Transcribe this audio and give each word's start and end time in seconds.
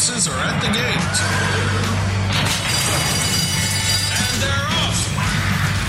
horses 0.00 0.28
are 0.28 0.40
at 0.40 0.56
the 0.62 0.72
gate. 0.72 1.16
And 4.16 4.40
they're 4.40 4.66
off. 4.80 4.96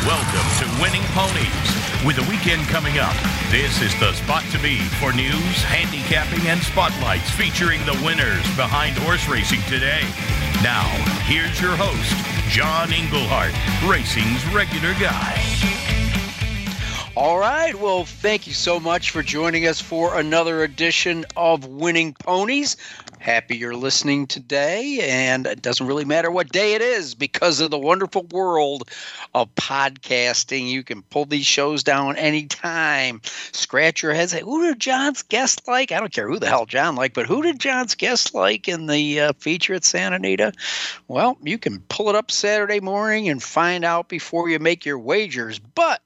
Welcome 0.03 0.47
to 0.59 0.67
Winning 0.83 1.07
Ponies. 1.15 2.05
With 2.05 2.17
the 2.17 2.27
weekend 2.29 2.67
coming 2.67 2.99
up, 2.99 3.15
this 3.51 3.81
is 3.81 3.97
the 4.01 4.11
spot 4.11 4.43
to 4.51 4.59
be 4.59 4.79
for 4.99 5.13
news, 5.13 5.63
handicapping, 5.63 6.45
and 6.47 6.59
spotlights 6.61 7.29
featuring 7.31 7.79
the 7.85 7.97
winners 8.03 8.43
behind 8.57 8.97
horse 8.97 9.29
racing 9.29 9.61
today. 9.69 10.03
Now, 10.61 10.83
here's 11.23 11.61
your 11.61 11.77
host, 11.77 12.11
John 12.51 12.91
Englehart, 12.91 13.55
racing's 13.87 14.45
regular 14.53 14.91
guy. 14.99 15.39
All 17.15 17.37
right. 17.37 17.75
Well, 17.75 18.05
thank 18.05 18.47
you 18.47 18.53
so 18.53 18.79
much 18.79 19.11
for 19.11 19.21
joining 19.21 19.67
us 19.67 19.79
for 19.79 20.17
another 20.17 20.63
edition 20.63 21.25
of 21.37 21.65
Winning 21.65 22.13
Ponies. 22.13 22.77
Happy 23.21 23.55
you're 23.55 23.75
listening 23.75 24.25
today. 24.25 24.97
And 25.03 25.45
it 25.45 25.61
doesn't 25.61 25.85
really 25.85 26.05
matter 26.05 26.31
what 26.31 26.51
day 26.51 26.73
it 26.73 26.81
is 26.81 27.13
because 27.13 27.59
of 27.59 27.69
the 27.69 27.77
wonderful 27.77 28.23
world 28.23 28.89
of 29.35 29.53
podcasting. 29.53 30.67
You 30.67 30.81
can 30.81 31.03
pull 31.03 31.25
these 31.25 31.45
shows 31.45 31.83
down 31.83 32.17
anytime. 32.17 33.21
Scratch 33.23 34.01
your 34.01 34.15
head, 34.15 34.31
say, 34.31 34.41
who 34.41 34.65
did 34.65 34.79
John's 34.79 35.21
guest 35.21 35.67
like? 35.67 35.91
I 35.91 35.99
don't 35.99 36.11
care 36.11 36.27
who 36.27 36.39
the 36.39 36.47
hell 36.47 36.65
John 36.65 36.95
like, 36.95 37.13
but 37.13 37.27
who 37.27 37.43
did 37.43 37.59
John's 37.59 37.93
guest 37.93 38.33
like 38.33 38.67
in 38.67 38.87
the 38.87 39.19
uh, 39.19 39.33
feature 39.33 39.75
at 39.75 39.85
Santa 39.85 40.15
Anita? 40.15 40.53
Well, 41.07 41.37
you 41.43 41.59
can 41.59 41.79
pull 41.81 42.09
it 42.09 42.15
up 42.15 42.31
Saturday 42.31 42.79
morning 42.79 43.29
and 43.29 43.41
find 43.41 43.85
out 43.85 44.09
before 44.09 44.49
you 44.49 44.57
make 44.57 44.83
your 44.83 44.97
wagers. 44.97 45.59
But 45.59 46.01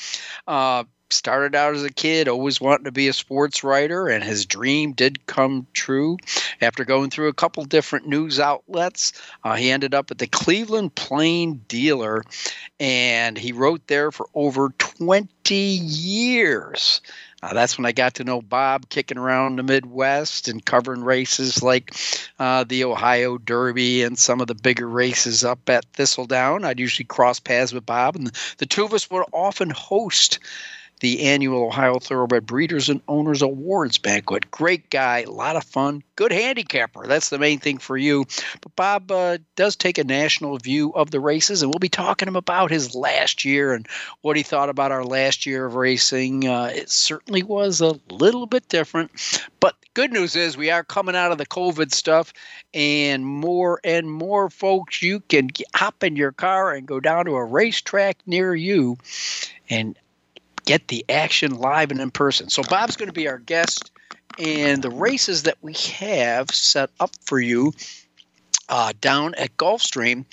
Uh, 0.48 0.84
started 1.12 1.56
out 1.56 1.76
as 1.76 1.84
a 1.84 1.90
kid 1.90 2.28
always 2.28 2.62
wanting 2.62 2.86
to 2.86 2.92
be 2.92 3.08
a 3.08 3.14
sports 3.14 3.64
writer 3.64 4.08
and 4.08 4.24
his 4.24 4.46
dream 4.46 4.92
did 4.94 5.26
come 5.26 5.66
true 5.74 6.18
after 6.62 6.86
going 6.86 7.10
through 7.10 7.28
a 7.28 7.34
couple 7.34 7.64
different 7.66 8.08
news 8.08 8.40
outlets 8.40 9.14
uh, 9.44 9.56
he 9.56 9.72
ended 9.72 9.94
up 9.94 10.12
at 10.12 10.18
the 10.18 10.28
cleveland 10.28 10.94
plain 10.96 11.62
dealer 11.68 12.24
and 12.80 13.38
he 13.38 13.52
wrote 13.52 13.86
there 13.88 14.12
for 14.12 14.28
over 14.36 14.70
20 14.78 15.56
years 15.56 17.02
uh, 17.42 17.54
that's 17.54 17.78
when 17.78 17.86
I 17.86 17.94
got 17.94 18.16
to 18.16 18.26
know 18.26 18.42
Bob 18.42 18.90
kicking 18.90 19.18
around 19.18 19.56
the 19.56 19.64
Midwest 19.64 20.50
and 20.50 20.66
covering 20.66 21.04
races 21.04 21.64
like 21.64 21.96
uh, 22.38 22.66
the 22.66 22.84
Ohio 22.84 23.38
Derby 23.38 24.04
and 24.04 24.20
some 24.20 24.42
of 24.42 24.48
the 24.48 24.56
bigger 24.56 24.88
races 24.88 25.46
up 25.46 25.70
at 25.70 25.86
Thistledown. 25.94 26.66
I'd 26.66 26.80
usually 26.80 27.06
cross 27.06 27.40
paths 27.40 27.72
with 27.72 27.86
Bob, 27.86 28.18
and 28.18 28.32
the 28.58 28.66
two 28.66 28.84
of 28.84 28.94
us 28.94 29.10
would 29.10 29.24
often 29.32 29.70
host 29.70 30.40
the 31.00 31.22
annual 31.24 31.66
Ohio 31.66 32.00
Thoroughbred 32.00 32.46
Breeders 32.46 32.90
and 32.90 33.02
Owners 33.08 33.42
Awards 33.42 33.98
banquet. 33.98 34.52
Great 34.52 34.90
guy, 34.90 35.20
a 35.22 35.32
lot 35.32 35.56
of 35.56 35.64
fun, 35.64 36.04
good 36.16 36.32
handicapper. 36.32 37.08
That's 37.08 37.30
the 37.30 37.40
main 37.40 37.60
thing 37.60 37.78
for 37.78 37.98
you. 37.98 38.26
But 38.62 38.76
Bob 38.76 39.12
uh, 39.12 39.38
does 39.56 39.76
take 39.76 39.98
a 39.98 40.04
national 40.04 40.58
view 40.58 40.92
of 40.94 41.12
the 41.12 41.20
races, 41.20 41.62
and 41.62 41.72
we'll 41.72 41.80
be 41.80 41.90
talking 41.90 42.26
to 42.26 42.32
him 42.32 42.36
about 42.36 42.72
his 42.72 42.96
last 42.96 43.46
year 43.46 43.74
and 43.74 43.88
what 44.22 44.38
he 44.38 44.44
thought 44.44 44.70
about 44.70 44.92
our 44.92 45.04
last 45.04 45.46
year 45.46 45.66
of 45.66 45.76
racing. 45.76 46.48
Uh, 46.48 46.72
it 46.74 46.90
certainly 46.90 47.44
was 47.44 47.82
a 47.82 48.00
little 48.10 48.46
bit 48.46 48.68
different, 48.68 49.12
but 49.60 49.76
good 49.94 50.12
news 50.12 50.36
is 50.36 50.58
we 50.58 50.72
are 50.72 50.84
coming 50.84 51.16
out 51.16 51.32
of 51.32 51.38
the 51.38 51.46
COVID 51.46 51.94
stuff, 51.94 52.34
and 52.74 53.26
more 53.26 53.80
and 53.84 54.12
more 54.12 54.50
folks, 54.50 55.02
you 55.02 55.20
can 55.22 55.50
hop 55.76 56.04
in 56.04 56.16
your 56.16 56.32
car 56.32 56.74
and 56.74 56.88
go 56.88 57.00
down 57.00 57.26
to 57.26 57.36
a 57.36 57.44
racetrack 57.44 58.18
near 58.26 58.54
you. 58.54 58.98
And 59.70 59.98
get 60.70 60.88
the 60.88 61.04
action 61.10 61.56
live 61.56 61.90
and 61.90 62.00
in 62.00 62.12
person. 62.12 62.48
So 62.48 62.62
Bob's 62.62 62.96
going 62.96 63.08
to 63.08 63.14
be 63.14 63.28
our 63.28 63.40
guest, 63.40 63.90
and 64.38 64.84
the 64.84 64.92
races 64.92 65.42
that 65.44 65.58
we 65.64 65.74
have 65.74 66.52
set 66.52 66.92
up 67.00 67.10
for 67.26 67.40
you 67.40 67.74
uh, 68.70 68.94
down 69.02 69.34
at 69.34 69.58
Gulfstream, 69.58 70.26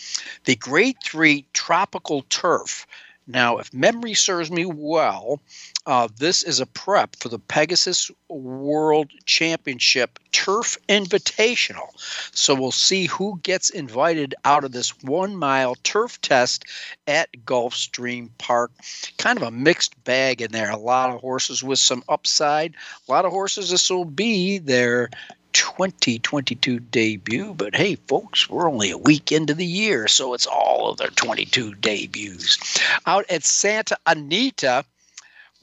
the 0.44 0.54
Grade 0.54 0.98
Three 1.02 1.46
Tropical 1.54 2.20
Turf. 2.28 2.86
Now, 3.26 3.58
if 3.58 3.74
memory 3.74 4.14
serves 4.14 4.52
me 4.52 4.66
well, 4.66 5.40
uh, 5.84 6.08
this 6.16 6.44
is 6.44 6.60
a 6.60 6.66
prep 6.66 7.16
for 7.16 7.28
the 7.28 7.40
Pegasus 7.40 8.10
World 8.28 9.10
Championship 9.24 10.20
Turf 10.30 10.78
Invitational. 10.88 11.88
So 12.32 12.54
we'll 12.54 12.70
see 12.70 13.06
who 13.06 13.40
gets 13.42 13.70
invited 13.70 14.36
out 14.44 14.62
of 14.62 14.70
this 14.70 14.90
one 15.02 15.34
mile 15.34 15.74
turf 15.82 16.20
test 16.20 16.66
at 17.08 17.28
Gulfstream 17.44 18.30
Park. 18.38 18.70
Kind 19.18 19.38
of 19.38 19.42
a 19.42 19.50
mixed 19.50 20.02
bag 20.04 20.40
in 20.40 20.52
there. 20.52 20.70
A 20.70 20.76
lot 20.76 21.10
of 21.10 21.20
horses 21.20 21.64
with 21.64 21.80
some 21.80 22.04
upside. 22.08 22.74
A 23.08 23.12
lot 23.12 23.24
of 23.24 23.32
horses, 23.32 23.70
this 23.70 23.90
will 23.90 24.04
be 24.04 24.58
their 24.58 25.10
2022 25.56 26.80
debut. 26.80 27.54
But 27.54 27.74
hey, 27.74 27.94
folks, 27.94 28.48
we're 28.48 28.70
only 28.70 28.90
a 28.90 28.98
week 28.98 29.32
into 29.32 29.54
the 29.54 29.64
year, 29.64 30.06
so 30.06 30.34
it's 30.34 30.46
all 30.46 30.90
of 30.90 30.98
their 30.98 31.08
22 31.08 31.74
debuts. 31.76 32.78
Out 33.06 33.24
at 33.30 33.44
Santa 33.44 33.96
Anita, 34.06 34.84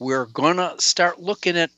we're 0.00 0.26
going 0.26 0.56
to 0.56 0.74
start 0.78 1.20
looking 1.20 1.56
at 1.56 1.70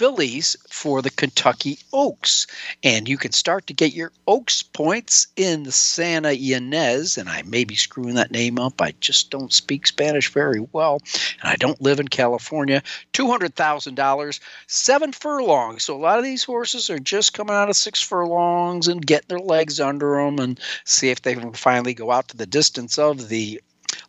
fillies 0.00 0.56
for 0.70 1.02
the 1.02 1.10
Kentucky 1.10 1.78
Oaks. 1.92 2.46
And 2.82 3.06
you 3.06 3.18
can 3.18 3.32
start 3.32 3.66
to 3.66 3.74
get 3.74 3.92
your 3.92 4.12
Oaks 4.26 4.62
points 4.62 5.26
in 5.36 5.64
the 5.64 5.72
Santa 5.72 6.30
Ynez. 6.30 7.18
And 7.18 7.28
I 7.28 7.42
may 7.42 7.64
be 7.64 7.74
screwing 7.74 8.14
that 8.14 8.30
name 8.30 8.58
up. 8.58 8.80
I 8.80 8.94
just 9.00 9.28
don't 9.28 9.52
speak 9.52 9.86
Spanish 9.86 10.32
very 10.32 10.66
well. 10.72 11.02
And 11.42 11.50
I 11.50 11.56
don't 11.56 11.82
live 11.82 12.00
in 12.00 12.08
California. 12.08 12.82
$200,000, 13.12 14.40
seven 14.68 15.12
furlongs. 15.12 15.82
So 15.82 15.94
a 15.94 16.00
lot 16.00 16.16
of 16.16 16.24
these 16.24 16.44
horses 16.44 16.88
are 16.88 16.98
just 16.98 17.34
coming 17.34 17.54
out 17.54 17.68
of 17.68 17.76
six 17.76 18.00
furlongs 18.00 18.88
and 18.88 19.06
getting 19.06 19.28
their 19.28 19.38
legs 19.38 19.80
under 19.80 20.16
them 20.16 20.38
and 20.38 20.58
see 20.84 21.10
if 21.10 21.20
they 21.20 21.34
can 21.34 21.52
finally 21.52 21.92
go 21.92 22.10
out 22.10 22.28
to 22.28 22.38
the 22.38 22.46
distance 22.46 22.98
of 22.98 23.28
the 23.28 23.60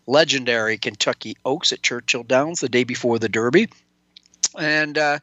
legendary 0.08 0.78
Kentucky 0.78 1.36
Oaks 1.44 1.74
at 1.74 1.84
Churchill 1.84 2.24
Downs 2.24 2.62
the 2.62 2.70
day 2.70 2.86
before 2.86 3.20
the 3.20 3.28
Derby. 3.28 3.68
And 4.58 4.98
uh, 4.98 5.20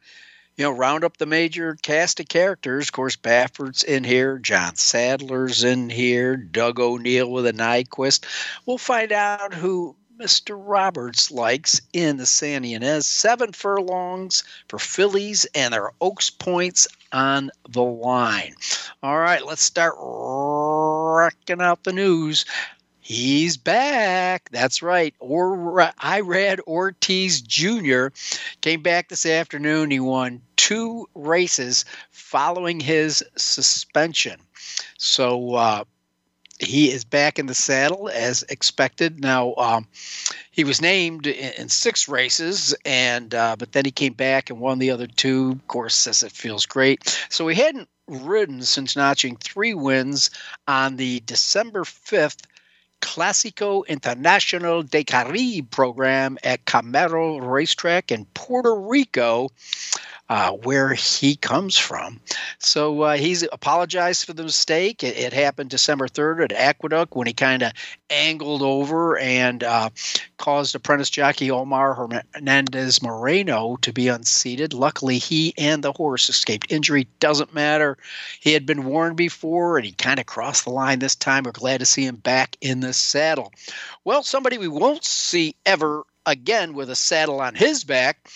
you 0.59 0.65
know, 0.65 0.71
round 0.71 1.05
up 1.05 1.15
the 1.15 1.25
major 1.25 1.77
cast 1.81 2.19
of 2.19 2.27
characters. 2.27 2.89
Of 2.89 2.91
course, 2.91 3.15
Baffert's 3.15 3.81
in 3.81 4.03
here, 4.03 4.37
John 4.37 4.75
Sadler's 4.75 5.63
in 5.63 5.89
here, 5.89 6.35
Doug 6.35 6.81
O'Neill 6.81 7.31
with 7.31 7.47
a 7.47 7.53
Nyquist. 7.53 8.25
We'll 8.65 8.77
find 8.77 9.13
out 9.13 9.53
who 9.53 9.95
Mr. 10.19 10.61
Roberts 10.61 11.31
likes 11.31 11.79
in 11.93 12.17
the 12.17 12.25
Santa 12.25 12.67
Ynez. 12.67 13.05
Seven 13.05 13.53
furlongs 13.53 14.43
for 14.67 14.79
fillies, 14.79 15.45
and 15.55 15.73
their 15.73 15.91
Oaks 16.01 16.29
points 16.29 16.89
on 17.13 17.51
the 17.69 17.81
line. 17.81 18.53
All 19.01 19.17
right, 19.17 19.45
let's 19.45 19.63
start 19.63 19.95
wrecking 19.97 21.61
out 21.61 21.85
the 21.85 21.93
news. 21.93 22.43
He's 22.99 23.57
back. 23.57 24.49
That's 24.51 24.83
right. 24.83 25.15
Or 25.19 25.55
Irad 25.57 26.59
Ortiz 26.67 27.41
Jr. 27.41 28.09
came 28.61 28.83
back 28.83 29.09
this 29.09 29.25
afternoon. 29.25 29.89
He 29.89 29.99
won 29.99 30.41
two 30.69 31.09
races 31.15 31.83
following 32.11 32.79
his 32.79 33.23
suspension. 33.35 34.39
So 34.99 35.55
uh, 35.55 35.83
he 36.59 36.91
is 36.91 37.03
back 37.03 37.39
in 37.39 37.47
the 37.47 37.55
saddle 37.55 38.07
as 38.13 38.43
expected. 38.49 39.19
Now 39.19 39.55
um, 39.55 39.87
he 40.51 40.63
was 40.63 40.79
named 40.79 41.25
in, 41.25 41.53
in 41.53 41.69
six 41.69 42.07
races, 42.07 42.75
and 42.85 43.33
uh, 43.33 43.55
but 43.57 43.71
then 43.71 43.83
he 43.83 43.89
came 43.89 44.13
back 44.13 44.51
and 44.51 44.59
won 44.59 44.77
the 44.77 44.91
other 44.91 45.07
two. 45.07 45.53
Of 45.53 45.67
course, 45.69 45.95
says 45.95 46.21
it 46.21 46.31
feels 46.31 46.67
great. 46.67 47.19
So 47.29 47.47
he 47.47 47.55
hadn't 47.55 47.89
ridden 48.07 48.61
since 48.61 48.95
notching 48.95 49.37
three 49.37 49.73
wins 49.73 50.29
on 50.67 50.97
the 50.97 51.21
December 51.21 51.83
fifth 51.83 52.45
Clásico 53.01 53.87
Internacional 53.87 54.87
de 54.87 55.03
Caribe 55.03 55.71
program 55.71 56.37
at 56.43 56.65
Camarero 56.65 57.39
Racetrack 57.39 58.11
in 58.11 58.25
Puerto 58.35 58.75
Rico 58.75 59.49
uh, 60.29 60.51
where 60.51 60.93
he 60.93 61.35
comes 61.35 61.77
from. 61.77 62.19
So 62.59 63.01
uh, 63.01 63.17
he's 63.17 63.43
apologized 63.51 64.25
for 64.25 64.33
the 64.33 64.43
mistake. 64.43 65.03
It, 65.03 65.17
it, 65.17 65.33
happened 65.33 65.71
December 65.71 66.07
3rd 66.07 66.43
at 66.43 66.51
Aqueduct 66.51 67.15
when 67.15 67.25
he 67.25 67.33
kind 67.33 67.63
of 67.63 67.71
angled 68.11 68.61
over 68.61 69.17
and 69.17 69.63
uh, 69.63 69.89
caused 70.37 70.75
apprentice 70.75 71.09
jockey 71.09 71.49
Omar 71.49 71.95
Hernandez 71.95 73.01
Moreno 73.01 73.77
to 73.77 73.91
be 73.91 74.07
unseated. 74.07 74.73
Luckily, 74.73 75.17
he 75.17 75.53
and 75.57 75.83
the 75.83 75.93
horse 75.93 76.29
escaped 76.29 76.71
injury. 76.71 77.07
Doesn't 77.19 77.53
matter. 77.53 77.97
He 78.39 78.53
had 78.53 78.67
been 78.67 78.85
warned 78.85 79.17
before 79.17 79.77
and 79.77 79.85
he 79.85 79.93
kind 79.93 80.19
of 80.19 80.27
crossed 80.27 80.65
the 80.65 80.71
line 80.71 80.99
this 80.99 81.15
time. 81.15 81.43
We're 81.43 81.51
glad 81.53 81.79
to 81.79 81.85
see 81.85 82.05
him 82.05 82.17
back 82.17 82.55
in 82.61 82.81
the 82.81 82.93
saddle. 82.93 83.51
Well, 84.03 84.21
somebody 84.21 84.59
we 84.59 84.67
won't 84.67 85.03
see 85.03 85.55
ever 85.65 86.03
again 86.27 86.73
with 86.73 86.91
a 86.91 86.95
saddle 86.95 87.41
on 87.41 87.55
his 87.55 87.83
back 87.83 88.29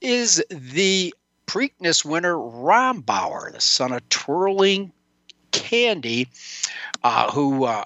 is 0.00 0.42
the 0.50 1.14
Preakness 1.48 2.04
winner 2.04 2.36
Rombauer, 2.36 3.52
the 3.52 3.60
son 3.60 3.92
of 3.92 4.06
Twirling 4.10 4.92
Candy, 5.50 6.28
uh, 7.02 7.30
who 7.32 7.64
uh, 7.64 7.84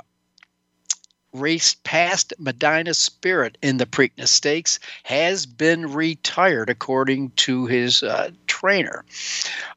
raced 1.33 1.85
past 1.85 2.35
Medina 2.39 2.93
Spirit 2.93 3.57
in 3.63 3.77
the 3.77 3.87
Preakness 3.87 4.29
Stakes, 4.29 4.81
has 5.05 5.47
been 5.47 5.93
retired 5.93 6.71
according 6.71 7.31
to 7.31 7.67
his 7.67 8.03
uh, 8.03 8.31
trainer. 8.49 9.05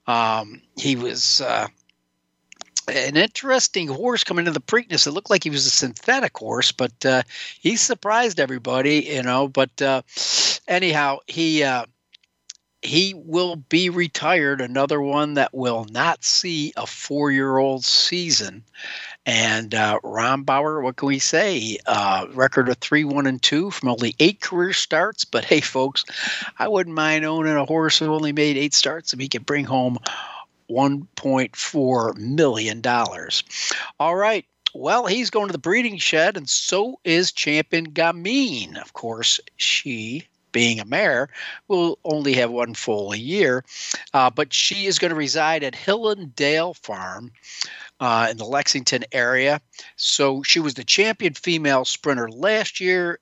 Um, 0.08 0.64
he 0.78 0.96
was 0.96 1.42
uh, 1.42 1.68
an 2.88 3.18
interesting 3.18 3.88
horse 3.88 4.24
coming 4.24 4.48
into 4.48 4.60
the 4.60 4.66
Preakness. 4.66 5.06
It 5.06 5.12
looked 5.12 5.30
like 5.30 5.44
he 5.44 5.52
was 5.52 5.68
a 5.68 5.72
synthetic 5.72 6.36
horse, 6.36 6.72
but 6.72 7.06
uh, 7.06 7.22
he 7.60 7.76
surprised 7.76 8.40
everybody, 8.40 9.02
you 9.02 9.22
know. 9.22 9.48
But 9.48 9.80
uh, 9.80 10.02
anyhow, 10.68 11.20
he 11.28 11.64
uh, 11.64 11.86
he 12.86 13.14
will 13.14 13.56
be 13.56 13.90
retired. 13.90 14.62
Another 14.62 15.02
one 15.02 15.34
that 15.34 15.54
will 15.54 15.86
not 15.90 16.24
see 16.24 16.72
a 16.78 16.86
four 16.86 17.32
year 17.32 17.58
old 17.58 17.84
season. 17.84 18.64
And 19.26 19.74
uh, 19.74 20.00
Rombauer, 20.04 20.84
what 20.84 20.98
can 20.98 21.08
we 21.08 21.20
say? 21.20 21.80
Uh, 21.88 22.28
record 22.34 22.70
of 22.70 22.78
three, 22.78 23.04
one, 23.04 23.26
and 23.26 23.42
two 23.42 23.72
from 23.72 23.90
only 23.90 24.16
eight 24.20 24.40
career 24.40 24.72
starts. 24.72 25.26
But 25.26 25.46
hey, 25.46 25.62
folks, 25.62 26.06
I 26.60 26.68
wouldn't 26.68 26.96
mind 26.96 27.26
owning 27.26 27.56
a 27.56 27.66
horse 27.66 27.98
who 27.98 28.14
only 28.14 28.32
made 28.32 28.58
eight 28.58 28.74
starts 28.76 29.14
if 29.14 29.20
he 29.20 29.28
could 29.28 29.46
bring 29.46 29.66
home 29.66 29.98
$1.4 30.70 32.18
million. 32.18 32.82
All 34.00 34.16
right. 34.16 34.46
Well, 34.74 35.06
he's 35.06 35.30
going 35.30 35.48
to 35.48 35.54
the 35.54 35.58
breeding 35.58 35.98
shed, 35.98 36.36
and 36.36 36.50
so 36.50 37.00
is 37.06 37.32
Champion 37.32 37.92
Gamine. 37.92 38.80
Of 38.80 38.92
course, 38.92 39.40
she 39.56 40.28
being 40.56 40.80
a 40.80 40.86
mare, 40.86 41.28
will 41.68 42.00
only 42.06 42.31
have 42.31 42.50
one 42.50 42.74
full 42.74 43.13
year. 43.13 43.66
Uh, 44.13 44.30
but 44.30 44.54
she 44.54 44.86
is 44.86 44.98
going 44.98 45.10
to 45.10 45.16
reside 45.16 45.63
at 45.63 45.75
Hillendale 45.75 46.74
Farm. 46.74 47.31
Uh, 47.98 48.28
in 48.30 48.36
the 48.36 48.44
Lexington 48.44 49.06
area. 49.13 49.62
So 49.96 50.44
she 50.44 50.60
was 50.60 50.74
the 50.74 50.84
champion 50.84 51.34
female 51.34 51.86
sprinter 51.86 52.30
last 52.30 52.81
year, 52.81 53.19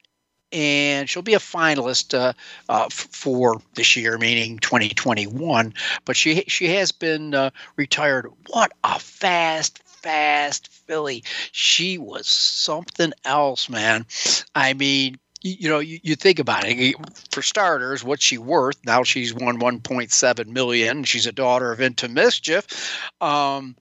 and 0.52 1.08
she'll 1.08 1.22
be 1.22 1.36
a 1.36 1.40
finalist 1.40 2.18
uh, 2.18 2.34
uh, 2.70 2.90
for 2.90 3.62
this 3.76 3.96
year, 3.96 4.18
meaning 4.18 4.58
2021. 4.58 5.76
But 6.06 6.16
she 6.16 6.44
she 6.48 6.70
has 6.70 6.92
been 6.92 7.36
uh, 7.36 7.52
retired. 7.76 8.28
What 8.50 8.72
a 8.84 8.98
fast, 8.98 9.84
fast 9.86 10.70
filly! 10.70 11.24
She 11.52 12.00
was 12.00 12.26
something 12.26 13.14
else, 13.26 13.70
man. 13.70 14.08
I 14.56 14.74
mean, 14.74 15.20
you 15.44 15.70
know, 15.70 15.80
you, 15.80 16.00
you, 16.02 16.16
think 16.16 16.40
about 16.40 16.64
it. 16.66 16.96
For 17.32 17.42
starters, 17.42 18.04
what's 18.04 18.24
she 18.24 18.38
worth? 18.38 18.78
Now 18.86 19.04
she's 19.04 19.34
won 19.34 19.60
1.7 19.60 20.48
million. 20.48 21.04
She's 21.04 21.28
a 21.28 21.34
daughter 21.34 21.72
of 21.72 21.82
Into 21.82 22.08
Mischief. 22.08 23.02
Um, 23.22 23.76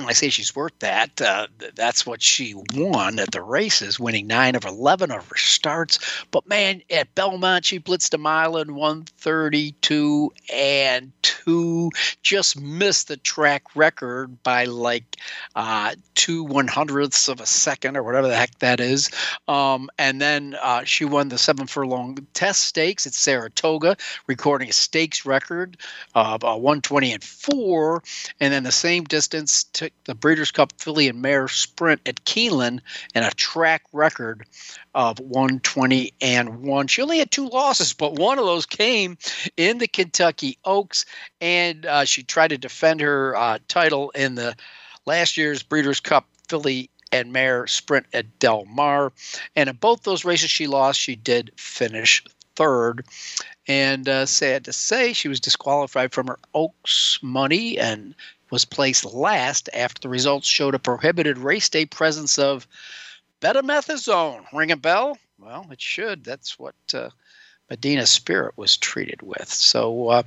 when 0.00 0.10
I 0.10 0.14
say 0.14 0.28
she's 0.28 0.54
worth 0.54 0.78
that, 0.80 1.20
uh, 1.20 1.46
that's 1.74 2.06
what 2.06 2.22
she 2.22 2.54
won 2.74 3.18
at 3.18 3.32
the 3.32 3.42
races, 3.42 4.00
winning 4.00 4.26
nine 4.26 4.54
of 4.54 4.64
11 4.64 5.10
of 5.10 5.28
her 5.28 5.36
starts. 5.36 5.98
But 6.30 6.48
man, 6.48 6.82
at 6.90 7.14
Belmont, 7.14 7.64
she 7.64 7.78
blitzed 7.78 8.14
a 8.14 8.18
mile 8.18 8.56
in 8.56 8.74
132 8.74 10.32
and 10.52 11.12
two, 11.22 11.90
just 12.22 12.60
missed 12.60 13.08
the 13.08 13.16
track 13.16 13.64
record 13.74 14.42
by 14.42 14.64
like 14.64 15.16
uh, 15.54 15.94
two 16.14 16.44
one 16.44 16.68
hundredths 16.68 17.28
of 17.28 17.40
a 17.40 17.46
second 17.46 17.96
or 17.96 18.02
whatever 18.02 18.28
the 18.28 18.36
heck 18.36 18.58
that 18.58 18.80
is. 18.80 19.10
Um, 19.48 19.90
and 19.98 20.20
then 20.20 20.56
uh, 20.62 20.84
she 20.84 21.04
won 21.04 21.28
the 21.28 21.38
seven 21.38 21.66
furlong 21.66 22.18
test 22.34 22.64
stakes 22.64 23.06
at 23.06 23.14
Saratoga, 23.14 23.96
recording 24.26 24.68
a 24.68 24.72
stakes 24.72 25.24
record 25.24 25.76
of 26.14 26.44
uh, 26.44 26.56
120 26.56 27.12
and 27.12 27.24
four. 27.24 28.02
And 28.40 28.52
then 28.52 28.62
the 28.62 28.72
same 28.72 29.04
distance 29.04 29.64
took 29.90 30.04
the 30.04 30.14
Breeders' 30.14 30.50
Cup 30.50 30.72
Filly 30.78 31.08
and 31.08 31.22
Mare 31.22 31.48
Sprint 31.48 32.00
at 32.06 32.24
Keeneland 32.24 32.80
and 33.14 33.24
a 33.24 33.30
track 33.30 33.82
record 33.92 34.46
of 34.94 35.18
120 35.20 36.12
and 36.20 36.62
1. 36.62 36.86
She 36.86 37.02
only 37.02 37.18
had 37.18 37.30
two 37.30 37.48
losses, 37.48 37.92
but 37.92 38.14
one 38.14 38.38
of 38.38 38.44
those 38.44 38.66
came 38.66 39.18
in 39.56 39.78
the 39.78 39.88
Kentucky 39.88 40.58
Oaks, 40.64 41.04
and 41.40 41.86
uh, 41.86 42.04
she 42.04 42.22
tried 42.22 42.48
to 42.48 42.58
defend 42.58 43.00
her 43.00 43.36
uh, 43.36 43.58
title 43.68 44.10
in 44.10 44.34
the 44.34 44.56
last 45.06 45.36
year's 45.36 45.62
Breeders' 45.62 46.00
Cup 46.00 46.26
Filly 46.48 46.90
and 47.12 47.32
Mare 47.32 47.66
Sprint 47.66 48.06
at 48.12 48.38
Del 48.38 48.64
Mar. 48.66 49.12
And 49.56 49.68
in 49.68 49.76
both 49.76 50.02
those 50.02 50.24
races 50.24 50.50
she 50.50 50.66
lost, 50.66 51.00
she 51.00 51.16
did 51.16 51.52
finish 51.56 52.22
third. 52.54 53.04
And 53.66 54.08
uh, 54.08 54.26
sad 54.26 54.64
to 54.64 54.72
say, 54.72 55.12
she 55.12 55.28
was 55.28 55.40
disqualified 55.40 56.12
from 56.12 56.26
her 56.26 56.38
Oaks 56.54 57.18
money 57.22 57.78
and 57.78 58.14
was 58.50 58.64
placed 58.64 59.04
last 59.04 59.68
after 59.72 60.00
the 60.00 60.08
results 60.08 60.46
showed 60.46 60.74
a 60.74 60.78
prohibited 60.78 61.38
race 61.38 61.68
day 61.68 61.86
presence 61.86 62.38
of 62.38 62.66
betamethasone. 63.40 64.44
Ring 64.52 64.70
a 64.70 64.76
bell? 64.76 65.16
Well, 65.38 65.66
it 65.70 65.80
should. 65.80 66.24
That's 66.24 66.58
what 66.58 66.74
uh, 66.92 67.10
Medina 67.70 68.04
Spirit 68.04 68.58
was 68.58 68.76
treated 68.76 69.22
with. 69.22 69.48
So 69.48 70.08
uh, 70.08 70.22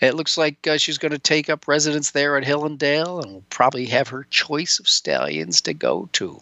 it 0.00 0.14
looks 0.14 0.38
like 0.38 0.66
uh, 0.66 0.78
she's 0.78 0.98
going 0.98 1.12
to 1.12 1.18
take 1.18 1.50
up 1.50 1.68
residence 1.68 2.12
there 2.12 2.36
at 2.36 2.44
Hillendale 2.44 3.22
and 3.22 3.32
will 3.32 3.44
probably 3.50 3.86
have 3.86 4.08
her 4.08 4.24
choice 4.30 4.78
of 4.78 4.88
stallions 4.88 5.60
to 5.62 5.74
go 5.74 6.08
to. 6.12 6.40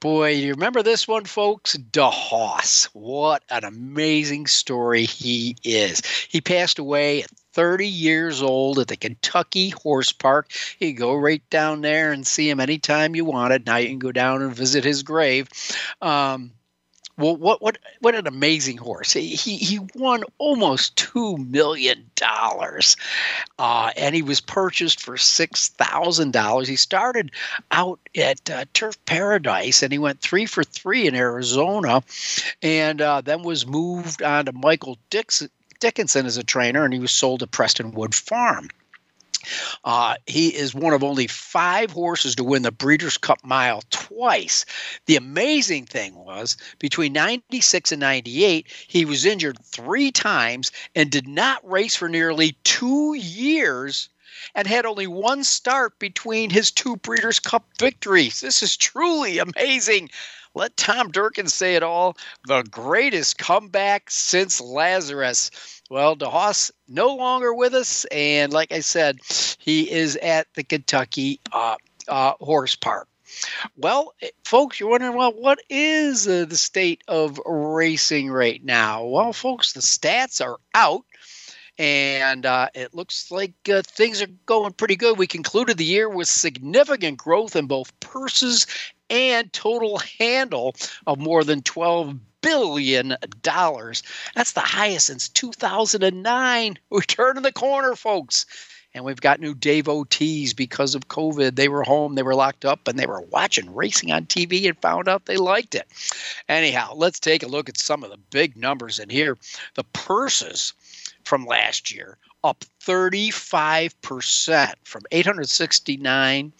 Boy, 0.00 0.30
you 0.30 0.54
remember 0.54 0.82
this 0.82 1.06
one, 1.06 1.26
folks? 1.26 1.74
Da 1.74 2.10
Hoss. 2.10 2.88
What 2.94 3.44
an 3.50 3.64
amazing 3.64 4.46
story 4.46 5.04
he 5.04 5.56
is. 5.62 6.00
He 6.28 6.40
passed 6.40 6.78
away 6.78 7.24
at 7.24 7.30
30 7.52 7.86
years 7.86 8.42
old 8.42 8.78
at 8.78 8.88
the 8.88 8.96
Kentucky 8.96 9.70
Horse 9.70 10.12
Park. 10.12 10.50
You 10.78 10.92
go 10.92 11.14
right 11.14 11.42
down 11.50 11.80
there 11.80 12.12
and 12.12 12.26
see 12.26 12.48
him 12.48 12.60
anytime 12.60 13.14
you 13.14 13.24
wanted. 13.24 13.66
Now 13.66 13.76
you 13.76 13.88
can 13.88 13.98
go 13.98 14.12
down 14.12 14.42
and 14.42 14.54
visit 14.54 14.84
his 14.84 15.02
grave. 15.02 15.48
Um, 16.00 16.52
well, 17.20 17.36
what 17.36 17.60
what 17.60 17.76
what 18.00 18.14
an 18.14 18.26
amazing 18.26 18.78
horse! 18.78 19.12
He 19.12 19.34
he 19.34 19.58
he 19.58 19.78
won 19.94 20.24
almost 20.38 20.96
two 20.96 21.36
million 21.36 22.10
dollars, 22.14 22.96
uh, 23.58 23.90
and 23.94 24.14
he 24.14 24.22
was 24.22 24.40
purchased 24.40 25.02
for 25.02 25.18
six 25.18 25.68
thousand 25.68 26.32
dollars. 26.32 26.66
He 26.66 26.76
started 26.76 27.32
out 27.70 28.00
at 28.16 28.48
uh, 28.48 28.64
Turf 28.72 29.04
Paradise, 29.04 29.82
and 29.82 29.92
he 29.92 29.98
went 29.98 30.20
three 30.22 30.46
for 30.46 30.64
three 30.64 31.06
in 31.06 31.14
Arizona, 31.14 32.02
and 32.62 33.02
uh, 33.02 33.20
then 33.20 33.42
was 33.42 33.66
moved 33.66 34.22
on 34.22 34.46
to 34.46 34.52
Michael 34.52 34.96
Dixon, 35.10 35.50
Dickinson 35.80 36.26
as 36.26 36.36
a 36.36 36.44
trainer, 36.44 36.84
and 36.84 36.92
he 36.92 37.00
was 37.00 37.10
sold 37.10 37.40
to 37.40 37.46
Prestonwood 37.46 38.14
Farm. 38.14 38.68
Uh, 39.84 40.16
he 40.26 40.48
is 40.48 40.74
one 40.74 40.92
of 40.92 41.02
only 41.02 41.26
five 41.26 41.90
horses 41.90 42.34
to 42.36 42.44
win 42.44 42.62
the 42.62 42.70
Breeders' 42.70 43.16
Cup 43.16 43.42
Mile 43.42 43.82
twice. 43.90 44.66
The 45.06 45.16
amazing 45.16 45.86
thing 45.86 46.14
was 46.14 46.58
between 46.78 47.14
96 47.14 47.92
and 47.92 48.00
98, 48.00 48.66
he 48.86 49.04
was 49.06 49.24
injured 49.24 49.56
three 49.64 50.12
times 50.12 50.70
and 50.94 51.10
did 51.10 51.26
not 51.26 51.66
race 51.68 51.96
for 51.96 52.08
nearly 52.08 52.52
two 52.64 53.14
years 53.14 54.10
and 54.54 54.66
had 54.66 54.86
only 54.86 55.06
one 55.06 55.44
start 55.44 55.98
between 55.98 56.50
his 56.50 56.70
two 56.70 56.96
Breeders' 56.96 57.40
Cup 57.40 57.64
victories. 57.78 58.40
This 58.40 58.62
is 58.62 58.76
truly 58.76 59.38
amazing. 59.38 60.10
Let 60.54 60.76
Tom 60.76 61.10
Durkin 61.10 61.46
say 61.46 61.76
it 61.76 61.82
all 61.82 62.16
the 62.46 62.62
greatest 62.62 63.38
comeback 63.38 64.10
since 64.10 64.60
Lazarus. 64.60 65.50
Well, 65.90 66.16
Da 66.16 66.28
Hoss 66.28 66.72
no 66.88 67.14
longer 67.14 67.54
with 67.54 67.74
us, 67.74 68.04
and 68.06 68.52
like 68.52 68.72
I 68.72 68.80
said, 68.80 69.20
he 69.58 69.90
is 69.90 70.16
at 70.16 70.48
the 70.54 70.64
Kentucky 70.64 71.40
uh, 71.52 71.76
uh, 72.08 72.32
Horse 72.40 72.76
Park. 72.76 73.08
Well, 73.76 74.14
eh, 74.22 74.30
folks, 74.44 74.80
you're 74.80 74.90
wondering, 74.90 75.14
well, 75.14 75.32
what 75.32 75.60
is 75.68 76.26
uh, 76.26 76.46
the 76.48 76.56
state 76.56 77.02
of 77.06 77.38
racing 77.46 78.30
right 78.30 78.62
now? 78.64 79.04
Well, 79.04 79.32
folks, 79.32 79.72
the 79.72 79.80
stats 79.80 80.44
are 80.44 80.58
out 80.74 81.04
and 81.78 82.44
uh, 82.44 82.68
it 82.74 82.94
looks 82.94 83.30
like 83.30 83.54
uh, 83.72 83.80
things 83.86 84.20
are 84.20 84.28
going 84.44 84.72
pretty 84.74 84.96
good. 84.96 85.16
We 85.16 85.26
concluded 85.26 85.78
the 85.78 85.84
year 85.84 86.10
with 86.10 86.28
significant 86.28 87.16
growth 87.16 87.56
in 87.56 87.66
both 87.66 87.98
purses 88.00 88.66
and 89.10 89.52
total 89.52 89.98
handle 90.18 90.74
of 91.06 91.18
more 91.18 91.44
than 91.44 91.62
12 91.62 92.16
billion 92.40 93.16
dollars. 93.42 94.02
That's 94.34 94.52
the 94.52 94.60
highest 94.60 95.06
since 95.06 95.28
2009. 95.28 96.78
We're 96.90 97.00
turning 97.02 97.42
the 97.42 97.52
corner, 97.52 97.94
folks. 97.94 98.46
And 98.92 99.04
we've 99.04 99.20
got 99.20 99.38
new 99.38 99.54
devotees 99.54 100.52
because 100.52 100.96
of 100.96 101.06
COVID. 101.06 101.54
They 101.54 101.68
were 101.68 101.84
home, 101.84 102.16
they 102.16 102.24
were 102.24 102.34
locked 102.34 102.64
up, 102.64 102.88
and 102.88 102.98
they 102.98 103.06
were 103.06 103.20
watching 103.20 103.72
racing 103.72 104.10
on 104.10 104.26
TV 104.26 104.66
and 104.66 104.76
found 104.80 105.08
out 105.08 105.26
they 105.26 105.36
liked 105.36 105.76
it. 105.76 105.86
Anyhow, 106.48 106.94
let's 106.96 107.20
take 107.20 107.44
a 107.44 107.48
look 107.48 107.68
at 107.68 107.78
some 107.78 108.02
of 108.02 108.10
the 108.10 108.16
big 108.16 108.56
numbers 108.56 108.98
in 108.98 109.08
here. 109.08 109.38
The 109.74 109.84
purses 109.84 110.72
from 111.22 111.46
last 111.46 111.94
year, 111.94 112.18
up 112.42 112.64
35% 112.84 114.74
from 114.82 115.02
869 115.12 116.52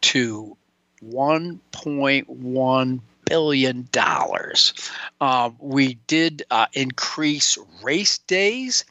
to 0.00 0.56
1.1 1.10 3.00
billion 3.24 3.88
dollars. 3.92 4.74
Um, 5.20 5.56
we 5.58 5.94
did 6.06 6.42
uh, 6.50 6.66
increase 6.72 7.56
race 7.82 8.18
days, 8.18 8.84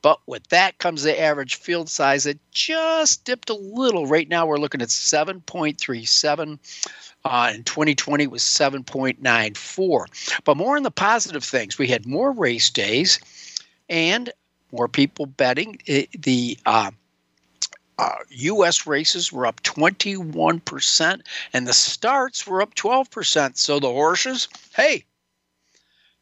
but 0.00 0.18
with 0.26 0.46
that 0.48 0.78
comes 0.78 1.02
the 1.02 1.20
average 1.20 1.56
field 1.56 1.88
size. 1.88 2.26
It 2.26 2.38
just 2.50 3.24
dipped 3.24 3.50
a 3.50 3.54
little. 3.54 4.06
Right 4.06 4.28
now, 4.28 4.46
we're 4.46 4.58
looking 4.58 4.82
at 4.82 4.88
7.37. 4.88 6.58
Uh, 7.24 7.52
in 7.54 7.62
2020 7.62 8.26
was 8.26 8.42
7.94. 8.42 10.40
But 10.44 10.56
more 10.56 10.76
on 10.76 10.82
the 10.82 10.90
positive 10.90 11.44
things. 11.44 11.78
We 11.78 11.86
had 11.86 12.04
more 12.04 12.32
race 12.32 12.68
days 12.68 13.20
and 13.88 14.32
more 14.72 14.88
people 14.88 15.26
betting. 15.26 15.78
It, 15.86 16.20
the 16.20 16.58
uh, 16.66 16.90
uh, 17.98 18.16
U.S. 18.28 18.86
races 18.86 19.32
were 19.32 19.46
up 19.46 19.62
21%, 19.62 21.20
and 21.52 21.66
the 21.66 21.72
starts 21.72 22.46
were 22.46 22.62
up 22.62 22.74
12%. 22.74 23.56
So 23.56 23.80
the 23.80 23.88
horses, 23.88 24.48
hey, 24.74 25.04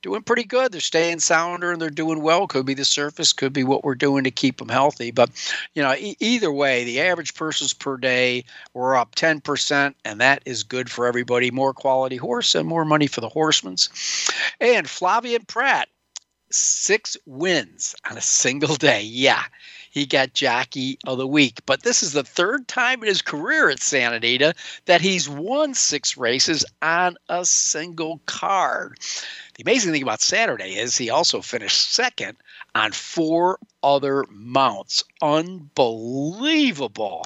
doing 0.02 0.22
pretty 0.22 0.44
good. 0.44 0.72
They're 0.72 0.80
staying 0.80 1.20
sounder 1.20 1.72
and 1.72 1.80
they're 1.80 1.90
doing 1.90 2.22
well. 2.22 2.46
Could 2.46 2.66
be 2.66 2.74
the 2.74 2.84
surface, 2.84 3.32
could 3.32 3.52
be 3.52 3.64
what 3.64 3.84
we're 3.84 3.94
doing 3.94 4.24
to 4.24 4.30
keep 4.30 4.58
them 4.58 4.68
healthy. 4.68 5.10
But, 5.10 5.30
you 5.74 5.82
know, 5.82 5.94
e- 5.94 6.16
either 6.20 6.52
way, 6.52 6.84
the 6.84 7.00
average 7.00 7.34
purses 7.34 7.72
per 7.72 7.96
day 7.96 8.44
were 8.74 8.96
up 8.96 9.14
10%, 9.14 9.94
and 10.04 10.20
that 10.20 10.42
is 10.46 10.62
good 10.62 10.90
for 10.90 11.06
everybody. 11.06 11.50
More 11.50 11.74
quality 11.74 12.16
horse 12.16 12.54
and 12.54 12.66
more 12.66 12.84
money 12.84 13.06
for 13.06 13.20
the 13.20 13.28
horsemen. 13.28 13.76
And 14.60 14.86
Flavien 14.86 15.46
Prat, 15.46 15.88
six 16.50 17.16
wins 17.26 17.94
on 18.08 18.16
a 18.16 18.22
single 18.22 18.76
day. 18.76 19.02
Yeah, 19.02 19.42
he 19.90 20.06
got 20.06 20.34
jockey 20.34 20.98
of 21.06 21.18
the 21.18 21.26
week. 21.26 21.60
But 21.66 21.82
this 21.82 22.02
is 22.02 22.12
the 22.12 22.24
third 22.24 22.68
time 22.68 23.02
in 23.02 23.08
his 23.08 23.22
career 23.22 23.70
at 23.70 23.82
Santa 23.82 24.16
Anita 24.16 24.54
that 24.86 25.00
he's 25.00 25.28
won 25.28 25.74
six 25.74 26.16
races 26.16 26.64
on 26.80 27.16
a 27.28 27.44
single 27.44 28.20
card. 28.26 28.98
The 29.56 29.62
amazing 29.62 29.92
thing 29.92 30.02
about 30.02 30.22
Saturday 30.22 30.76
is 30.76 30.96
he 30.96 31.10
also 31.10 31.42
finished 31.42 31.92
second 31.92 32.36
on 32.74 32.92
four 32.92 33.58
other 33.82 34.24
mounts. 34.30 35.04
Unbelievable 35.20 37.24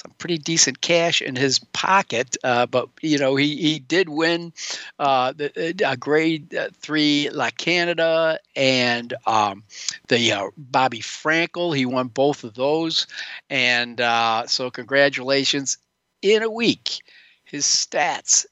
some 0.00 0.12
pretty 0.18 0.38
decent 0.38 0.80
cash 0.80 1.20
in 1.20 1.36
his 1.36 1.58
pocket. 1.58 2.36
Uh, 2.42 2.66
but 2.66 2.88
you 3.02 3.18
know, 3.18 3.36
he 3.36 3.56
he 3.56 3.78
did 3.78 4.08
win 4.08 4.52
uh, 4.98 5.32
the 5.32 5.74
uh, 5.84 5.96
Grade 5.96 6.54
uh, 6.54 6.68
Three 6.74 7.28
La 7.30 7.50
Canada 7.50 8.38
and 8.56 9.12
um, 9.26 9.64
the 10.08 10.32
uh, 10.32 10.46
Bobby 10.56 11.00
Frankel. 11.00 11.76
He 11.76 11.86
won 11.86 12.08
both 12.08 12.44
of 12.44 12.54
those, 12.54 13.06
and 13.48 14.00
uh, 14.00 14.46
so 14.46 14.70
congratulations. 14.70 15.78
In 16.22 16.42
a 16.42 16.50
week, 16.50 17.00
his 17.44 17.64
stats: 17.64 18.46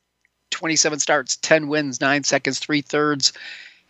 27 0.51 0.99
starts, 0.99 1.37
10 1.37 1.69
wins, 1.69 2.01
nine 2.01 2.25
seconds, 2.25 2.59
three 2.59 2.83
thirds 2.83 3.33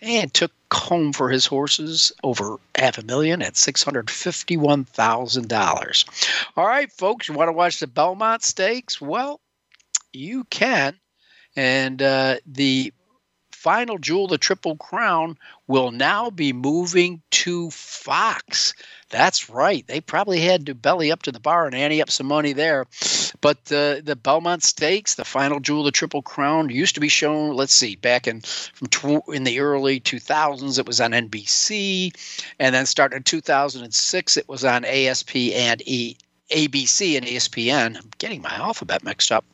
and 0.00 0.33
took 0.33 0.52
home 0.73 1.12
for 1.12 1.28
his 1.28 1.45
horses 1.47 2.12
over 2.23 2.57
half 2.75 2.97
a 2.99 3.05
million 3.05 3.43
at 3.43 3.55
$651,000. 3.55 6.49
All 6.57 6.67
right, 6.67 6.90
folks, 6.93 7.28
you 7.28 7.35
want 7.35 7.49
to 7.49 7.52
watch 7.52 7.81
the 7.81 7.87
Belmont 7.87 8.43
Stakes? 8.43 9.00
Well, 9.00 9.40
you 10.12 10.45
can. 10.45 10.99
And 11.57 12.02
uh, 12.02 12.37
the 12.47 12.93
final 13.50 13.99
jewel, 13.99 14.28
the 14.28 14.38
Triple 14.38 14.76
Crown, 14.76 15.37
will 15.67 15.90
now 15.90 16.31
be 16.31 16.52
moving 16.52 17.21
to 17.31 17.71
Fox. 17.71 18.75
That's 19.11 19.50
right. 19.50 19.87
They 19.87 20.00
probably 20.00 20.40
had 20.40 20.67
to 20.67 20.75
belly 20.75 21.11
up 21.11 21.25
to 21.25 21.33
the 21.33 21.40
bar 21.40 21.67
and 21.67 21.75
ante 21.75 22.00
up 22.00 22.11
some 22.11 22.26
money 22.26 22.52
there. 22.52 22.87
But 23.40 23.58
uh, 23.73 24.00
the 24.02 24.18
Belmont 24.20 24.62
Stakes, 24.62 25.14
the 25.14 25.25
final 25.25 25.61
jewel, 25.61 25.85
the 25.85 25.90
Triple 25.90 26.23
Crown, 26.23 26.70
used 26.70 26.94
to 26.94 27.00
be 27.00 27.08
shown. 27.08 27.54
Let's 27.54 27.75
see, 27.75 27.97
back 27.97 28.26
in 28.26 28.40
from 28.40 28.88
tw- 28.88 29.28
in 29.28 29.44
the 29.44 29.61
early 29.61 30.00
2000s, 30.00 30.78
it 30.78 30.87
was 30.87 31.00
on 31.00 31.12
NBC, 31.12 32.12
and 32.58 32.75
then 32.75 32.87
starting 32.87 33.18
in 33.18 33.23
2006, 33.23 34.37
it 34.37 34.49
was 34.49 34.64
on 34.64 34.85
ASP 34.85 35.37
and 35.37 35.82
E. 35.87 36.16
ABC 36.50 37.16
and 37.16 37.26
ESPN. 37.26 37.97
I'm 37.97 38.11
getting 38.16 38.40
my 38.40 38.54
alphabet 38.54 39.04
mixed 39.04 39.30
up. 39.30 39.44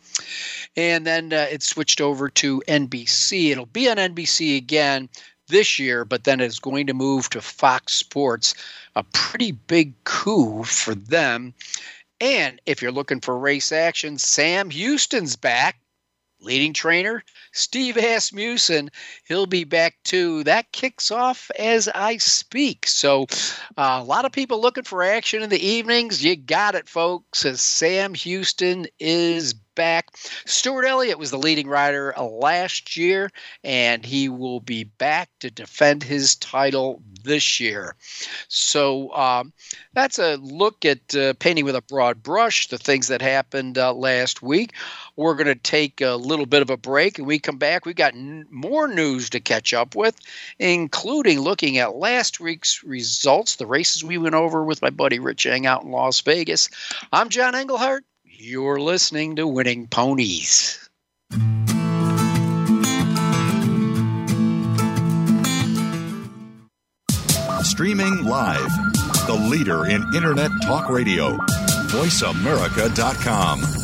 And 0.76 1.07
then 1.07 1.33
uh, 1.33 1.47
it 1.50 1.62
switched 1.62 2.00
over 2.00 2.28
to 2.31 2.62
NBC. 2.69 3.50
It'll 3.50 3.66
be 3.66 3.88
on 3.88 3.97
NBC 3.97 4.57
again 4.57 5.09
this 5.49 5.78
year, 5.78 6.04
but 6.04 6.25
then 6.25 6.40
it's 6.40 6.59
going 6.59 6.87
to 6.87 6.95
move 6.95 7.31
to 7.31 7.40
Fox 7.40 7.95
Sports. 7.95 8.54
A 8.97 9.02
pretty 9.12 9.52
big 9.52 9.93
coup 10.04 10.62
for 10.64 10.95
them. 10.95 11.54
And 12.25 12.59
if 12.64 12.81
you're 12.81 12.90
looking 12.90 13.21
for 13.21 13.38
race 13.38 13.71
action, 13.71 14.16
Sam 14.16 14.71
Houston's 14.71 15.37
back, 15.37 15.78
leading 16.40 16.73
trainer 16.73 17.23
Steve 17.52 17.99
Asmussen. 17.99 18.90
He'll 19.28 19.45
be 19.45 19.64
back 19.64 19.97
too. 20.04 20.43
That 20.45 20.73
kicks 20.73 21.11
off 21.11 21.50
as 21.59 21.87
I 21.95 22.16
speak. 22.16 22.87
So, 22.87 23.26
uh, 23.76 24.00
a 24.00 24.02
lot 24.02 24.25
of 24.25 24.33
people 24.33 24.59
looking 24.59 24.85
for 24.85 25.02
action 25.02 25.43
in 25.43 25.50
the 25.50 25.62
evenings. 25.62 26.25
You 26.25 26.35
got 26.35 26.75
it, 26.75 26.88
folks, 26.88 27.45
as 27.45 27.61
Sam 27.61 28.14
Houston 28.14 28.87
is 28.99 29.54
back. 29.75 30.09
Stuart 30.47 30.85
Elliott 30.85 31.19
was 31.19 31.31
the 31.31 31.38
leading 31.38 31.69
rider 31.69 32.14
last 32.19 32.97
year, 32.97 33.31
and 33.62 34.04
he 34.04 34.28
will 34.28 34.61
be 34.61 34.85
back 34.85 35.31
to 35.40 35.50
defend 35.50 36.02
his 36.02 36.37
title 36.37 37.02
this 37.23 37.61
year. 37.61 37.97
So 38.49 39.12
um, 39.14 39.52
that's 39.95 40.19
a 40.19 40.37
look 40.37 40.85
at 40.85 41.14
uh, 41.14 41.35
painting 41.35 41.64
with 41.64 41.76
a 41.76 41.83
broad 41.83 42.23
brush, 42.23 42.69
the 42.69 42.78
things 42.78 43.09
that 43.09 43.23
happened 43.23 43.78
uh, 43.78 43.93
last 43.95 44.43
week. 44.43 44.73
We're 45.16 45.35
going 45.35 45.47
to 45.47 45.54
take 45.54 46.00
a 46.00 46.16
little 46.16 46.47
bit 46.47 46.62
of 46.62 46.71
a 46.71 46.76
break, 46.76 47.19
and 47.19 47.26
we 47.26 47.38
come 47.38 47.59
back. 47.59 47.87
We've 47.87 47.95
got 47.95 48.14
n- 48.14 48.47
more 48.50 48.88
news 48.88 49.31
to 49.31 49.40
catch 49.40 49.73
up 49.73 49.95
with, 49.95 50.16
including 50.59 51.40
looking 51.40 51.78
at 51.78 51.97
last 51.97 52.40
week's 52.40 52.83
results, 52.85 53.57
the 53.57 53.66
races 53.66 54.04
we 54.04 54.19
went 54.19 54.35
over 54.35 54.64
with 54.64 54.83
my 54.83 54.90
buddy 54.90 55.19
Rich 55.19 55.47
Eng 55.47 55.66
out 55.66 55.85
in 55.85 55.90
Las 55.90 56.21
Vegas. 56.21 56.69
I'm 57.12 57.28
John 57.28 57.54
Englehart. 57.54 58.04
You're 58.37 58.81
listening 58.81 59.37
to 59.37 59.47
Winning 59.47 59.87
Ponies. 59.87 60.88
Streaming 67.62 68.25
live, 68.25 68.69
the 69.26 69.49
leader 69.50 69.87
in 69.87 70.03
Internet 70.14 70.50
talk 70.62 70.91
radio, 70.91 71.37
voiceamerica.com. 71.88 73.84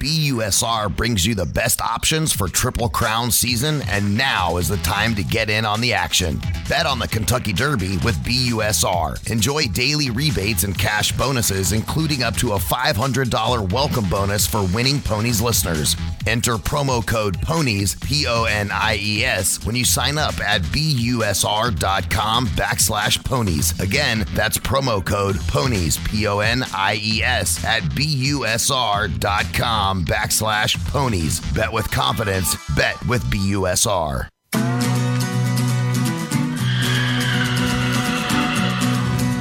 BUSR 0.00 0.94
brings 0.94 1.26
you 1.26 1.34
the 1.34 1.44
best 1.44 1.80
options 1.80 2.32
for 2.32 2.46
Triple 2.46 2.88
Crown 2.88 3.32
season, 3.32 3.82
and 3.88 4.16
now 4.16 4.56
is 4.56 4.68
the 4.68 4.76
time 4.76 5.16
to 5.16 5.24
get 5.24 5.50
in 5.50 5.64
on 5.64 5.80
the 5.80 5.92
action. 5.92 6.40
Bet 6.68 6.86
on 6.86 7.00
the 7.00 7.08
Kentucky 7.08 7.52
Derby 7.52 7.96
with 8.04 8.14
BUSR. 8.22 9.28
Enjoy 9.28 9.64
daily 9.64 10.10
rebates 10.10 10.62
and 10.62 10.78
cash 10.78 11.10
bonuses, 11.10 11.72
including 11.72 12.22
up 12.22 12.36
to 12.36 12.52
a 12.52 12.58
$500 12.58 13.72
welcome 13.72 14.08
bonus 14.08 14.46
for 14.46 14.64
winning 14.72 15.00
ponies 15.00 15.40
listeners. 15.40 15.96
Enter 16.28 16.58
promo 16.58 17.04
code 17.04 17.42
PONIES, 17.42 17.96
P 17.96 18.28
O 18.28 18.44
N 18.44 18.70
I 18.70 18.98
E 19.00 19.24
S, 19.24 19.66
when 19.66 19.74
you 19.74 19.84
sign 19.84 20.16
up 20.16 20.38
at 20.38 20.62
BUSR.com 20.62 22.46
backslash 22.48 23.24
ponies. 23.24 23.80
Again, 23.80 24.24
that's 24.34 24.58
promo 24.58 25.04
code 25.04 25.40
PONIES, 25.48 25.98
P 26.06 26.28
O 26.28 26.38
N 26.38 26.62
I 26.72 27.00
E 27.02 27.24
S, 27.24 27.64
at 27.64 27.82
BUSR.com 27.82 29.87
backslash 29.94 30.76
ponies. 30.92 31.40
Bet 31.52 31.72
with 31.72 31.90
confidence. 31.90 32.56
Bet 32.74 33.04
with 33.06 33.22
BUSR. 33.24 34.28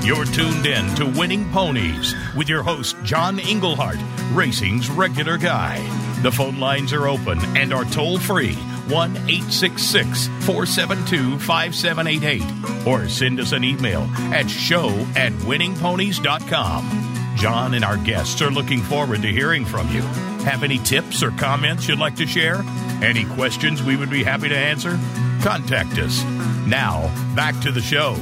You're 0.07 0.23
tuned 0.23 0.65
in 0.65 0.95
to 0.95 1.05
Winning 1.05 1.51
Ponies 1.51 2.15
with 2.33 2.47
your 2.47 2.63
host, 2.63 2.95
John 3.03 3.39
Englehart, 3.39 3.97
racing's 4.31 4.89
regular 4.89 5.37
guy. 5.37 5.81
The 6.23 6.31
phone 6.31 6.61
lines 6.61 6.93
are 6.93 7.09
open 7.09 7.39
and 7.57 7.73
are 7.73 7.83
toll 7.83 8.17
free 8.17 8.53
1 8.53 9.17
866 9.17 10.27
472 10.45 11.37
5788 11.39 12.87
or 12.87 13.09
send 13.09 13.41
us 13.41 13.51
an 13.51 13.65
email 13.65 14.03
at 14.33 14.49
show 14.49 14.87
at 15.17 15.33
winningponies.com. 15.33 17.35
John 17.35 17.73
and 17.73 17.83
our 17.83 17.97
guests 17.97 18.41
are 18.41 18.49
looking 18.49 18.81
forward 18.81 19.21
to 19.23 19.27
hearing 19.27 19.65
from 19.65 19.89
you. 19.89 20.03
Have 20.47 20.63
any 20.63 20.77
tips 20.77 21.23
or 21.23 21.31
comments 21.31 21.89
you'd 21.89 21.99
like 21.99 22.15
to 22.15 22.25
share? 22.25 22.63
Any 23.03 23.25
questions 23.25 23.83
we 23.83 23.97
would 23.97 24.09
be 24.09 24.23
happy 24.23 24.47
to 24.47 24.57
answer? 24.57 24.97
Contact 25.43 25.99
us. 25.99 26.23
Now, 26.65 27.13
back 27.35 27.59
to 27.63 27.71
the 27.71 27.81
show. 27.81 28.15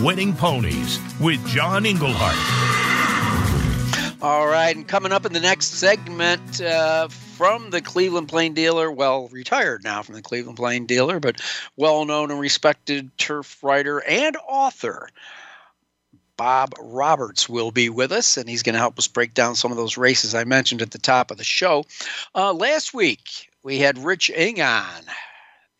Winning 0.00 0.34
Ponies 0.34 0.98
with 1.20 1.46
John 1.46 1.86
Englehart. 1.86 2.34
All 4.20 4.48
right, 4.48 4.74
and 4.74 4.88
coming 4.88 5.12
up 5.12 5.24
in 5.24 5.32
the 5.32 5.38
next 5.38 5.66
segment 5.66 6.60
uh, 6.60 7.06
from 7.06 7.70
the 7.70 7.80
Cleveland 7.80 8.26
Plain 8.28 8.54
dealer, 8.54 8.90
well, 8.90 9.28
retired 9.28 9.84
now 9.84 10.02
from 10.02 10.16
the 10.16 10.22
Cleveland 10.22 10.56
Plain 10.56 10.84
dealer, 10.86 11.20
but 11.20 11.40
well 11.76 12.04
known 12.04 12.32
and 12.32 12.40
respected 12.40 13.16
turf 13.18 13.62
writer 13.62 14.02
and 14.02 14.36
author. 14.48 15.10
Bob 16.38 16.72
Roberts 16.78 17.48
will 17.48 17.72
be 17.72 17.90
with 17.90 18.12
us, 18.12 18.36
and 18.36 18.48
he's 18.48 18.62
going 18.62 18.74
to 18.74 18.78
help 18.78 18.96
us 18.96 19.08
break 19.08 19.34
down 19.34 19.56
some 19.56 19.72
of 19.72 19.76
those 19.76 19.98
races 19.98 20.34
I 20.34 20.44
mentioned 20.44 20.80
at 20.80 20.92
the 20.92 20.98
top 20.98 21.30
of 21.30 21.36
the 21.36 21.44
show. 21.44 21.84
Uh, 22.34 22.54
last 22.54 22.94
week, 22.94 23.50
we 23.64 23.78
had 23.78 23.98
Rich 23.98 24.30
Eng 24.32 24.62
on 24.62 25.02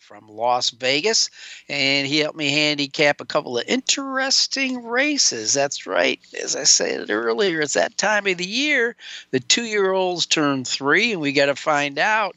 from 0.09 0.27
Las 0.27 0.71
Vegas, 0.71 1.31
and 1.69 2.07
he 2.07 2.19
helped 2.19 2.37
me 2.37 2.51
handicap 2.51 3.21
a 3.21 3.27
couple 3.27 3.57
of 3.57 3.69
interesting 3.69 4.83
races. 4.83 5.53
That's 5.53 5.87
right. 5.87 6.19
As 6.43 6.57
I 6.57 6.65
said 6.65 7.09
earlier, 7.09 7.61
it's 7.61 7.75
that 7.75 7.97
time 7.97 8.27
of 8.27 8.39
the 8.39 8.47
year. 8.47 8.97
The 9.31 9.41
two 9.41 9.65
year 9.65 9.93
olds 9.93 10.27
turn 10.27 10.65
three, 10.65 11.13
and 11.13 11.21
we 11.21 11.33
got 11.33 11.47
to 11.47 11.55
find 11.55 11.99
out 11.99 12.35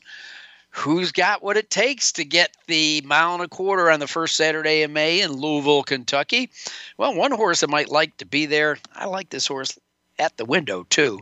who's 0.72 1.12
got 1.12 1.44
what 1.44 1.58
it 1.58 1.70
takes 1.70 2.14
to 2.14 2.26
get 2.26 2.56
the 2.68 3.02
mile 3.02 3.36
and 3.36 3.44
a 3.44 3.48
quarter 3.48 3.92
on 3.92 4.00
the 4.00 4.08
first 4.08 4.36
Saturday 4.36 4.82
of 4.82 4.92
May 4.92 5.22
in 5.22 5.34
Louisville, 5.34 5.84
Kentucky. 5.84 6.50
Well, 6.98 7.14
one 7.14 7.32
horse 7.32 7.60
that 7.60 7.70
might 7.70 7.90
like 7.90 8.18
to 8.18 8.26
be 8.26 8.46
there, 8.46 8.78
I 8.96 9.06
like 9.06 9.30
this 9.30 9.48
horse 9.48 9.78
at 10.18 10.38
the 10.38 10.46
window 10.46 10.86
too. 10.90 11.20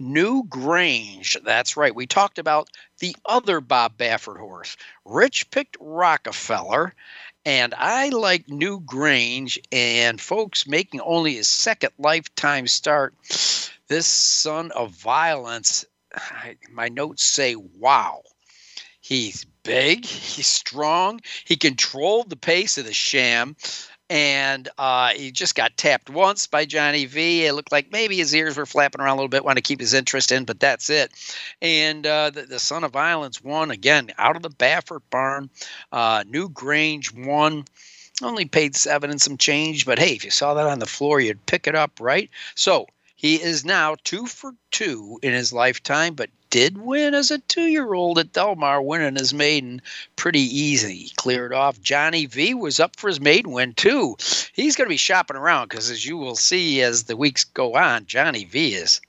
Newgrange. 0.00 1.42
That's 1.44 1.76
right. 1.76 1.94
We 1.94 2.06
talked 2.06 2.38
about 2.38 2.68
the 2.98 3.16
other 3.24 3.60
Bob 3.60 3.96
Baffert 3.96 4.38
horse. 4.38 4.76
Rich 5.04 5.50
picked 5.50 5.76
Rockefeller. 5.80 6.94
And 7.46 7.72
I 7.78 8.10
like 8.10 8.48
Newgrange, 8.48 9.56
and 9.72 10.20
folks 10.20 10.66
making 10.66 11.00
only 11.00 11.36
his 11.36 11.48
second 11.48 11.92
lifetime 11.98 12.66
start. 12.66 13.14
This 13.88 14.06
son 14.06 14.70
of 14.72 14.90
violence, 14.90 15.86
I, 16.14 16.56
my 16.70 16.88
notes 16.90 17.24
say, 17.24 17.54
wow. 17.54 18.22
He's 19.00 19.44
big, 19.62 20.04
he's 20.04 20.46
strong, 20.46 21.20
he 21.44 21.56
controlled 21.56 22.30
the 22.30 22.36
pace 22.36 22.78
of 22.78 22.84
the 22.84 22.94
sham 22.94 23.56
and 24.10 24.68
uh, 24.76 25.10
he 25.10 25.30
just 25.30 25.54
got 25.54 25.76
tapped 25.76 26.10
once 26.10 26.48
by 26.48 26.64
Johnny 26.64 27.04
V. 27.04 27.46
It 27.46 27.54
looked 27.54 27.70
like 27.70 27.92
maybe 27.92 28.16
his 28.16 28.34
ears 28.34 28.56
were 28.56 28.66
flapping 28.66 29.00
around 29.00 29.12
a 29.12 29.16
little 29.16 29.28
bit, 29.28 29.44
wanted 29.44 29.62
to 29.62 29.68
keep 29.68 29.78
his 29.78 29.94
interest 29.94 30.32
in, 30.32 30.44
but 30.44 30.58
that's 30.58 30.90
it. 30.90 31.12
And 31.62 32.04
uh, 32.04 32.30
the, 32.30 32.42
the, 32.42 32.58
Son 32.58 32.82
of 32.82 32.90
Violence 32.90 33.40
won 33.40 33.70
again 33.70 34.10
out 34.18 34.34
of 34.34 34.42
the 34.42 34.50
Baffert 34.50 35.02
barn. 35.10 35.48
Uh, 35.92 36.24
Newgrange 36.24 37.24
won. 37.24 37.64
Only 38.20 38.44
paid 38.44 38.76
seven 38.76 39.10
and 39.10 39.22
some 39.22 39.38
change, 39.38 39.86
but 39.86 39.98
hey, 39.98 40.12
if 40.12 40.24
you 40.24 40.30
saw 40.30 40.52
that 40.54 40.66
on 40.66 40.78
the 40.80 40.86
floor, 40.86 41.20
you'd 41.20 41.46
pick 41.46 41.66
it 41.66 41.74
up, 41.74 41.92
right? 42.00 42.28
So 42.54 42.86
he 43.20 43.34
is 43.34 43.66
now 43.66 43.96
two 44.02 44.26
for 44.26 44.54
two 44.70 45.18
in 45.22 45.34
his 45.34 45.52
lifetime, 45.52 46.14
but 46.14 46.30
did 46.48 46.78
win 46.78 47.12
as 47.12 47.30
a 47.30 47.38
two 47.38 47.66
year 47.66 47.92
old 47.92 48.18
at 48.18 48.32
Del 48.32 48.56
Mar, 48.56 48.80
winning 48.80 49.16
his 49.16 49.34
maiden 49.34 49.82
pretty 50.16 50.40
easy. 50.40 51.12
Cleared 51.16 51.52
off. 51.52 51.82
Johnny 51.82 52.24
V 52.24 52.54
was 52.54 52.80
up 52.80 52.96
for 52.96 53.08
his 53.08 53.20
maiden 53.20 53.52
win, 53.52 53.74
too. 53.74 54.16
He's 54.54 54.74
going 54.74 54.86
to 54.86 54.94
be 54.94 54.96
shopping 54.96 55.36
around 55.36 55.68
because, 55.68 55.90
as 55.90 56.06
you 56.06 56.16
will 56.16 56.34
see 56.34 56.80
as 56.80 57.04
the 57.04 57.14
weeks 57.14 57.44
go 57.44 57.74
on, 57.74 58.06
Johnny 58.06 58.46
V 58.46 58.74
is 58.74 59.02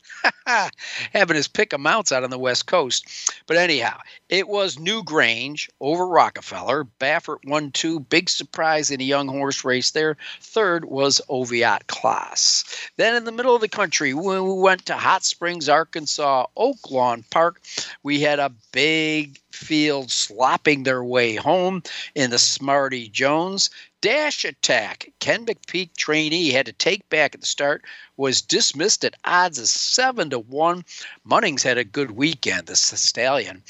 having 1.14 1.36
his 1.36 1.48
pick 1.48 1.74
of 1.74 1.80
mounts 1.80 2.12
out 2.12 2.24
on 2.24 2.30
the 2.30 2.38
West 2.38 2.66
Coast. 2.66 3.32
But 3.48 3.58
anyhow, 3.58 3.98
it 4.30 4.48
was 4.48 4.78
Newgrange 4.78 5.70
over 5.80 6.06
Rockefeller. 6.08 6.86
Baffert 7.00 7.40
won 7.46 7.72
two. 7.72 8.00
Big 8.00 8.30
surprise 8.30 8.92
in 8.92 9.02
a 9.02 9.06
young 9.06 9.28
horse 9.28 9.64
race 9.64 9.92
there. 9.92 10.18
Third 10.40 10.86
was 10.86 11.22
Oviatt 11.30 11.88
Class. 11.88 12.64
Then 12.98 13.16
in 13.16 13.26
the 13.26 13.32
middle 13.32 13.56
of 13.56 13.62
the 13.62 13.68
country, 13.68 14.14
when 14.14 14.46
we 14.46 14.54
went 14.54 14.86
to 14.88 14.96
Hot 14.96 15.24
Springs, 15.24 15.70
Arkansas, 15.70 16.46
Oaklawn 16.58 17.24
Park, 17.30 17.62
we 18.04 18.22
had 18.22 18.40
a 18.40 18.54
big 18.72 19.40
field 19.52 20.10
slopping 20.12 20.84
their 20.84 21.04
way 21.04 21.36
home 21.36 21.84
in 22.16 22.30
the 22.30 22.40
Smarty 22.40 23.10
Jones. 23.10 23.70
Dash 24.02 24.46
Attack, 24.46 25.12
Ken 25.20 25.46
McPeek 25.46 25.96
trainee, 25.96 26.50
had 26.50 26.66
to 26.66 26.74
take 26.74 27.08
back 27.10 27.36
at 27.36 27.42
the 27.42 27.46
start, 27.46 27.84
was 28.18 28.42
dismissed 28.42 29.06
at 29.06 29.16
odds 29.24 29.60
of 29.60 29.68
seven 29.68 30.32
to 30.32 30.40
one. 30.40 30.84
Munnings 31.24 31.62
had 31.62 31.78
a 31.78 31.84
good 31.84 32.10
weekend, 32.10 32.66
the 32.66 32.76
stallion. 32.76 33.62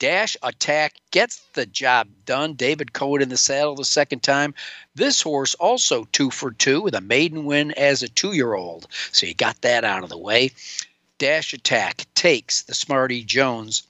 Dash 0.00 0.36
Attack 0.42 0.94
gets 1.12 1.36
the 1.52 1.66
job 1.66 2.08
done. 2.24 2.54
David 2.54 2.94
Cohen 2.94 3.22
in 3.22 3.28
the 3.28 3.36
saddle 3.36 3.76
the 3.76 3.84
second 3.84 4.24
time. 4.24 4.54
This 4.96 5.22
horse 5.22 5.54
also 5.54 6.08
two 6.10 6.32
for 6.32 6.50
two 6.50 6.80
with 6.80 6.96
a 6.96 7.00
maiden 7.00 7.44
win 7.44 7.70
as 7.72 8.02
a 8.02 8.08
two 8.08 8.32
year 8.32 8.54
old. 8.54 8.88
So 9.12 9.24
you 9.26 9.34
got 9.34 9.60
that 9.60 9.84
out 9.84 10.02
of 10.02 10.08
the 10.08 10.18
way. 10.18 10.50
Dash 11.18 11.54
Attack 11.54 12.06
takes 12.16 12.62
the 12.62 12.74
Smarty 12.74 13.22
Jones 13.22 13.84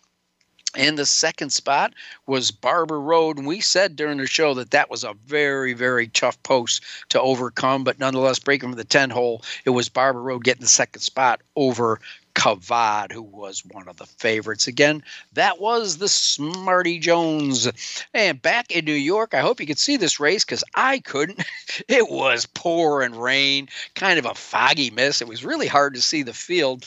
in 0.77 0.97
the 0.97 1.07
second 1.07 1.51
spot 1.51 1.95
was 2.27 2.51
Barber 2.51 3.01
Road. 3.01 3.39
And 3.39 3.47
we 3.47 3.61
said 3.61 3.97
during 3.97 4.19
the 4.19 4.27
show 4.27 4.55
that 4.55 4.73
that 4.73 4.91
was 4.91 5.05
a 5.05 5.15
very, 5.27 5.73
very 5.73 6.09
tough 6.09 6.41
post 6.43 6.83
to 7.11 7.21
overcome. 7.21 7.85
But 7.85 7.99
nonetheless, 7.99 8.39
breaking 8.39 8.71
from 8.71 8.77
the 8.77 8.85
10 8.85 9.11
hole, 9.11 9.43
it 9.65 9.71
was 9.71 9.89
Barber 9.89 10.23
Road 10.23 10.45
getting 10.45 10.63
the 10.63 10.69
second 10.69 11.01
spot 11.01 11.41
over 11.57 12.01
Kavod, 12.35 13.13
who 13.13 13.23
was 13.23 13.65
one 13.65 13.89
of 13.89 13.97
the 13.97 14.05
favorites. 14.05 14.67
Again, 14.67 15.03
that 15.33 15.59
was 15.59 15.97
the 15.97 16.09
Smarty 16.09 16.99
Jones. 16.99 17.67
And 18.13 18.41
back 18.41 18.71
in 18.71 18.85
New 18.85 18.93
York, 18.93 19.33
I 19.33 19.41
hope 19.41 19.59
you 19.59 19.67
could 19.67 19.79
see 19.79 19.97
this 19.97 20.21
race 20.21 20.45
because 20.45 20.63
I 20.75 21.01
couldn't. 21.01 21.43
It 21.89 22.09
was 22.09 22.47
pouring 22.47 23.15
rain, 23.19 23.69
kind 23.95 24.19
of 24.19 24.25
a 24.25 24.35
foggy 24.35 24.91
mist. 24.91 25.21
It 25.21 25.29
was 25.29 25.45
really 25.45 25.67
hard 25.67 25.95
to 25.95 26.01
see 26.01 26.23
the 26.23 26.33
field. 26.33 26.87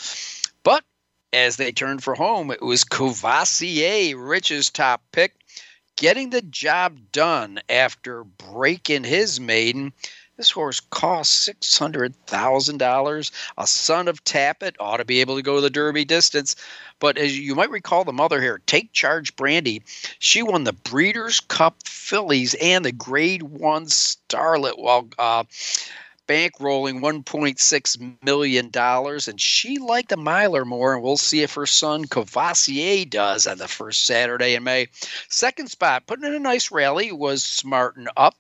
But 0.64 0.84
as 1.34 1.58
they 1.58 1.72
turned 1.72 2.04
for 2.04 2.16
home, 2.16 2.52
it 2.52 2.62
was 2.62 2.84
Courvoisier, 2.84 4.18
Rich's 4.18 4.70
top 4.70 5.02
pick, 5.12 5.36
getting 5.96 6.30
the 6.30 6.42
job 6.42 6.98
done 7.12 7.60
after 7.70 8.24
breaking 8.24 9.04
his 9.04 9.40
maiden. 9.40 9.94
This 10.38 10.52
horse 10.52 10.80
costs 10.80 11.36
six 11.36 11.78
hundred 11.78 12.16
thousand 12.26 12.78
dollars. 12.78 13.34
A 13.58 13.68
son 13.68 14.08
of 14.08 14.24
Tapit 14.24 14.76
ought 14.80 14.98
to 14.98 15.06
be 15.06 15.20
able 15.20 15.36
to 15.36 15.42
go 15.42 15.60
the 15.60 15.70
Derby 15.70 16.06
distance. 16.06 16.56
But 17.00 17.18
as 17.18 17.38
you 17.38 17.56
might 17.56 17.70
recall, 17.70 18.06
the 18.06 18.14
mother 18.14 18.42
here, 18.42 18.62
Take 18.66 18.94
Charge 18.94 19.36
Brandy, 19.36 19.84
she 20.20 20.42
won 20.42 20.64
the 20.64 20.72
Breeders' 20.72 21.42
Cup 21.42 21.84
Fillies 21.86 22.54
and 22.56 22.86
the 22.86 22.94
Grade 22.94 23.44
One 23.44 23.88
Starlet 23.88 24.80
while 24.80 25.10
uh, 25.20 25.44
bankrolling 26.30 27.02
$1.6 27.02 28.24
million. 28.24 28.70
And 28.74 29.42
she 29.42 29.80
liked 29.80 30.10
the 30.10 30.18
miler 30.18 30.64
more, 30.64 30.94
and 30.94 31.02
we'll 31.02 31.18
see 31.18 31.42
if 31.42 31.56
her 31.56 31.66
son 31.66 32.06
Courvoisier 32.06 33.06
does 33.06 33.48
on 33.48 33.58
the 33.58 33.68
first 33.68 34.06
Saturday 34.06 34.54
in 34.54 34.64
May. 34.64 34.88
Second 35.28 35.72
spot, 35.72 36.06
putting 36.06 36.26
in 36.26 36.36
a 36.36 36.40
nice 36.40 36.70
rally, 36.70 37.12
was 37.12 37.44
Smarten 37.44 38.08
Up. 38.16 38.36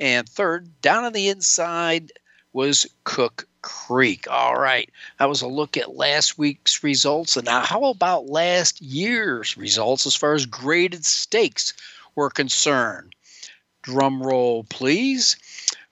And 0.00 0.26
third, 0.26 0.80
down 0.80 1.04
on 1.04 1.12
the 1.12 1.28
inside 1.28 2.12
was 2.54 2.86
Cook 3.04 3.46
Creek. 3.60 4.26
All 4.30 4.58
right, 4.58 4.88
that 5.18 5.28
was 5.28 5.42
a 5.42 5.46
look 5.46 5.76
at 5.76 5.94
last 5.94 6.38
week's 6.38 6.82
results. 6.82 7.36
And 7.36 7.44
now, 7.44 7.60
how 7.60 7.84
about 7.84 8.26
last 8.26 8.80
year's 8.80 9.56
results 9.56 10.06
as 10.06 10.14
far 10.14 10.34
as 10.34 10.46
graded 10.46 11.04
stakes 11.04 11.74
were 12.14 12.30
concerned? 12.30 13.14
Drum 13.82 14.22
roll, 14.22 14.64
please. 14.64 15.36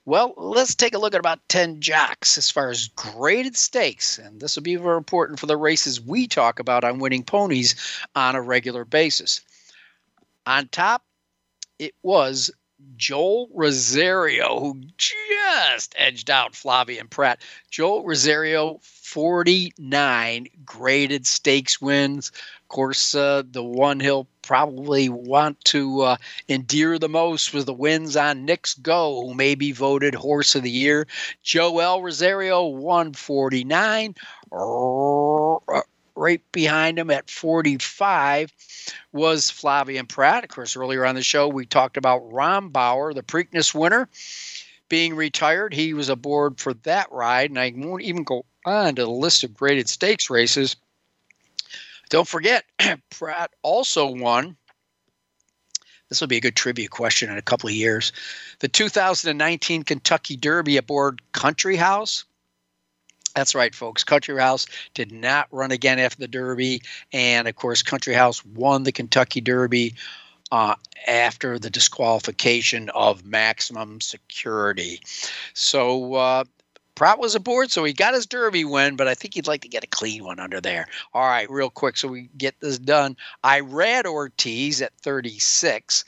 Well, 0.07 0.35
let's 0.37 0.75
take 0.75 0.93
a 0.93 0.99
look 0.99 1.15
at 1.15 1.19
about 1.19 1.39
10 1.49 1.81
jocks 1.81 2.37
as 2.37 2.51
far 2.51 2.69
as 2.69 2.89
graded 2.89 3.57
stakes. 3.57 4.19
And 4.19 4.39
this 4.39 4.55
will 4.55 4.63
be 4.63 4.75
very 4.75 4.97
important 4.97 5.39
for 5.39 5.47
the 5.47 5.57
races 5.57 5.99
we 5.99 6.27
talk 6.27 6.59
about 6.59 6.83
on 6.83 6.99
winning 6.99 7.23
ponies 7.23 7.75
on 8.15 8.35
a 8.35 8.41
regular 8.41 8.85
basis. 8.85 9.41
On 10.45 10.67
top, 10.67 11.03
it 11.79 11.95
was 12.03 12.51
Joel 12.97 13.49
Rosario, 13.51 14.59
who 14.59 14.83
just 15.55 15.95
edged 15.97 16.29
out 16.29 16.53
Flavien 16.53 17.09
Prat. 17.09 17.39
Joel 17.69 18.05
Rosario, 18.05 18.79
49 18.81 20.47
graded 20.65 21.25
stakes 21.25 21.79
wins. 21.81 22.31
Of 22.63 22.67
course, 22.67 23.15
uh, 23.15 23.43
the 23.49 23.63
one 23.63 23.99
he'll 23.99 24.27
probably 24.41 25.09
want 25.09 25.63
to 25.65 26.01
uh, 26.01 26.17
endear 26.49 26.99
the 26.99 27.09
most 27.09 27.53
was 27.53 27.65
the 27.65 27.73
wins 27.73 28.17
on 28.17 28.45
Knicks 28.45 28.73
Go, 28.75 29.27
who 29.27 29.33
may 29.33 29.55
be 29.55 29.71
voted 29.71 30.13
Horse 30.13 30.55
of 30.55 30.63
the 30.63 30.71
Year. 30.71 31.07
Joel 31.43 32.01
Rosario, 32.01 32.65
149 32.65 34.15
right 36.17 36.41
behind 36.51 36.97
him 36.97 37.11
at 37.11 37.29
45 37.29 38.53
was 39.11 39.51
Flavien 39.51 40.07
Prat. 40.07 40.43
Of 40.43 40.49
course, 40.49 40.75
earlier 40.77 41.05
on 41.05 41.15
the 41.15 41.21
show, 41.21 41.47
we 41.47 41.65
talked 41.65 41.97
about 41.97 42.29
Rombauer, 42.29 43.13
the 43.13 43.23
Preakness 43.23 43.73
winner, 43.73 44.07
being 44.89 45.15
retired. 45.15 45.73
He 45.73 45.93
was 45.93 46.09
aboard 46.09 46.59
for 46.59 46.73
that 46.83 47.11
ride, 47.11 47.49
and 47.49 47.59
I 47.59 47.73
won't 47.75 48.03
even 48.03 48.23
go 48.23 48.45
on 48.65 48.95
to 48.95 49.03
the 49.03 49.09
list 49.09 49.43
of 49.43 49.53
graded 49.53 49.89
stakes 49.89 50.29
races. 50.29 50.75
Don't 52.09 52.27
forget, 52.27 52.65
Prat 53.09 53.51
also 53.61 54.07
won. 54.07 54.57
This 56.09 56.21
will 56.21 56.27
be 56.27 56.37
a 56.37 56.41
good 56.41 56.55
trivia 56.55 56.87
question 56.87 57.31
in 57.31 57.37
a 57.37 57.41
couple 57.41 57.67
of 57.67 57.75
years. 57.75 58.11
The 58.59 58.67
2019 58.67 59.83
Kentucky 59.83 60.35
Derby 60.35 60.77
aboard 60.77 61.21
Country 61.31 61.75
House. 61.75 62.25
That's 63.35 63.55
right, 63.55 63.73
folks. 63.73 64.03
Country 64.03 64.39
House 64.39 64.67
did 64.93 65.11
not 65.11 65.47
run 65.51 65.71
again 65.71 65.99
after 65.99 66.19
the 66.19 66.27
Derby. 66.27 66.83
And 67.11 67.47
of 67.47 67.55
course, 67.55 67.81
Country 67.81 68.13
House 68.13 68.45
won 68.45 68.83
the 68.83 68.91
Kentucky 68.91 69.41
Derby 69.41 69.95
uh, 70.51 70.75
after 71.07 71.59
the 71.59 71.69
disqualification 71.69 72.89
of 72.89 73.25
maximum 73.25 74.01
security. 74.01 74.99
So, 75.53 76.15
uh, 76.15 76.43
Prat 76.95 77.19
was 77.19 77.35
aboard, 77.35 77.71
so 77.71 77.83
he 77.83 77.91
got 77.91 78.13
his 78.13 78.25
Derby 78.25 78.63
win, 78.63 78.95
but 78.95 79.09
I 79.09 79.15
think 79.15 79.33
he'd 79.33 79.47
like 79.47 79.61
to 79.61 79.67
get 79.67 79.83
a 79.83 79.87
clean 79.87 80.23
one 80.23 80.39
under 80.39 80.61
there. 80.61 80.87
All 81.13 81.27
right, 81.27 81.49
real 81.51 81.69
quick, 81.69 81.97
so 81.97 82.07
we 82.07 82.29
get 82.37 82.55
this 82.61 82.77
done. 82.77 83.17
Irad 83.43 84.05
Ortiz 84.05 84.81
at 84.81 84.93
36. 85.01 86.05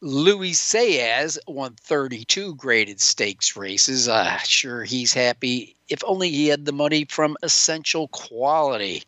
Luis 0.00 0.60
Saez 0.60 1.38
won 1.46 1.76
32 1.80 2.56
graded 2.56 3.00
stakes 3.00 3.56
races. 3.56 4.08
Uh, 4.08 4.36
sure, 4.38 4.82
he's 4.82 5.12
happy. 5.12 5.76
If 5.88 6.02
only 6.04 6.28
he 6.28 6.48
had 6.48 6.64
the 6.64 6.72
money 6.72 7.04
from 7.04 7.36
Essential 7.44 8.08
Quality. 8.08 9.04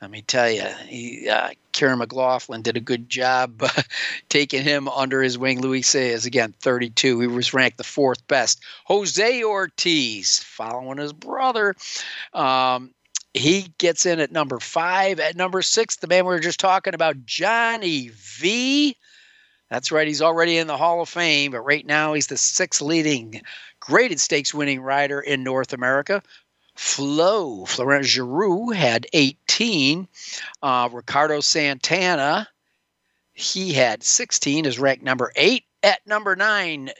Let 0.00 0.12
me 0.12 0.22
tell 0.22 0.48
you, 0.48 0.62
he, 0.86 1.28
uh, 1.28 1.50
Kiaran 1.72 1.98
McLaughlin 1.98 2.62
did 2.62 2.76
a 2.76 2.80
good 2.80 3.08
job 3.08 3.64
taking 4.28 4.62
him 4.62 4.88
under 4.88 5.22
his 5.22 5.36
wing. 5.36 5.60
Luis 5.60 5.92
Saez, 5.92 6.24
again, 6.24 6.54
32. 6.60 7.20
He 7.20 7.26
was 7.26 7.52
ranked 7.52 7.78
the 7.78 7.84
fourth 7.84 8.24
best. 8.28 8.62
Jose 8.84 9.42
Ortiz, 9.42 10.38
following 10.38 10.98
his 10.98 11.12
brother. 11.12 11.74
Um, 12.32 12.92
he 13.34 13.72
gets 13.78 14.06
in 14.06 14.20
at 14.20 14.30
number 14.30 14.60
five. 14.60 15.18
At 15.18 15.36
number 15.36 15.62
six, 15.62 15.96
the 15.96 16.06
man 16.06 16.24
we 16.24 16.34
were 16.34 16.40
just 16.40 16.60
talking 16.60 16.94
about, 16.94 17.26
Johnny 17.26 18.10
V. 18.12 18.96
That's 19.68 19.92
right. 19.92 20.06
He's 20.06 20.22
already 20.22 20.58
in 20.58 20.66
the 20.68 20.76
Hall 20.76 21.02
of 21.02 21.08
Fame, 21.08 21.52
but 21.52 21.60
right 21.60 21.84
now 21.84 22.14
he's 22.14 22.28
the 22.28 22.36
sixth 22.36 22.80
leading 22.80 23.42
graded 23.80 24.20
stakes 24.20 24.54
winning 24.54 24.80
rider 24.80 25.20
in 25.20 25.42
North 25.42 25.72
America. 25.72 26.22
Flo, 26.78 27.64
Florent 27.64 28.04
Geroux 28.04 28.72
had 28.72 29.08
18. 29.12 30.06
Uh, 30.62 30.88
Ricardo 30.92 31.40
Santana, 31.40 32.48
he 33.32 33.72
had 33.72 34.04
16, 34.04 34.64
is 34.64 34.78
ranked 34.78 35.02
number 35.02 35.32
eight. 35.34 35.64
At 35.82 36.06
number 36.06 36.36
nine, 36.36 36.90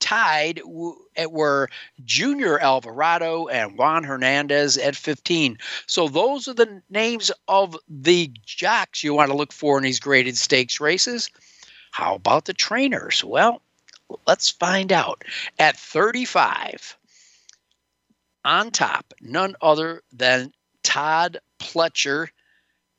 tied 0.00 0.60
were 0.64 1.70
Junior 2.04 2.58
Alvarado 2.58 3.46
and 3.46 3.78
Juan 3.78 4.02
Hernandez 4.02 4.76
at 4.76 4.96
15. 4.96 5.56
So 5.86 6.08
those 6.08 6.48
are 6.48 6.54
the 6.54 6.82
names 6.90 7.30
of 7.46 7.76
the 7.88 8.28
jocks 8.44 9.04
you 9.04 9.14
want 9.14 9.30
to 9.30 9.36
look 9.36 9.52
for 9.52 9.78
in 9.78 9.84
these 9.84 10.00
graded 10.00 10.36
stakes 10.36 10.80
races. 10.80 11.30
How 11.92 12.16
about 12.16 12.46
the 12.46 12.54
trainers? 12.54 13.22
Well, 13.22 13.62
let's 14.26 14.50
find 14.50 14.90
out. 14.90 15.22
At 15.60 15.76
35, 15.76 16.96
on 18.44 18.70
top, 18.70 19.14
none 19.20 19.54
other 19.60 20.02
than 20.12 20.52
Todd 20.82 21.38
Pletcher. 21.58 22.28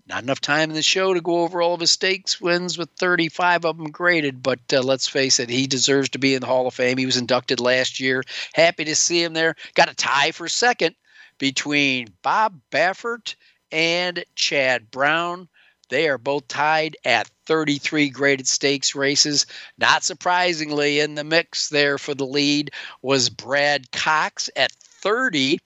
Not 0.05 0.23
enough 0.23 0.41
time 0.41 0.69
in 0.69 0.75
the 0.75 0.81
show 0.81 1.13
to 1.13 1.21
go 1.21 1.43
over 1.43 1.61
all 1.61 1.73
of 1.73 1.79
his 1.79 1.91
stakes 1.91 2.41
wins 2.41 2.77
with 2.77 2.89
35 2.99 3.65
of 3.65 3.77
them 3.77 3.89
graded, 3.89 4.43
but 4.43 4.59
uh, 4.73 4.81
let's 4.81 5.07
face 5.07 5.39
it, 5.39 5.49
he 5.49 5.65
deserves 5.65 6.09
to 6.09 6.19
be 6.19 6.35
in 6.35 6.41
the 6.41 6.47
Hall 6.47 6.67
of 6.67 6.73
Fame. 6.73 6.97
He 6.97 7.05
was 7.05 7.15
inducted 7.15 7.61
last 7.61 7.99
year. 8.01 8.23
Happy 8.53 8.83
to 8.83 8.95
see 8.95 9.23
him 9.23 9.33
there. 9.33 9.55
Got 9.75 9.91
a 9.91 9.95
tie 9.95 10.31
for 10.31 10.49
second 10.49 10.95
between 11.37 12.09
Bob 12.21 12.59
Baffert 12.69 13.35
and 13.71 14.25
Chad 14.35 14.91
Brown. 14.91 15.47
They 15.89 16.07
are 16.09 16.17
both 16.17 16.47
tied 16.47 16.97
at 17.05 17.29
33 17.45 18.09
graded 18.09 18.47
stakes 18.47 18.95
races. 18.95 19.45
Not 19.77 20.03
surprisingly, 20.03 20.99
in 20.99 21.15
the 21.15 21.23
mix 21.23 21.69
there 21.69 21.97
for 21.97 22.13
the 22.13 22.25
lead 22.25 22.71
was 23.01 23.29
Brad 23.29 23.91
Cox 23.91 24.49
at 24.55 24.71
30. 25.03 25.59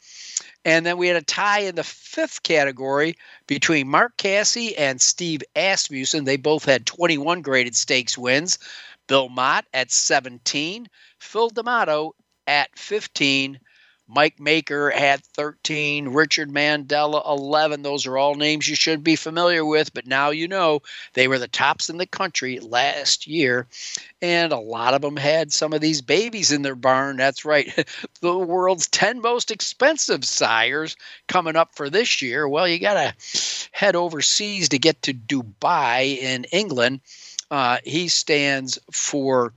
And 0.65 0.85
then 0.85 0.97
we 0.97 1.07
had 1.07 1.15
a 1.15 1.21
tie 1.21 1.59
in 1.59 1.75
the 1.75 1.83
fifth 1.83 2.43
category 2.43 3.15
between 3.45 3.87
Mark 3.87 4.17
Casse 4.17 4.73
and 4.73 4.99
Steve 4.99 5.43
Asmussen. 5.55 6.25
They 6.25 6.37
both 6.37 6.65
had 6.65 6.85
21 6.85 7.41
graded 7.41 7.75
stakes 7.75 8.17
wins. 8.17 8.57
Bill 9.07 9.29
Mott 9.29 9.65
at 9.73 9.91
17, 9.91 10.89
Phil 11.19 11.49
D'Amato 11.49 12.13
at 12.47 12.77
15, 12.77 13.59
Mike 14.09 14.39
Maker 14.39 14.89
had 14.89 15.23
13, 15.23 16.07
Richard 16.09 16.49
Mandella 16.49 17.21
11. 17.27 17.81
Those 17.81 18.07
are 18.07 18.17
all 18.17 18.35
names 18.35 18.67
you 18.67 18.75
should 18.75 19.03
be 19.03 19.17
familiar 19.17 19.65
with, 19.65 19.93
but 19.93 20.07
now 20.07 20.29
you 20.29 20.47
know 20.47 20.81
they 21.13 21.27
were 21.27 21.39
the 21.39 21.47
tops 21.49 21.89
in 21.89 21.97
the 21.97 22.05
country 22.05 22.59
last 22.59 23.27
year. 23.27 23.67
And 24.21 24.53
a 24.53 24.59
lot 24.59 24.93
of 24.93 25.01
them 25.01 25.17
had 25.17 25.51
some 25.51 25.73
of 25.73 25.81
these 25.81 26.01
babies 26.01 26.51
in 26.53 26.61
their 26.61 26.75
barn. 26.75 27.17
That's 27.17 27.43
right. 27.43 27.71
the 28.21 28.37
world's 28.37 28.87
10 28.87 29.21
most 29.21 29.51
expensive 29.51 30.23
sires 30.23 30.95
coming 31.27 31.57
up 31.57 31.75
for 31.75 31.89
this 31.89 32.21
year. 32.21 32.47
Well, 32.47 32.67
you 32.67 32.79
got 32.79 32.93
to 32.93 33.69
head 33.71 33.95
overseas 33.95 34.69
to 34.69 34.79
get 34.79 35.01
to 35.03 35.13
Dubawi 35.13 36.17
in 36.19 36.45
England. 36.45 37.01
Uh, 37.51 37.77
he 37.83 38.07
stands 38.07 38.79
for 38.91 39.53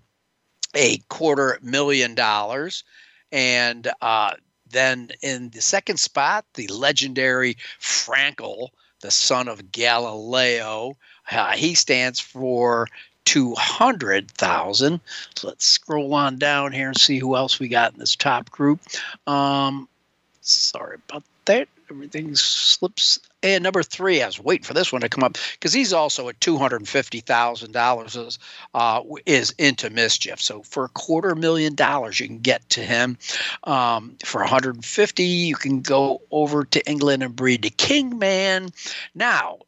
a 0.75 0.99
quarter 1.09 1.59
million 1.63 2.15
dollars. 2.15 2.85
And 3.33 3.91
uh, 4.01 4.35
then 4.69 5.11
in 5.23 5.51
the 5.51 5.61
second 5.61 5.99
spot, 5.99 6.45
the 6.55 6.69
legendary 6.69 7.57
Frankel, 7.81 8.69
the 9.01 9.11
son 9.11 9.49
of 9.49 9.73
Galileo, 9.73 10.97
uh, 11.31 11.53
he 11.53 11.75
stands 11.75 12.21
for 12.21 12.89
200,000. 13.25 15.01
So 15.37 15.49
let's 15.49 15.67
scroll 15.67 16.15
on 16.15 16.39
down 16.39 16.73
here 16.73 16.89
and 16.89 16.99
see 16.99 17.19
who 17.19 17.37
else 17.37 17.61
we 17.61 17.69
got 17.69 17.93
in 17.93 17.99
this 17.99 18.17
top 18.17 18.51
group. 18.51 18.81
Um, 19.27 19.89
sorry 20.41 20.99
about 21.09 21.25
that. 21.45 21.69
Everything 21.91 22.37
slips. 22.37 23.19
And 23.43 23.65
number 23.65 23.83
three, 23.83 24.23
I 24.23 24.27
was 24.27 24.39
waiting 24.39 24.65
for 24.65 24.75
this 24.75 24.93
one 24.93 25.01
to 25.01 25.09
come 25.09 25.25
up 25.25 25.37
because 25.53 25.73
he's 25.73 25.93
also 25.93 26.29
at 26.29 26.41
two 26.41 26.57
hundred 26.57 26.87
fifty 26.87 27.21
thousand 27.21 27.73
dollars. 27.73 28.39
Uh, 28.75 29.03
is 29.27 29.51
into 29.59 29.91
mischief. 29.91 30.41
So 30.41 30.63
for 30.63 30.85
a 30.85 30.89
quarter 30.91 31.35
million 31.35 31.75
dollars, 31.75 32.21
you 32.21 32.29
can 32.29 32.39
get 32.39 32.69
to 32.71 32.81
him. 32.81 33.19
Um, 33.65 34.17
for 34.25 34.43
one 34.43 34.49
hundred 34.49 34.85
fifty, 34.85 35.25
you 35.25 35.57
can 35.57 35.81
go 35.81 36.23
over 36.31 36.65
to 36.65 36.89
England 36.89 37.23
and 37.23 37.35
breed 37.35 37.63
the 37.63 37.71
Kingman. 37.71 38.71
Now, 39.15 39.59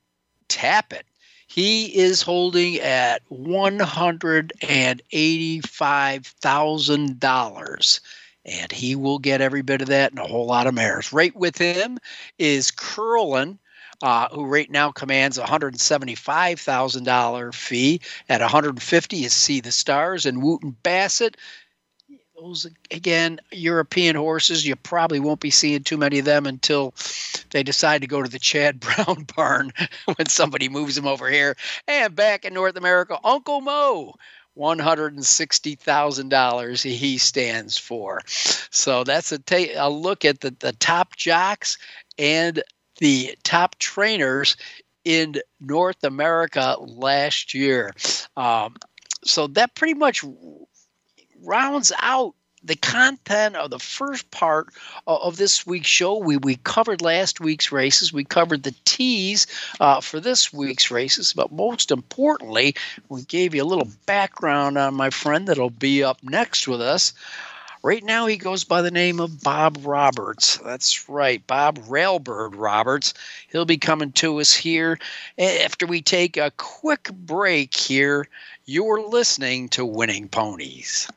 Tapit. 0.49 1.03
He 1.49 1.95
is 1.95 2.23
holding 2.23 2.77
at 2.77 3.21
one 3.29 3.79
hundred 3.79 4.53
and 4.67 5.03
eighty-five 5.11 6.25
thousand 6.27 7.21
dollars 7.21 8.01
and 8.45 8.73
he 8.73 8.97
will 8.97 9.19
get 9.19 9.41
every 9.41 9.63
bit 9.63 9.81
of 9.83 9.89
that 9.89 10.11
and 10.11 10.19
a 10.19 10.27
whole 10.27 10.47
lot 10.47 10.67
of 10.67 10.75
mares. 10.75 11.13
Right 11.13 11.35
with 11.35 11.57
him 11.57 11.99
is 12.39 12.71
Curlin, 12.71 13.59
uh, 14.03 14.29
who 14.29 14.45
right 14.47 14.71
now 14.71 14.91
commands 14.91 15.39
a 15.39 15.45
$175,000 15.45 17.55
fee. 17.55 18.01
At 18.29 18.41
150 18.41 19.25
is 19.25 19.33
Sea 19.33 19.61
the 19.61 19.73
Stars 19.73 20.27
and 20.27 20.43
Wootton 20.43 20.77
Bassett. 20.83 21.37
Those 22.35 22.67
again, 22.91 23.39
European 23.53 24.17
horses. 24.17 24.67
You 24.67 24.75
probably 24.75 25.21
won't 25.21 25.39
be 25.39 25.51
seeing 25.51 25.85
too 25.85 25.97
many 25.97 26.19
of 26.19 26.25
them 26.25 26.45
until 26.45 26.93
they 27.51 27.63
decide 27.63 28.01
to 28.01 28.09
go 28.09 28.21
to 28.21 28.29
the 28.29 28.41
Chad 28.41 28.81
Brown 28.81 29.29
barn 29.37 29.73
when 30.17 30.29
somebody 30.29 30.69
moves 30.69 30.97
them 30.97 31.07
over 31.07 31.31
here. 31.31 31.57
And 31.87 32.17
back 32.17 32.45
in 32.45 32.55
North 32.55 32.77
America, 32.77 33.17
Uncle 33.23 33.61
Mo 33.61 34.15
$160,000 34.59 36.83
he 36.83 37.19
stands 37.19 37.79
for. 37.79 38.21
So 38.27 39.05
that's 39.05 39.31
a, 39.33 39.39
ta- 39.39 39.77
a 39.77 39.91
look 39.91 40.25
at 40.25 40.41
the, 40.41 40.57
the 40.61 40.73
top 40.73 41.17
jocks 41.17 41.77
and 42.19 42.63
the 42.99 43.37
top 43.43 43.79
trainers 43.79 44.57
in 45.05 45.37
North 45.61 46.03
America 46.05 46.77
last 46.81 47.55
year. 47.55 47.93
Um, 48.37 48.77
so 49.25 49.47
that 49.49 49.75
pretty 49.75 49.95
much 49.95 50.25
rounds 51.43 51.93
out 51.99 52.35
the 52.65 52.77
content 52.77 53.57
of 53.57 53.71
the 53.71 53.79
first 53.79 54.31
part 54.31 54.69
of 55.07 55.37
this 55.37 55.67
week's 55.67 55.89
show. 55.89 56.17
We 56.17 56.37
we 56.37 56.57
covered 56.57 57.03
last 57.03 57.41
week's 57.41 57.73
races. 57.73 58.13
We 58.13 58.25
covered 58.25 58.63
the 58.63 58.75
teas 58.85 59.47
uh, 59.81 60.01
for 60.01 60.21
this 60.21 60.53
week's 60.53 60.91
races, 60.91 61.33
but 61.33 61.53
most 61.53 61.91
importantly, 61.91 62.75
we 63.09 63.23
gave 63.23 63.55
you 63.55 63.63
a 63.63 63.65
little 63.65 63.89
background 64.07 64.79
on 64.79 64.95
my 64.95 65.11
friend 65.11 65.49
that'll 65.49 65.71
be 65.71 66.03
up 66.05 66.23
next 66.23 66.69
with 66.69 66.81
us. 66.81 67.13
Right 67.85 68.05
now, 68.05 68.27
he 68.27 68.37
goes 68.37 68.63
by 68.63 68.81
the 68.81 68.93
name 68.93 69.19
of 69.19 69.43
Bob 69.43 69.79
Roberts. 69.83 70.59
That's 70.59 71.09
right, 71.09 71.45
Bob 71.45 71.81
Railbird 71.81 72.53
Roberts. 72.55 73.13
He'll 73.51 73.65
be 73.65 73.79
coming 73.79 74.13
to 74.13 74.39
us 74.39 74.55
here 74.55 75.01
after 75.37 75.87
we 75.87 76.01
take 76.01 76.37
a 76.37 76.53
quick 76.57 77.11
break 77.13 77.75
here. 77.75 78.29
You're 78.67 79.03
listening 79.03 79.69
to 79.71 79.85
Winning 79.85 80.29
Ponies. 80.29 81.09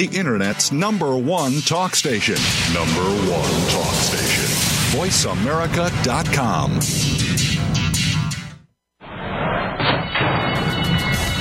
The 0.00 0.16
Internet's 0.16 0.72
number 0.72 1.14
one 1.14 1.60
talk 1.60 1.94
station. 1.94 2.36
Number 2.72 3.02
one 3.30 3.50
talk 3.68 3.92
station. 3.96 4.46
VoiceAmerica.com. 4.98 6.70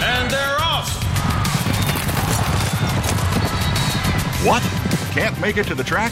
And 0.03 0.29
they're 0.29 0.57
off. 0.59 0.89
What? 4.45 4.61
Can't 5.13 5.39
make 5.39 5.55
it 5.55 5.65
to 5.67 5.75
the 5.75 5.85
track? 5.85 6.11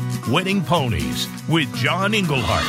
Winning 0.27 0.63
Ponies 0.63 1.27
with 1.49 1.73
John 1.75 2.13
Englehart. 2.13 2.65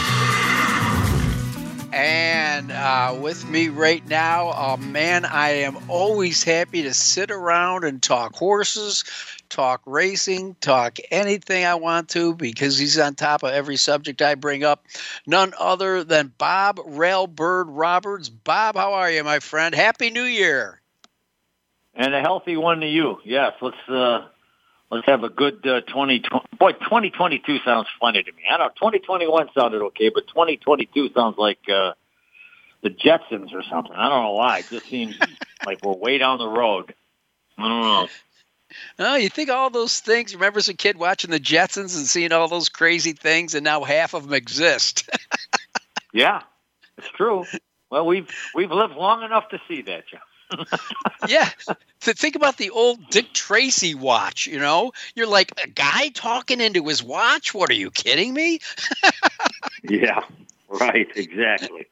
And 1.92 2.72
uh, 2.72 3.14
with 3.20 3.48
me 3.48 3.68
right 3.68 4.06
now, 4.08 4.48
uh, 4.50 4.76
man, 4.78 5.26
I 5.26 5.50
am 5.50 5.76
always 5.88 6.42
happy 6.42 6.82
to 6.82 6.94
sit 6.94 7.30
around 7.30 7.84
and 7.84 8.02
talk 8.02 8.34
horses, 8.34 9.04
talk 9.50 9.82
racing, 9.84 10.56
talk 10.60 10.96
anything 11.10 11.66
I 11.66 11.74
want 11.74 12.08
to 12.10 12.34
because 12.34 12.78
he's 12.78 12.98
on 12.98 13.14
top 13.14 13.42
of 13.42 13.52
every 13.52 13.76
subject 13.76 14.22
I 14.22 14.34
bring 14.34 14.64
up. 14.64 14.86
None 15.26 15.52
other 15.58 16.02
than 16.02 16.32
Bob 16.38 16.78
Railbird 16.78 17.66
Roberts. 17.68 18.30
Bob, 18.30 18.76
how 18.76 18.94
are 18.94 19.10
you, 19.10 19.22
my 19.22 19.40
friend? 19.40 19.74
Happy 19.74 20.10
New 20.10 20.24
Year. 20.24 20.80
And 21.94 22.14
a 22.14 22.20
healthy 22.20 22.56
one 22.56 22.80
to 22.80 22.86
you. 22.86 23.18
Yes, 23.22 23.52
let's 23.60 23.76
uh, 23.88 24.28
let's 24.92 25.06
have 25.06 25.24
a 25.24 25.28
good 25.28 25.66
uh, 25.66 25.80
2020. 25.80 26.46
Boy, 26.58 26.72
2022 26.72 27.58
sounds 27.64 27.88
funny 27.98 28.22
to 28.22 28.32
me. 28.32 28.42
I 28.48 28.58
don't 28.58 28.66
know. 28.66 28.90
2021 28.90 29.48
sounded 29.56 29.82
okay, 29.86 30.10
but 30.10 30.28
2022 30.28 31.10
sounds 31.14 31.36
like 31.38 31.58
uh, 31.68 31.92
the 32.82 32.90
Jetsons 32.90 33.52
or 33.52 33.62
something. 33.62 33.94
I 33.94 34.08
don't 34.08 34.22
know 34.22 34.32
why. 34.32 34.58
It 34.58 34.66
just 34.70 34.86
seems 34.86 35.18
like 35.66 35.82
we're 35.82 35.94
way 35.94 36.18
down 36.18 36.38
the 36.38 36.46
road. 36.46 36.94
I 37.58 37.68
don't 37.68 37.80
know. 37.80 38.08
Oh, 38.98 39.16
you 39.16 39.28
think 39.28 39.50
all 39.50 39.70
those 39.70 40.00
things? 40.00 40.34
Remember 40.34 40.58
as 40.58 40.68
a 40.68 40.74
kid 40.74 40.96
watching 40.96 41.30
the 41.30 41.40
Jetsons 41.40 41.96
and 41.96 42.06
seeing 42.06 42.32
all 42.32 42.48
those 42.48 42.68
crazy 42.68 43.12
things, 43.12 43.54
and 43.54 43.64
now 43.64 43.84
half 43.84 44.14
of 44.14 44.24
them 44.24 44.32
exist. 44.32 45.10
yeah, 46.12 46.42
it's 46.96 47.10
true. 47.10 47.44
Well, 47.90 48.06
we've 48.06 48.30
we've 48.54 48.70
lived 48.70 48.94
long 48.94 49.22
enough 49.22 49.50
to 49.50 49.60
see 49.68 49.82
that, 49.82 50.08
John. 50.08 50.20
Yeah. 51.28 51.48
So 52.00 52.12
think 52.12 52.34
about 52.34 52.56
the 52.56 52.70
old 52.70 53.10
Dick 53.10 53.32
Tracy 53.32 53.94
watch, 53.94 54.46
you 54.46 54.58
know? 54.58 54.92
You're 55.14 55.26
like, 55.26 55.52
a 55.62 55.68
guy 55.68 56.08
talking 56.08 56.60
into 56.60 56.86
his 56.86 57.02
watch? 57.02 57.54
What 57.54 57.70
are 57.70 57.74
you 57.74 57.90
kidding 57.90 58.34
me? 58.34 58.60
yeah, 59.82 60.20
right, 60.68 61.08
exactly. 61.14 61.86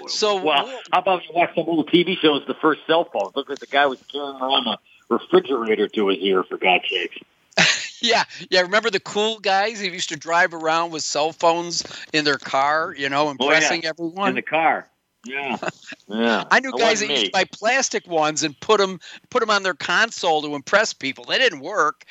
Oh, 0.00 0.06
so, 0.06 0.42
well, 0.42 0.66
how 0.92 1.00
about 1.00 1.22
you 1.28 1.34
watch 1.34 1.54
some 1.54 1.64
old 1.66 1.90
TV 1.90 2.16
shows, 2.16 2.44
the 2.46 2.54
first 2.54 2.80
cell 2.86 3.04
phone? 3.04 3.32
Look 3.34 3.50
at 3.50 3.60
the 3.60 3.66
guy 3.66 3.86
was 3.86 4.02
carrying 4.10 4.36
around 4.36 4.66
a 4.68 4.78
refrigerator 5.08 5.88
to 5.88 6.08
his 6.08 6.18
ear, 6.18 6.44
for 6.44 6.56
God's 6.58 6.84
sake. 6.88 7.24
yeah, 8.00 8.24
yeah. 8.50 8.60
Remember 8.60 8.90
the 8.90 9.00
cool 9.00 9.40
guys 9.40 9.80
who 9.80 9.88
used 9.88 10.10
to 10.10 10.16
drive 10.16 10.54
around 10.54 10.92
with 10.92 11.02
cell 11.02 11.32
phones 11.32 11.82
in 12.12 12.24
their 12.24 12.38
car, 12.38 12.94
you 12.96 13.08
know, 13.08 13.30
impressing 13.30 13.80
oh, 13.80 13.84
yeah. 13.84 13.90
everyone? 13.90 14.28
In 14.30 14.34
the 14.36 14.42
car. 14.42 14.88
Yeah, 15.24 15.56
yeah. 16.08 16.44
I 16.50 16.60
knew 16.60 16.70
It 16.70 16.78
guys 16.78 17.00
that 17.00 17.08
used 17.10 17.24
to 17.26 17.30
buy 17.32 17.44
plastic 17.44 18.06
ones 18.06 18.42
and 18.42 18.58
put 18.60 18.78
them 18.78 19.00
put 19.30 19.40
them 19.40 19.50
on 19.50 19.62
their 19.62 19.74
console 19.74 20.42
to 20.42 20.54
impress 20.54 20.92
people. 20.92 21.24
They 21.24 21.38
didn't 21.38 21.60
work, 21.60 22.04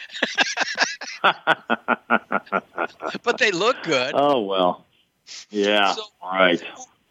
but 3.23 3.37
they 3.39 3.51
look 3.51 3.81
good. 3.83 4.13
oh 4.15 4.41
well. 4.41 4.85
Yeah. 5.49 5.93
So- 5.93 6.03
All 6.21 6.31
right. 6.31 6.61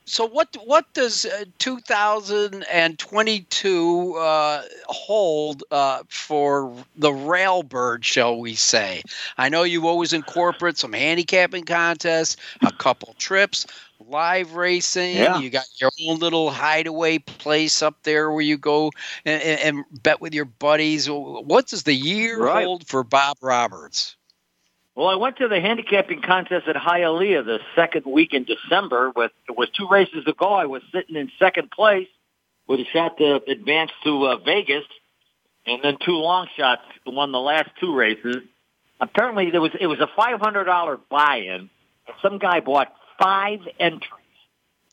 So 0.09 0.25
what 0.25 0.57
what 0.65 0.87
does 0.95 1.27
uh, 1.27 1.47
2022 1.59 4.15
uh, 4.17 4.63
hold 4.87 5.65
uh, 5.73 6.05
for 6.09 6.87
the 6.95 7.11
Railbird, 7.11 8.05
shall 8.05 8.39
we 8.39 8.55
say? 8.55 9.03
I 9.37 9.49
know 9.49 9.65
you 9.65 9.89
always 9.89 10.13
incorporate 10.13 10.79
some 10.79 10.93
handicapping 10.93 11.65
contests, 11.65 12.37
a 12.63 12.71
couple 12.73 13.15
trips, 13.19 13.67
live 13.99 14.55
racing. 14.55 15.17
Yeah. 15.17 15.35
You 15.35 15.51
got 15.51 15.67
your 15.81 15.91
own 16.09 16.21
little 16.21 16.51
hideaway 16.51 17.19
place 17.19 17.83
up 17.83 17.97
there 18.05 18.31
where 18.31 18.43
you 18.43 18.57
go 18.59 18.93
and, 19.25 19.43
and, 19.43 19.61
and 19.61 19.85
bet 20.03 20.21
with 20.21 20.35
your 20.35 20.45
buddies. 20.47 21.09
What 21.11 21.67
does 21.67 21.83
the 21.83 21.95
year 21.95 22.43
Right. 22.43 22.47
hold 22.47 22.87
for 22.87 23.03
Bob 23.03 23.39
Roberts? 23.43 24.16
Well, 24.97 25.09
I 25.09 25.17
went 25.17 25.37
to 25.37 25.49
the 25.49 25.61
handicapping 25.61 26.23
contest 26.23 26.67
at 26.67 26.75
Hialeah 26.75 27.45
the 27.45 27.59
second 27.75 28.07
week 28.07 28.33
in 28.33 28.45
December. 28.45 29.13
With 29.15 29.31
with 29.49 29.69
two 29.79 29.87
races 29.89 30.25
to 30.25 30.33
go, 30.33 30.55
I 30.55 30.65
was 30.65 30.83
sitting 30.91 31.17
in 31.17 31.31
second 31.39 31.71
place 31.71 32.09
with 32.67 32.81
a 32.81 32.85
shot 32.87 33.19
to 33.19 33.43
advance 33.47 33.91
to 34.05 34.25
uh, 34.25 34.37
Vegas, 34.39 34.85
and 35.67 35.83
then 35.85 35.99
two 36.03 36.17
long 36.17 36.49
shots 36.57 36.81
won 37.07 37.31
the 37.31 37.39
last 37.39 37.69
two 37.79 37.95
races. 37.95 38.37
Apparently, 38.99 39.51
there 39.51 39.61
was 39.61 39.73
it 39.79 39.87
was 39.87 40.01
a 40.01 40.09
five 40.17 40.41
hundred 40.41 40.65
dollar 40.65 40.99
buy-in. 41.11 41.69
Some 42.23 42.39
guy 42.39 42.61
bought 42.61 42.95
five 43.21 43.61
entries, 43.79 44.39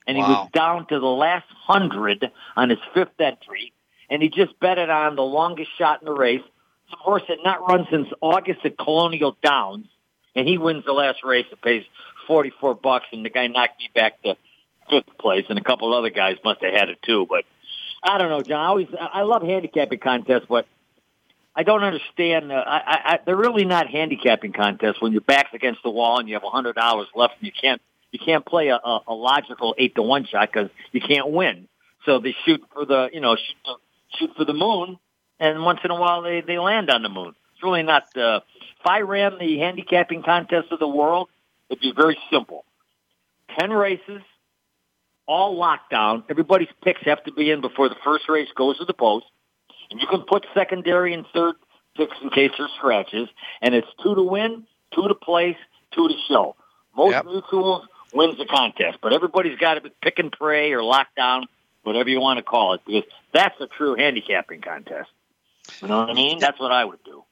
and 0.05 0.17
he 0.17 0.23
was 0.23 0.49
down 0.53 0.85
to 0.87 0.99
the 0.99 1.05
last 1.05 1.47
hundred 1.65 2.29
on 2.57 2.69
his 2.69 2.79
fifth 2.93 3.21
entry, 3.21 3.71
and 4.09 4.21
he 4.21 4.27
just 4.27 4.59
bet 4.59 4.77
it 4.77 4.89
on 4.89 5.15
the 5.15 5.23
longest 5.23 5.69
shot 5.77 6.01
in 6.01 6.07
the 6.07 6.13
race. 6.13 6.41
Some 6.89 6.99
horse 6.99 7.23
had 7.25 7.37
not 7.41 7.65
run 7.69 7.87
since 7.89 8.09
August 8.19 8.59
at 8.65 8.77
Colonial 8.77 9.37
Downs, 9.41 9.87
and 10.35 10.47
he 10.47 10.57
wins 10.57 10.85
the 10.85 10.93
last 10.93 11.23
race. 11.23 11.45
It 11.51 11.61
pays 11.61 11.83
forty 12.27 12.51
four 12.59 12.75
bucks, 12.75 13.05
and 13.11 13.25
the 13.25 13.29
guy 13.29 13.47
knocked 13.47 13.79
me 13.79 13.89
back 13.93 14.21
to 14.23 14.35
fifth 14.89 15.17
place, 15.17 15.45
and 15.49 15.57
a 15.57 15.63
couple 15.63 15.93
other 15.93 16.09
guys 16.09 16.37
must 16.43 16.61
have 16.63 16.73
had 16.73 16.89
it 16.89 17.01
too. 17.01 17.25
But 17.29 17.45
I 18.03 18.17
don't 18.17 18.29
know, 18.29 18.41
John. 18.41 18.59
I 18.59 18.67
always 18.67 18.87
I 18.99 19.21
love 19.21 19.43
handicapping 19.43 19.99
contests, 19.99 20.45
but 20.47 20.67
I 21.55 21.63
don't 21.63 21.83
understand. 21.83 22.51
Uh, 22.51 22.63
I, 22.65 22.99
I, 23.05 23.19
they're 23.25 23.35
really 23.35 23.65
not 23.65 23.87
handicapping 23.87 24.53
contests 24.53 25.01
when 25.01 25.11
your 25.11 25.21
back's 25.21 25.53
against 25.53 25.83
the 25.83 25.91
wall 25.91 26.19
and 26.19 26.27
you 26.27 26.35
have 26.35 26.43
a 26.43 26.49
hundred 26.49 26.75
dollars 26.75 27.07
left, 27.15 27.35
and 27.39 27.45
you 27.45 27.53
can't 27.59 27.81
you 28.11 28.19
can't 28.19 28.45
play 28.45 28.69
a, 28.69 28.75
a, 28.75 29.01
a 29.07 29.13
logical 29.13 29.75
eight 29.77 29.95
to 29.95 30.01
one 30.01 30.25
shot 30.25 30.49
because 30.51 30.69
you 30.91 31.01
can't 31.01 31.29
win. 31.29 31.67
So 32.05 32.19
they 32.19 32.35
shoot 32.45 32.61
for 32.73 32.85
the 32.85 33.09
you 33.13 33.21
know 33.21 33.35
shoot 33.35 33.77
shoot 34.17 34.31
for 34.35 34.45
the 34.45 34.53
moon, 34.53 34.97
and 35.39 35.63
once 35.63 35.79
in 35.83 35.91
a 35.91 35.95
while 35.95 36.21
they 36.21 36.41
they 36.41 36.57
land 36.57 36.89
on 36.89 37.03
the 37.03 37.09
moon. 37.09 37.35
Really 37.63 37.83
not. 37.83 38.03
Uh, 38.15 38.41
if 38.79 38.85
I 38.85 39.01
ran 39.01 39.37
the 39.39 39.57
handicapping 39.59 40.23
contest 40.23 40.71
of 40.71 40.79
the 40.79 40.87
world, 40.87 41.29
it'd 41.69 41.81
be 41.81 41.93
very 41.95 42.17
simple. 42.29 42.65
Ten 43.57 43.71
races, 43.71 44.21
all 45.27 45.57
locked 45.57 45.89
down. 45.89 46.23
Everybody's 46.29 46.67
picks 46.83 47.01
have 47.03 47.23
to 47.23 47.31
be 47.31 47.49
in 47.51 47.61
before 47.61 47.87
the 47.87 47.95
first 48.03 48.27
race 48.27 48.49
goes 48.55 48.77
to 48.79 48.85
the 48.85 48.93
post. 48.93 49.25
And 49.89 50.01
you 50.01 50.07
can 50.07 50.21
put 50.21 50.45
secondary 50.53 51.13
and 51.13 51.25
third 51.33 51.55
picks 51.95 52.15
in 52.21 52.29
case 52.31 52.51
there's 52.57 52.71
scratches. 52.77 53.29
And 53.61 53.73
it's 53.73 53.87
two 54.01 54.15
to 54.15 54.23
win, 54.23 54.65
two 54.93 55.07
to 55.07 55.15
place, 55.15 55.57
two 55.91 56.07
to 56.07 56.15
show. 56.27 56.55
Most 56.95 57.11
Yep. 57.11 57.25
mutuals 57.25 57.85
wins 58.13 58.37
the 58.37 58.45
contest, 58.45 58.99
but 59.01 59.13
everybody's 59.13 59.57
got 59.57 59.75
to 59.75 59.81
be 59.81 59.89
pick 60.01 60.19
and 60.19 60.31
pray 60.31 60.73
or 60.73 60.83
lock 60.83 61.07
down, 61.15 61.45
whatever 61.83 62.09
you 62.09 62.19
want 62.19 62.37
to 62.37 62.43
call 62.43 62.73
it, 62.73 62.81
because 62.85 63.03
that's 63.33 63.59
a 63.61 63.67
true 63.67 63.95
handicapping 63.95 64.61
contest. 64.61 65.09
You 65.81 65.87
know 65.87 65.99
what 65.99 66.09
I 66.09 66.13
mean? 66.13 66.39
That's 66.39 66.59
what 66.59 66.71
I 66.71 66.83
would 66.85 67.03
do. 67.03 67.23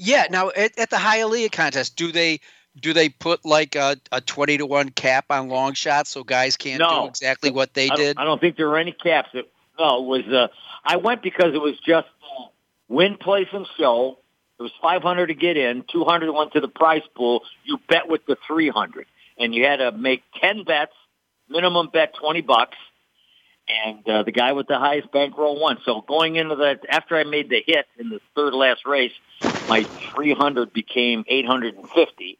Yeah. 0.00 0.26
Now 0.30 0.48
at, 0.48 0.78
at 0.78 0.90
the 0.90 0.96
Hialeah 0.96 1.52
contest, 1.52 1.94
do 1.96 2.10
they 2.10 2.40
do 2.80 2.92
they 2.92 3.08
put 3.10 3.44
like 3.44 3.76
a, 3.76 3.96
a 4.10 4.20
twenty 4.20 4.56
to 4.58 4.66
one 4.66 4.88
cap 4.88 5.26
on 5.30 5.48
long 5.48 5.74
shots 5.74 6.10
so 6.10 6.24
guys 6.24 6.56
can't 6.56 6.80
No. 6.80 7.02
do 7.02 7.08
exactly 7.08 7.50
what 7.50 7.74
they 7.74 7.90
I 7.90 7.96
did? 7.96 8.16
I 8.18 8.24
don't 8.24 8.40
think 8.40 8.56
there 8.56 8.68
were 8.68 8.78
any 8.78 8.92
caps. 8.92 9.28
It, 9.34 9.52
no, 9.78 10.02
it 10.02 10.06
was. 10.06 10.26
Uh, 10.32 10.48
I 10.84 10.96
went 10.96 11.22
because 11.22 11.54
it 11.54 11.60
was 11.60 11.78
just 11.86 12.08
uh, 12.38 12.44
win, 12.88 13.16
place, 13.16 13.48
and 13.52 13.66
show. 13.78 14.18
It 14.58 14.62
was 14.62 14.72
500 14.82 15.28
to 15.28 15.34
get 15.34 15.56
in. 15.56 15.84
200 15.90 16.32
went 16.32 16.52
to 16.52 16.60
the 16.60 16.68
prize 16.68 17.02
pool. 17.14 17.42
You 17.64 17.78
bet 17.88 18.08
with 18.08 18.24
the 18.26 18.36
300, 18.46 19.06
and 19.38 19.54
you 19.54 19.64
had 19.64 19.76
to 19.76 19.92
make 19.92 20.22
10 20.40 20.64
bets. 20.64 20.92
Minimum 21.48 21.88
bet 21.92 22.14
20 22.14 22.42
bucks, 22.42 22.76
and 23.68 24.08
uh, 24.08 24.22
the 24.22 24.32
guy 24.32 24.52
with 24.52 24.68
the 24.68 24.78
highest 24.78 25.10
bankroll 25.10 25.58
won. 25.60 25.78
So 25.84 26.00
going 26.02 26.36
into 26.36 26.56
that, 26.56 26.80
after 26.88 27.16
I 27.16 27.24
made 27.24 27.48
the 27.50 27.62
hit 27.66 27.86
in 27.98 28.08
the 28.08 28.20
third 28.36 28.54
last 28.54 28.86
race, 28.86 29.12
my 29.70 29.86
300 30.14 30.72
became 30.72 31.24
850. 31.26 32.38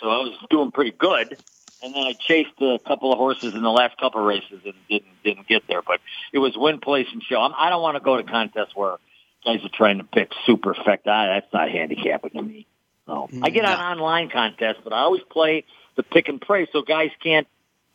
So 0.00 0.08
I 0.08 0.18
was 0.18 0.36
doing 0.50 0.72
pretty 0.72 0.90
good 0.90 1.36
and 1.82 1.94
then 1.94 2.02
I 2.02 2.12
chased 2.12 2.60
a 2.60 2.78
couple 2.86 3.12
of 3.12 3.18
horses 3.18 3.54
in 3.54 3.62
the 3.62 3.70
last 3.70 3.98
couple 3.98 4.20
of 4.20 4.26
races 4.26 4.60
and 4.64 4.74
didn't 4.88 5.22
didn't 5.24 5.48
get 5.48 5.66
there. 5.66 5.82
But 5.82 6.00
it 6.32 6.38
was 6.38 6.56
win, 6.56 6.78
place, 6.78 7.08
and 7.12 7.22
show. 7.22 7.40
I'm, 7.40 7.52
I 7.56 7.70
don't 7.70 7.82
want 7.82 7.96
to 7.96 8.00
go 8.00 8.16
to 8.16 8.22
contests 8.22 8.74
where 8.74 8.96
guys 9.44 9.64
are 9.64 9.70
trying 9.72 9.98
to 9.98 10.04
pick 10.04 10.30
superfecta. 10.46 11.08
I, 11.08 11.26
that's 11.26 11.52
not 11.52 11.70
handicapping 11.70 12.30
to 12.30 12.42
me. 12.42 12.66
So 13.06 13.28
I 13.42 13.50
get 13.50 13.64
on 13.64 13.78
mm, 13.78 13.92
online 13.92 14.30
contests, 14.30 14.78
but 14.84 14.92
I 14.92 15.00
always 15.00 15.22
play 15.28 15.64
the 15.96 16.04
pick 16.04 16.28
and 16.28 16.40
pray, 16.40 16.68
so 16.72 16.82
guys 16.82 17.10
can't, 17.20 17.48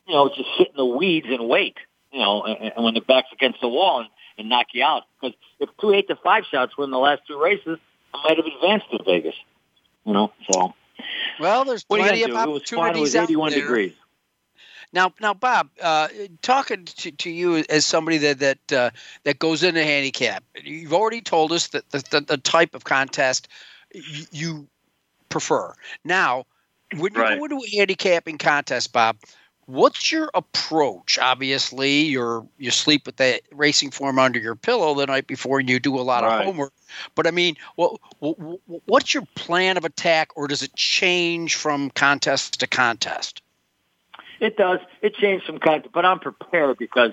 you 0.05 0.13
know, 0.13 0.27
just 0.27 0.49
sit 0.57 0.67
in 0.67 0.75
the 0.75 0.85
weeds 0.85 1.27
and 1.29 1.47
wait. 1.47 1.77
You 2.11 2.19
know, 2.19 2.43
and, 2.43 2.73
and 2.75 2.83
when 2.83 2.93
the 2.93 3.01
back's 3.01 3.29
against 3.31 3.61
the 3.61 3.69
wall 3.69 4.01
and, 4.01 4.09
and 4.37 4.49
knock 4.49 4.67
you 4.73 4.83
out. 4.83 5.03
Because 5.19 5.35
if 5.59 5.69
two 5.79 5.93
eight 5.93 6.09
to 6.09 6.17
five 6.17 6.43
shots 6.51 6.77
win 6.77 6.91
the 6.91 6.97
last 6.97 7.21
two 7.27 7.41
races, 7.41 7.79
I 8.13 8.23
might 8.23 8.37
have 8.37 8.45
advanced 8.45 8.89
to 8.91 9.03
Vegas. 9.03 9.35
You 10.05 10.13
know, 10.13 10.31
so 10.49 10.73
Well, 11.39 11.65
there's 11.65 11.83
what 11.87 11.99
are 11.99 12.03
you 12.03 12.09
plenty 12.09 12.21
gonna 12.21 12.33
of 12.33 12.47
do? 12.47 12.49
It 12.51 12.53
was 12.53 12.69
fun. 12.69 12.95
It 12.95 12.99
was 12.99 13.15
opportunities 13.15 13.15
out 13.15 13.23
81 13.23 13.49
there. 13.51 13.59
degrees. 13.61 13.93
Now, 14.93 15.13
now, 15.19 15.33
Bob, 15.33 15.69
uh, 15.81 16.07
talking 16.41 16.85
to, 16.85 17.11
to 17.11 17.29
you 17.29 17.63
as 17.69 17.85
somebody 17.85 18.17
that 18.19 18.39
that 18.39 18.71
uh, 18.71 18.89
that 19.23 19.37
goes 19.39 19.63
into 19.63 19.83
handicap, 19.83 20.43
you've 20.63 20.93
already 20.93 21.21
told 21.21 21.51
us 21.51 21.67
that 21.69 21.89
the, 21.91 22.03
the, 22.09 22.21
the 22.21 22.37
type 22.37 22.73
of 22.73 22.85
contest 22.85 23.49
y- 23.93 24.01
you 24.31 24.67
prefer. 25.29 25.73
Now, 26.05 26.45
when 26.97 27.13
you 27.13 27.19
Right. 27.21 27.37
go 27.37 27.43
into 27.43 27.57
a 27.57 27.77
handicapping 27.77 28.37
contest, 28.37 28.93
Bob, 28.93 29.17
what's 29.67 30.11
your 30.11 30.31
approach? 30.33 31.19
Obviously, 31.19 32.01
you're 32.05 32.45
you 32.57 32.71
sleep 32.71 33.05
with 33.05 33.17
that 33.17 33.41
racing 33.51 33.91
form 33.91 34.17
under 34.17 34.39
your 34.39 34.55
pillow 34.55 34.95
the 34.95 35.05
night 35.05 35.27
before, 35.27 35.59
and 35.59 35.69
you 35.69 35.79
do 35.79 35.97
a 35.99 36.01
lot 36.01 36.23
Right. 36.23 36.39
of 36.39 36.45
homework. 36.45 36.73
But 37.15 37.27
I 37.27 37.31
mean, 37.31 37.55
what, 37.75 37.99
what 38.19 38.35
what's 38.85 39.13
your 39.13 39.23
plan 39.35 39.77
of 39.77 39.85
attack, 39.85 40.29
or 40.35 40.47
does 40.47 40.63
it 40.63 40.73
change 40.75 41.55
from 41.55 41.91
contest 41.91 42.59
to 42.61 42.67
contest? 42.67 43.41
It 44.39 44.57
does. 44.57 44.79
It 45.01 45.15
changed 45.15 45.45
from 45.45 45.59
contest 45.59 45.91
but 45.93 46.05
I'm 46.05 46.19
prepared 46.19 46.77
because 46.77 47.11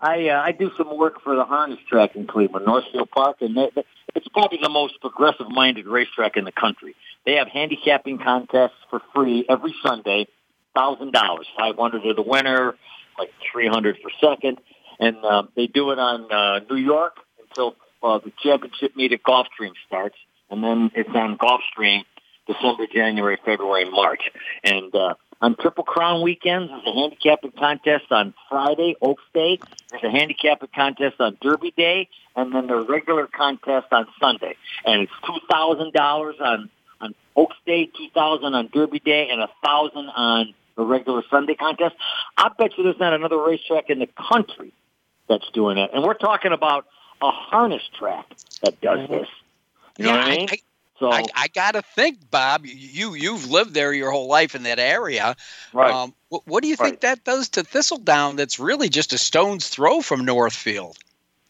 I 0.00 0.28
uh, 0.28 0.40
I 0.42 0.52
do 0.52 0.70
some 0.76 0.96
work 0.96 1.22
for 1.22 1.36
the 1.36 1.44
harness 1.44 1.78
track 1.88 2.16
in 2.16 2.26
Cleveland, 2.26 2.66
Northfield 2.66 3.10
Park, 3.10 3.36
and 3.40 3.56
they, 3.56 3.70
they- 3.74 3.84
it's 4.14 4.28
probably 4.28 4.58
the 4.60 4.68
most 4.68 5.00
progressive-minded 5.00 5.86
racetrack 5.86 6.36
in 6.36 6.44
the 6.44 6.52
country. 6.52 6.94
They 7.24 7.36
have 7.36 7.48
handicapping 7.48 8.18
contests 8.18 8.76
for 8.90 9.00
free 9.14 9.46
every 9.48 9.74
Sunday, 9.82 10.26
thousand 10.74 11.12
dollars, 11.12 11.46
five 11.58 11.76
hundred 11.76 12.02
to 12.02 12.14
the 12.14 12.22
winner, 12.22 12.74
like 13.18 13.30
three 13.52 13.68
hundred 13.68 13.98
for 14.02 14.10
second, 14.20 14.58
and 14.98 15.16
uh, 15.24 15.44
they 15.56 15.66
do 15.66 15.90
it 15.90 15.98
on 15.98 16.32
uh, 16.32 16.60
New 16.70 16.76
York 16.76 17.16
until 17.48 17.76
uh, 18.02 18.18
the 18.18 18.32
championship 18.42 18.96
meet 18.96 19.12
at 19.12 19.22
Gulfstream 19.22 19.72
starts, 19.86 20.16
and 20.50 20.62
then 20.62 20.90
it's 20.94 21.10
on 21.14 21.38
Gulfstream 21.38 22.02
December, 22.46 22.86
January, 22.92 23.38
February, 23.44 23.88
March, 23.88 24.22
and 24.64 24.94
uh, 24.94 25.14
on 25.42 25.56
Triple 25.56 25.82
Crown 25.82 26.22
weekends, 26.22 26.70
there's 26.70 26.86
a 26.86 26.92
handicapping 26.92 27.50
contest 27.50 28.04
on 28.12 28.32
Friday, 28.48 28.94
Oaks 29.02 29.24
Day. 29.34 29.58
There's 29.90 30.04
a 30.04 30.10
handicapping 30.10 30.68
contest 30.72 31.16
on 31.20 31.36
Derby 31.42 31.72
Day, 31.76 32.08
and 32.36 32.54
then 32.54 32.68
the 32.68 32.80
regular 32.80 33.26
contest 33.26 33.88
on 33.90 34.06
Sunday. 34.20 34.54
And 34.84 35.02
it's 35.02 35.12
two 35.26 35.38
thousand 35.50 35.94
dollars 35.94 36.36
on 36.40 36.70
on 37.00 37.14
Oaks 37.34 37.56
Day, 37.66 37.86
two 37.86 38.08
thousand 38.14 38.54
on 38.54 38.70
Derby 38.72 39.00
Day, 39.00 39.30
and 39.30 39.40
a 39.40 39.48
thousand 39.64 40.10
on 40.14 40.54
the 40.76 40.84
regular 40.84 41.22
Sunday 41.30 41.54
contest. 41.54 41.94
I 42.36 42.50
bet 42.58 42.76
you 42.76 42.84
there's 42.84 42.98
not 42.98 43.12
another 43.12 43.38
racetrack 43.42 43.90
in 43.90 43.98
the 43.98 44.08
country 44.30 44.72
that's 45.28 45.48
doing 45.50 45.78
it. 45.78 45.90
And 45.94 46.02
we're 46.04 46.14
talking 46.14 46.52
about 46.52 46.86
a 47.20 47.30
harness 47.30 47.82
track 47.98 48.26
that 48.62 48.80
does 48.80 49.08
this. 49.08 49.28
You 49.98 50.04
know 50.06 50.10
Yeah, 50.12 50.16
what 50.18 50.26
I 50.26 50.36
mean? 50.36 50.48
I- 50.50 50.58
so 50.98 51.10
I, 51.10 51.24
I 51.34 51.48
got 51.48 51.72
to 51.72 51.82
think, 51.82 52.30
Bob. 52.30 52.64
You 52.64 53.14
you've 53.14 53.50
lived 53.50 53.74
there 53.74 53.92
your 53.92 54.12
whole 54.12 54.28
life 54.28 54.54
in 54.54 54.62
that 54.64 54.78
area. 54.78 55.34
right. 55.72 55.92
Um, 55.92 56.14
what, 56.28 56.42
what 56.46 56.62
do 56.62 56.68
you 56.68 56.76
think 56.76 56.90
Right. 56.92 57.00
that 57.00 57.24
does 57.24 57.48
to 57.50 57.64
Thistledown? 57.64 58.36
That's 58.36 58.60
really 58.60 58.88
just 58.88 59.12
a 59.12 59.18
stone's 59.18 59.66
throw 59.66 60.00
from 60.00 60.24
Northfield. 60.24 60.96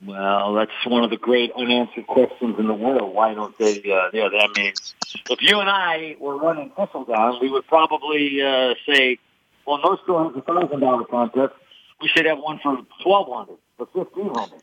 Well, 0.05 0.55
that's 0.55 0.72
one 0.86 1.05
of 1.05 1.11
the 1.11 1.16
great 1.16 1.53
unanswered 1.57 2.07
questions 2.09 2.59
in 2.59 2.66
the 2.66 2.74
world. 2.74 3.14
Why 3.14 3.34
don't 3.34 3.57
they? 3.59 3.78
Uh, 3.78 4.11
yeah, 4.12 4.28
that 4.32 4.50
means 4.57 4.94
if 5.30 5.40
you 5.40 5.61
and 5.61 5.70
I 5.70 6.16
were 6.18 6.36
running 6.36 6.70
Thistledown, 6.70 7.38
we 7.40 7.48
would 7.50 7.66
probably 7.68 8.42
uh, 8.42 8.74
say, 8.86 9.18
"Well, 9.64 9.78
Northfield 9.78 10.34
has 10.34 10.42
a 10.42 10.44
thousand 10.44 10.80
dollar 10.80 11.05
contest. 11.05 11.55
we 12.00 12.09
should 12.09 12.26
have 12.26 12.38
one 12.38 12.59
for 12.61 12.78
twelve 13.03 13.28
hundred, 13.32 13.59
for 13.76 13.86
fifteen 13.94 14.34
hundred. 14.34 14.62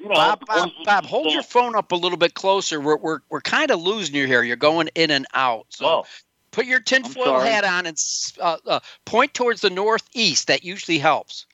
You 0.00 0.08
know, 0.08 0.14
Bob, 0.14 0.44
Bob, 0.46 0.70
Bob, 0.84 1.04
hold 1.06 1.32
your 1.32 1.42
phone 1.42 1.74
up 1.76 1.90
a 1.92 1.96
little 1.96 2.18
bit 2.18 2.34
closer. 2.34 2.80
We're 2.80 2.96
we're 2.96 3.20
we're 3.30 3.40
kind 3.40 3.70
of 3.70 3.80
losing 3.80 4.14
you 4.16 4.26
here. 4.26 4.42
You're 4.42 4.56
going 4.56 4.88
in 4.96 5.10
and 5.12 5.26
out. 5.34 5.66
So 5.70 5.86
Oh, 5.86 6.04
put 6.50 6.66
your 6.66 6.80
tinfoil 6.80 7.40
hat 7.40 7.64
on 7.64 7.86
and 7.86 7.96
uh, 8.40 8.56
uh, 8.66 8.80
point 9.04 9.34
towards 9.34 9.60
the 9.60 9.70
northeast. 9.70 10.48
That 10.48 10.64
usually 10.64 10.98
helps. 10.98 11.46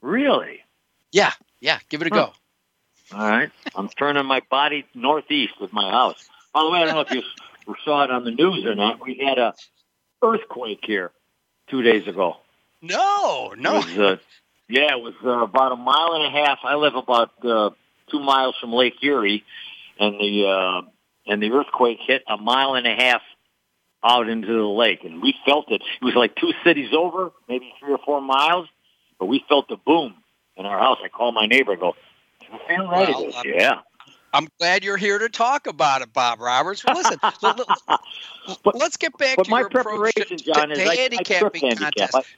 really? 0.00 0.60
Yeah, 1.12 1.32
yeah. 1.60 1.78
Give 1.88 2.00
it 2.02 2.08
a 2.08 2.10
go. 2.10 2.32
All 3.12 3.18
right. 3.18 3.50
I'm 3.74 3.88
turning 3.88 4.24
my 4.26 4.40
body 4.50 4.86
northeast 4.94 5.54
with 5.60 5.72
my 5.72 5.90
house. 5.90 6.28
By 6.52 6.62
the 6.62 6.70
way, 6.70 6.80
I 6.80 6.84
don't 6.86 6.94
know 6.94 7.00
if 7.00 7.10
you 7.10 7.22
saw 7.84 8.04
it 8.04 8.10
on 8.10 8.24
the 8.24 8.30
news 8.30 8.64
or 8.64 8.74
not. 8.74 9.04
We 9.04 9.20
had 9.24 9.38
a 9.38 9.54
earthquake 10.22 10.80
here 10.82 11.10
two 11.68 11.82
days 11.82 12.06
ago. 12.06 12.36
No, 12.82 13.54
no. 13.56 13.78
It 13.78 13.84
was, 13.84 13.98
uh, 13.98 14.16
yeah, 14.68 14.92
it 14.92 15.00
was 15.00 15.14
uh, 15.24 15.42
about 15.42 15.72
a 15.72 15.76
mile 15.76 16.14
and 16.14 16.24
a 16.24 16.30
half. 16.30 16.60
I 16.64 16.76
live 16.76 16.94
about 16.94 17.32
uh, 17.44 17.70
two 18.10 18.20
miles 18.20 18.56
from 18.60 18.72
Lake 18.72 19.02
Erie, 19.02 19.44
and 19.98 20.14
the 20.14 20.46
uh, 20.46 20.82
and 21.26 21.42
the 21.42 21.50
earthquake 21.50 21.98
hit 22.06 22.22
a 22.28 22.36
mile 22.36 22.74
and 22.74 22.86
a 22.86 22.94
half 22.94 23.22
out 24.02 24.28
into 24.28 24.46
the 24.46 24.62
lake, 24.62 25.04
and 25.04 25.20
we 25.20 25.34
felt 25.44 25.70
it. 25.70 25.82
It 26.00 26.04
was 26.04 26.14
like 26.14 26.36
two 26.36 26.52
cities 26.64 26.90
over, 26.96 27.32
maybe 27.48 27.74
three 27.78 27.92
or 27.92 27.98
four 27.98 28.20
miles, 28.22 28.66
but 29.18 29.26
we 29.26 29.44
felt 29.48 29.68
the 29.68 29.76
boom 29.76 30.14
in 30.60 30.66
our 30.66 30.78
house. 30.78 30.98
I 31.02 31.08
call 31.08 31.32
my 31.32 31.46
neighbor. 31.46 31.72
and 31.72 31.80
Go, 31.80 31.96
"Do 32.40 32.46
you 32.52 32.58
feel 32.68 32.86
right?" 32.86 33.08
Well, 33.08 33.24
goes, 33.24 33.34
I'm- 33.34 33.44
yeah. 33.48 33.80
I'm 34.32 34.46
glad 34.60 34.84
you're 34.84 34.96
here 34.96 35.18
to 35.18 35.28
talk 35.28 35.66
about 35.66 36.02
it, 36.02 36.12
Bob 36.12 36.40
Roberts. 36.40 36.84
Well, 36.84 36.94
listen, 36.94 37.18
let, 37.42 38.82
us 38.82 38.96
get 38.96 39.18
back 39.18 39.36
but 39.36 39.44
to 39.46 39.50
my 39.50 39.58
your 39.60 39.68
to, 39.68 39.82
preparation, 39.82 40.38
John, 40.38 40.68
to, 40.68 40.74
is 40.74 40.78
to 40.78 40.84
I- 40.84 40.92
I 40.92 40.96
handicapping 40.96 41.62
handicap. 41.66 42.12
contest. 42.12 42.32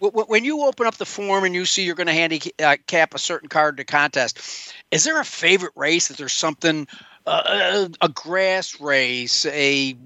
Wh- 0.00 0.10
wh- 0.14 0.28
When 0.30 0.44
you 0.44 0.62
open 0.64 0.86
up 0.86 0.94
the 0.94 1.04
form 1.04 1.42
and 1.42 1.56
you 1.56 1.64
see 1.64 1.82
you're 1.82 1.96
going 1.96 2.06
to 2.06 2.12
handicap 2.12 3.14
a 3.14 3.18
certain 3.18 3.48
card 3.48 3.78
to 3.78 3.84
contest, 3.84 4.72
is 4.92 5.02
there 5.02 5.18
a 5.20 5.24
favorite 5.24 5.72
race? 5.74 6.08
Is 6.08 6.18
there 6.18 6.28
something, 6.28 6.86
uh, 7.26 7.88
a 8.00 8.08
grass 8.10 8.80
race, 8.80 9.44
a 9.46 9.96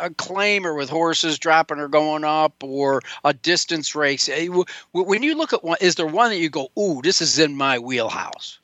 a 0.00 0.10
claimer 0.10 0.76
with 0.76 0.88
horses 0.90 1.38
dropping 1.38 1.78
or 1.78 1.88
going 1.88 2.24
up, 2.24 2.62
or 2.62 3.00
a 3.24 3.32
distance 3.34 3.94
race? 3.94 4.28
Eh, 4.28 4.48
wh- 4.48 4.68
wh- 4.92 5.06
When 5.06 5.22
you 5.22 5.34
look 5.36 5.52
at 5.52 5.62
one, 5.64 5.78
is 5.80 5.94
there 5.96 6.06
one 6.06 6.30
that 6.30 6.38
you 6.38 6.48
go, 6.50 6.68
"Ooh, 6.78 7.00
this 7.02 7.20
is 7.20 7.38
in 7.38 7.56
my 7.56 7.78
wheelhouse"? 7.78 8.58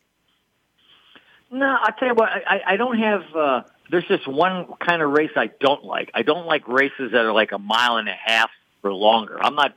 No, 1.51 1.67
I 1.81 1.93
tell 1.99 2.09
you 2.09 2.15
what, 2.15 2.29
I, 2.29 2.43
I- 2.47 2.73
I 2.73 2.77
don't 2.77 2.99
have. 2.99 3.37
Uh, 3.37 3.63
there's 3.91 4.07
just 4.07 4.27
one 4.27 4.67
kind 4.81 5.03
of 5.03 5.11
race 5.11 5.31
I 5.37 5.51
don't 5.61 5.85
like. 5.85 6.11
I 6.15 6.23
don't 6.23 6.47
like 6.47 6.67
races 6.67 7.13
that 7.13 7.25
are 7.25 7.33
like 7.33 7.53
a 7.53 7.59
mile 7.59 7.97
and 7.97 8.09
a 8.09 8.15
half 8.15 8.51
or 8.83 8.93
longer. 8.93 9.39
I'm 9.41 9.55
not 9.55 9.75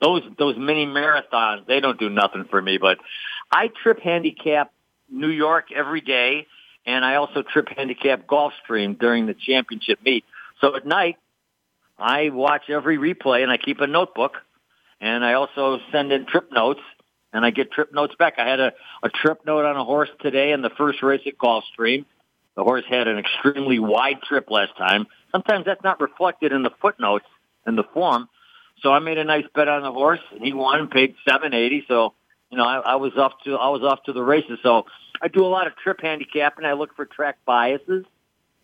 those 0.00 0.22
those 0.38 0.56
mini 0.56 0.86
marathons. 0.86 1.66
They 1.66 1.80
don't 1.80 1.98
do 1.98 2.08
nothing 2.08 2.44
for 2.44 2.60
me. 2.62 2.78
But 2.78 2.98
I 3.50 3.68
trip 3.82 4.00
handicap 4.00 4.72
New 5.10 5.28
York 5.28 5.72
every 5.72 6.00
day, 6.00 6.46
and 6.86 7.04
I 7.04 7.16
also 7.16 7.42
trip 7.42 7.68
handicap 7.68 8.26
Gulfstream 8.26 8.98
during 8.98 9.26
the 9.26 9.34
championship 9.34 9.98
meet. 10.04 10.24
So 10.60 10.76
at 10.76 10.86
night, 10.86 11.16
I 11.98 12.30
watch 12.30 12.70
every 12.70 12.98
replay 12.98 13.42
and 13.42 13.50
I 13.50 13.56
keep 13.56 13.80
a 13.80 13.86
notebook, 13.86 14.36
and 15.00 15.24
I 15.24 15.34
also 15.34 15.78
send 15.92 16.12
in 16.12 16.26
trip 16.26 16.50
notes 16.52 16.80
and 17.32 17.44
I 17.44 17.50
get 17.50 17.70
trip 17.70 17.92
notes 17.92 18.14
back. 18.18 18.34
I 18.38 18.48
had 18.48 18.60
a, 18.60 18.72
a 19.02 19.08
trip 19.08 19.40
note 19.46 19.64
on 19.64 19.76
a 19.76 19.84
horse 19.84 20.10
today 20.20 20.52
in 20.52 20.62
the 20.62 20.70
first 20.70 21.02
race 21.02 21.20
at 21.26 21.38
Gulfstream. 21.38 22.04
The 22.56 22.64
horse 22.64 22.84
had 22.88 23.06
an 23.06 23.18
extremely 23.18 23.78
wide 23.78 24.22
trip 24.22 24.50
last 24.50 24.76
time. 24.76 25.06
Sometimes 25.30 25.64
that's 25.64 25.82
not 25.84 26.00
reflected 26.00 26.52
in 26.52 26.62
the 26.62 26.72
footnotes 26.82 27.26
in 27.66 27.76
the 27.76 27.84
form. 27.94 28.28
So 28.82 28.92
I 28.92 28.98
made 28.98 29.18
a 29.18 29.24
nice 29.24 29.44
bet 29.54 29.68
on 29.68 29.82
the 29.82 29.92
horse, 29.92 30.20
and 30.32 30.42
he 30.42 30.52
won, 30.52 30.80
and 30.80 30.90
paid 30.90 31.14
seven 31.28 31.54
eighty. 31.54 31.84
So 31.86 32.14
you 32.50 32.58
know, 32.58 32.64
I, 32.64 32.78
I 32.78 32.96
was 32.96 33.12
off 33.16 33.32
to 33.44 33.54
I 33.54 33.68
was 33.68 33.82
off 33.82 34.02
to 34.04 34.12
the 34.12 34.22
races. 34.22 34.58
So 34.62 34.86
I 35.22 35.28
do 35.28 35.44
a 35.44 35.48
lot 35.48 35.66
of 35.66 35.76
trip 35.76 36.00
handicapping. 36.00 36.64
I 36.64 36.72
look 36.72 36.96
for 36.96 37.04
track 37.04 37.38
biases, 37.44 38.04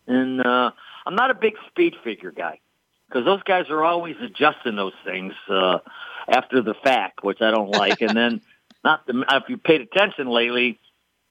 and 0.07 0.45
uh, 0.45 0.71
I'm 1.07 1.15
not 1.15 1.31
a 1.31 1.35
big 1.35 1.53
speed 1.69 1.95
figure 2.03 2.31
guy 2.31 2.59
because 3.07 3.23
those 3.23 3.41
guys 3.43 3.69
are 3.69 3.81
always 3.81 4.17
adjusting 4.21 4.75
those 4.75 4.93
things 5.05 5.33
uh, 5.49 5.79
after 6.27 6.61
the 6.61 6.73
fact, 6.83 7.23
which 7.23 7.41
I 7.41 7.49
don't 7.49 7.69
like. 7.69 8.01
and 8.01 8.15
then 8.15 8.41
not 8.83 9.07
the, 9.07 9.23
if 9.31 9.43
you 9.47 9.57
paid 9.57 9.79
attention 9.81 10.27
lately, 10.27 10.79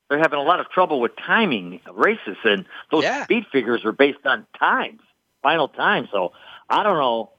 they're 0.09 0.18
having 0.18 0.39
a 0.39 0.43
lot 0.43 0.61
of 0.61 0.70
trouble 0.70 1.01
with 1.01 1.12
timing 1.16 1.81
races, 1.93 2.39
and 2.45 2.64
those 2.91 3.05
Yeah. 3.05 3.24
speed 3.24 3.45
figures 3.53 3.85
are 3.85 3.93
based 3.93 4.24
on 4.24 4.47
times, 4.59 5.01
final 5.43 5.68
times. 5.68 6.09
So 6.11 6.33
I 6.70 6.83
don't 6.83 6.97
know. 6.97 7.31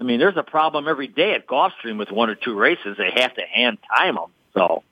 I 0.00 0.04
mean, 0.04 0.18
there's 0.18 0.36
a 0.36 0.42
problem 0.42 0.88
every 0.88 1.06
day 1.08 1.34
at 1.34 1.46
Gulfstream 1.46 1.98
with 1.98 2.10
one 2.10 2.30
or 2.30 2.34
two 2.34 2.54
races. 2.58 2.96
They 2.98 3.12
have 3.22 3.34
to 3.34 3.42
hand 3.42 3.78
time 3.96 4.16
them. 4.16 4.30
So 4.54 4.82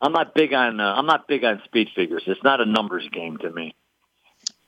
I'm 0.00 0.12
not 0.12 0.32
big 0.34 0.52
on 0.54 0.78
uh, 0.78 0.94
I'm 0.96 1.06
not 1.06 1.26
big 1.26 1.44
on 1.44 1.60
speed 1.64 1.88
figures. 1.96 2.22
It's 2.26 2.42
not 2.44 2.60
a 2.60 2.66
numbers 2.66 3.08
game 3.10 3.38
to 3.38 3.50
me. 3.50 3.74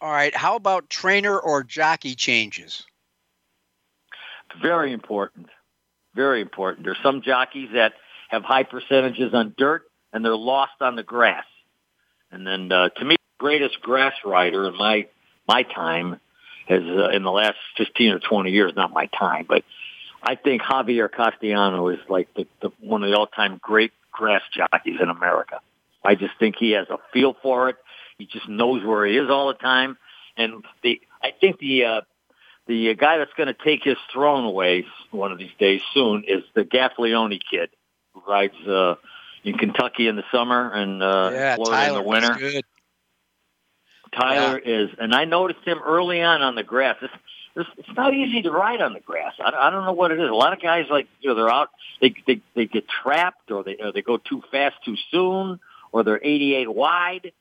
All 0.03 0.11
right. 0.11 0.35
How 0.35 0.57
about 0.57 0.91
trainer 0.91 1.39
or 1.39 1.63
jockey 1.63 2.17
changes? 2.17 2.85
Very 4.61 4.93
important. 4.93 5.47
Very 6.17 6.41
important. 6.41 6.85
There's 6.85 6.99
some 7.05 7.23
jockeys 7.23 7.69
that 7.75 7.93
have 8.29 8.43
high 8.43 8.65
percentages 8.65 9.33
on 9.33 9.55
dirt 9.57 9.85
and 10.13 10.25
they're 10.25 10.35
lost 10.35 10.73
on 10.81 10.97
the 10.97 11.05
grass. 11.05 11.45
And 12.33 12.45
then 12.45 12.73
uh, 12.73 12.89
to 12.89 13.05
me, 13.05 13.15
the 13.15 13.45
greatest 13.45 13.81
grass 13.81 14.15
rider 14.25 14.67
in 14.67 14.77
my 14.77 15.07
my 15.47 15.63
time 15.63 16.19
has 16.67 16.83
uh, 16.83 17.11
in 17.11 17.23
the 17.23 17.31
last 17.31 17.59
15 17.77 18.13
or 18.15 18.19
20 18.19 18.51
years, 18.51 18.73
not 18.75 18.93
my 18.93 19.07
time, 19.07 19.47
but 19.49 19.63
I 20.21 20.35
think 20.35 20.63
Javier 20.63 21.11
Castellano 21.11 21.89
is 21.89 21.99
like 22.09 22.29
the, 22.35 22.47
the 22.61 22.71
one 22.81 23.05
of 23.05 23.11
the 23.11 23.17
all-time 23.17 23.59
great 23.63 23.93
grass 24.11 24.43
jockeys 24.53 24.99
in 25.01 25.09
America. 25.09 25.61
I 26.05 26.17
just 26.17 26.33
think 26.41 26.57
he 26.59 26.73
has 26.73 26.89
a 26.91 26.99
feel 27.13 27.37
for 27.41 27.69
it. 27.69 27.77
He 28.23 28.29
just 28.33 28.49
knows 28.49 28.85
where 28.85 29.05
he 29.05 29.17
is 29.17 29.29
all 29.29 29.49
the 29.49 29.55
time. 29.55 29.99
And 30.37 30.65
the 30.85 31.01
I 31.21 31.33
think 31.33 31.59
the 31.59 31.85
uh, 31.85 32.01
the 32.69 32.95
guy 32.95 33.19
that's 33.19 33.33
going 33.37 33.49
to 33.49 33.65
take 33.65 33.83
his 33.83 33.97
throne 34.13 34.45
away 34.45 34.87
one 35.11 35.33
of 35.33 35.39
these 35.39 35.51
days 35.59 35.83
soon 35.93 36.23
is 36.27 36.45
the 36.55 36.63
Gaffalione 36.63 37.41
kid 37.51 37.71
who 38.15 38.23
rides 38.29 38.55
uh, 38.67 38.95
in 39.43 39.59
Kentucky 39.59 40.07
in 40.07 40.15
the 40.15 40.23
summer 40.31 40.73
and 40.73 41.03
uh, 41.03 41.31
yeah, 41.33 41.57
Florida 41.57 41.77
Tyler 41.77 41.99
in 41.99 42.05
the 42.05 42.09
winter. 42.09 42.35
good. 42.35 42.65
Tyler 44.13 44.59
is, 44.59 44.91
and 45.01 45.13
I 45.15 45.25
noticed 45.25 45.67
him 45.67 45.81
early 45.85 46.23
on 46.23 46.43
on 46.43 46.55
the 46.55 46.63
grass. 46.63 46.97
It's, 47.03 47.13
it's, 47.57 47.69
it's 47.79 47.97
not 47.97 48.15
easy 48.15 48.43
to 48.43 48.53
ride 48.53 48.83
on 48.83 48.93
the 48.93 49.01
grass. 49.01 49.33
I, 49.41 49.51
I 49.51 49.71
don't 49.71 49.85
know 49.85 49.95
what 49.95 50.13
it 50.13 50.21
is. 50.21 50.31
A 50.31 50.35
lot 50.35 50.53
of 50.53 50.63
guys 50.63 50.87
like 50.91 51.09
you 51.21 51.31
know 51.31 51.35
they're 51.35 51.51
out, 51.51 51.71
they 52.01 52.15
they 52.27 52.41
they 52.55 52.67
get 52.67 52.85
trapped 52.89 53.51
or 53.51 53.65
they 53.65 53.79
or 53.83 53.91
they 53.91 54.03
go 54.03 54.19
too 54.19 54.43
fast 54.53 54.77
too 54.85 54.97
soon 55.11 55.59
or 55.91 56.05
they're 56.05 56.21
88 56.23 56.73
wide. 56.73 57.33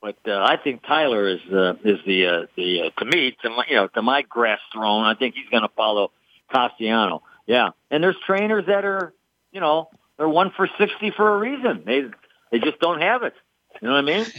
But 0.00 0.16
uh, 0.26 0.42
I 0.42 0.56
think 0.56 0.82
Tyler 0.82 1.28
is 1.28 1.40
uh, 1.52 1.74
is 1.84 1.98
the 2.06 2.26
uh, 2.26 2.46
the 2.56 2.82
uh, 2.82 3.00
to 3.00 3.04
me 3.04 3.36
to 3.42 3.50
my 3.50 3.64
you 3.68 3.76
know 3.76 3.88
to 3.88 4.02
my 4.02 4.22
grass 4.22 4.60
throne. 4.72 5.04
I 5.04 5.14
think 5.14 5.34
he's 5.34 5.48
going 5.50 5.62
to 5.62 5.68
follow 5.76 6.10
Castellano. 6.50 7.22
Yeah, 7.46 7.70
and 7.90 8.02
there's 8.02 8.16
trainers 8.26 8.64
that 8.66 8.84
are 8.84 9.12
you 9.52 9.60
know 9.60 9.90
they're 10.16 10.28
one 10.28 10.52
for 10.56 10.68
60 10.78 11.10
for 11.16 11.34
a 11.34 11.38
reason. 11.38 11.82
They 11.84 12.04
they 12.50 12.60
just 12.60 12.78
don't 12.80 13.00
have 13.02 13.22
it. 13.24 13.34
You 13.80 13.88
know 13.88 13.94
what 13.94 14.04
I 14.04 14.18
mean? 14.18 14.26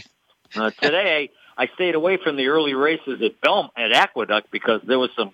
Uh, 0.54 0.70
today 0.82 1.30
I 1.56 1.68
stayed 1.76 1.94
away 1.94 2.18
from 2.22 2.36
the 2.36 2.48
early 2.48 2.74
races 2.74 3.22
at 3.22 3.40
Belm 3.40 3.70
at 3.74 3.90
Aqueduct 3.90 4.50
because 4.50 4.82
there 4.86 4.98
was 4.98 5.08
some 5.16 5.32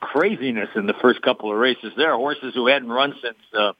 craziness 0.00 0.70
in 0.74 0.86
the 0.86 0.94
first 1.02 1.20
couple 1.20 1.52
of 1.52 1.58
races 1.58 1.92
there. 1.98 2.16
Horses 2.16 2.54
who 2.54 2.66
hadn't 2.66 2.88
run 2.88 3.14
since 3.22 3.36
uh, 3.52 3.72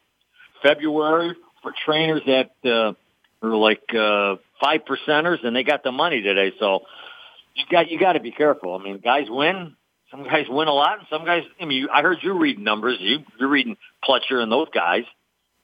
February 0.62 1.34
for 1.62 1.72
trainers 1.86 2.20
that 2.26 2.50
uh, 2.70 2.92
were 3.40 3.56
like 3.56 3.82
uh, 3.94 4.36
five 4.64 4.80
percenters, 4.84 5.44
and 5.44 5.54
they 5.54 5.62
got 5.62 5.82
the 5.82 5.92
money 5.92 6.22
today. 6.22 6.54
So 6.58 6.80
you 7.54 7.64
got 7.70 7.90
you 7.90 7.98
got 7.98 8.14
to 8.14 8.20
be 8.20 8.30
careful. 8.30 8.74
I 8.74 8.82
mean, 8.82 8.98
guys 8.98 9.26
win. 9.28 9.76
Some 10.10 10.24
guys 10.24 10.46
win 10.48 10.68
a 10.68 10.72
lot, 10.72 10.98
and 10.98 11.06
some 11.10 11.24
guys. 11.24 11.42
I 11.60 11.64
mean, 11.64 11.82
you, 11.82 11.88
I 11.92 12.02
heard 12.02 12.18
you 12.22 12.38
reading 12.38 12.64
numbers. 12.64 12.98
You 13.00 13.18
you're 13.38 13.48
reading 13.48 13.76
Pletcher 14.02 14.42
and 14.42 14.50
those 14.50 14.68
guys. 14.72 15.04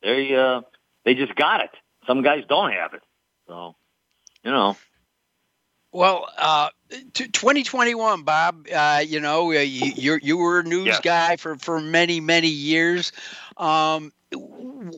They 0.02 0.34
uh, 0.34 0.62
they 1.04 1.14
just 1.14 1.34
got 1.34 1.60
it. 1.62 1.70
Some 2.06 2.22
guys 2.22 2.44
don't 2.48 2.72
have 2.72 2.94
it. 2.94 3.02
So 3.46 3.74
you 4.44 4.50
know. 4.50 4.76
Well, 5.92 6.28
uh, 6.38 6.68
t- 7.14 7.26
2021, 7.26 8.22
Bob. 8.22 8.68
Uh, 8.72 9.02
you 9.04 9.18
know, 9.18 9.48
uh, 9.48 9.58
you 9.58 9.92
you 9.96 10.18
you 10.22 10.36
were 10.36 10.60
a 10.60 10.64
news 10.64 11.00
guy 11.00 11.36
for 11.36 11.56
for 11.56 11.80
many 11.80 12.20
many 12.20 12.48
years. 12.48 13.12
Um, 13.60 14.12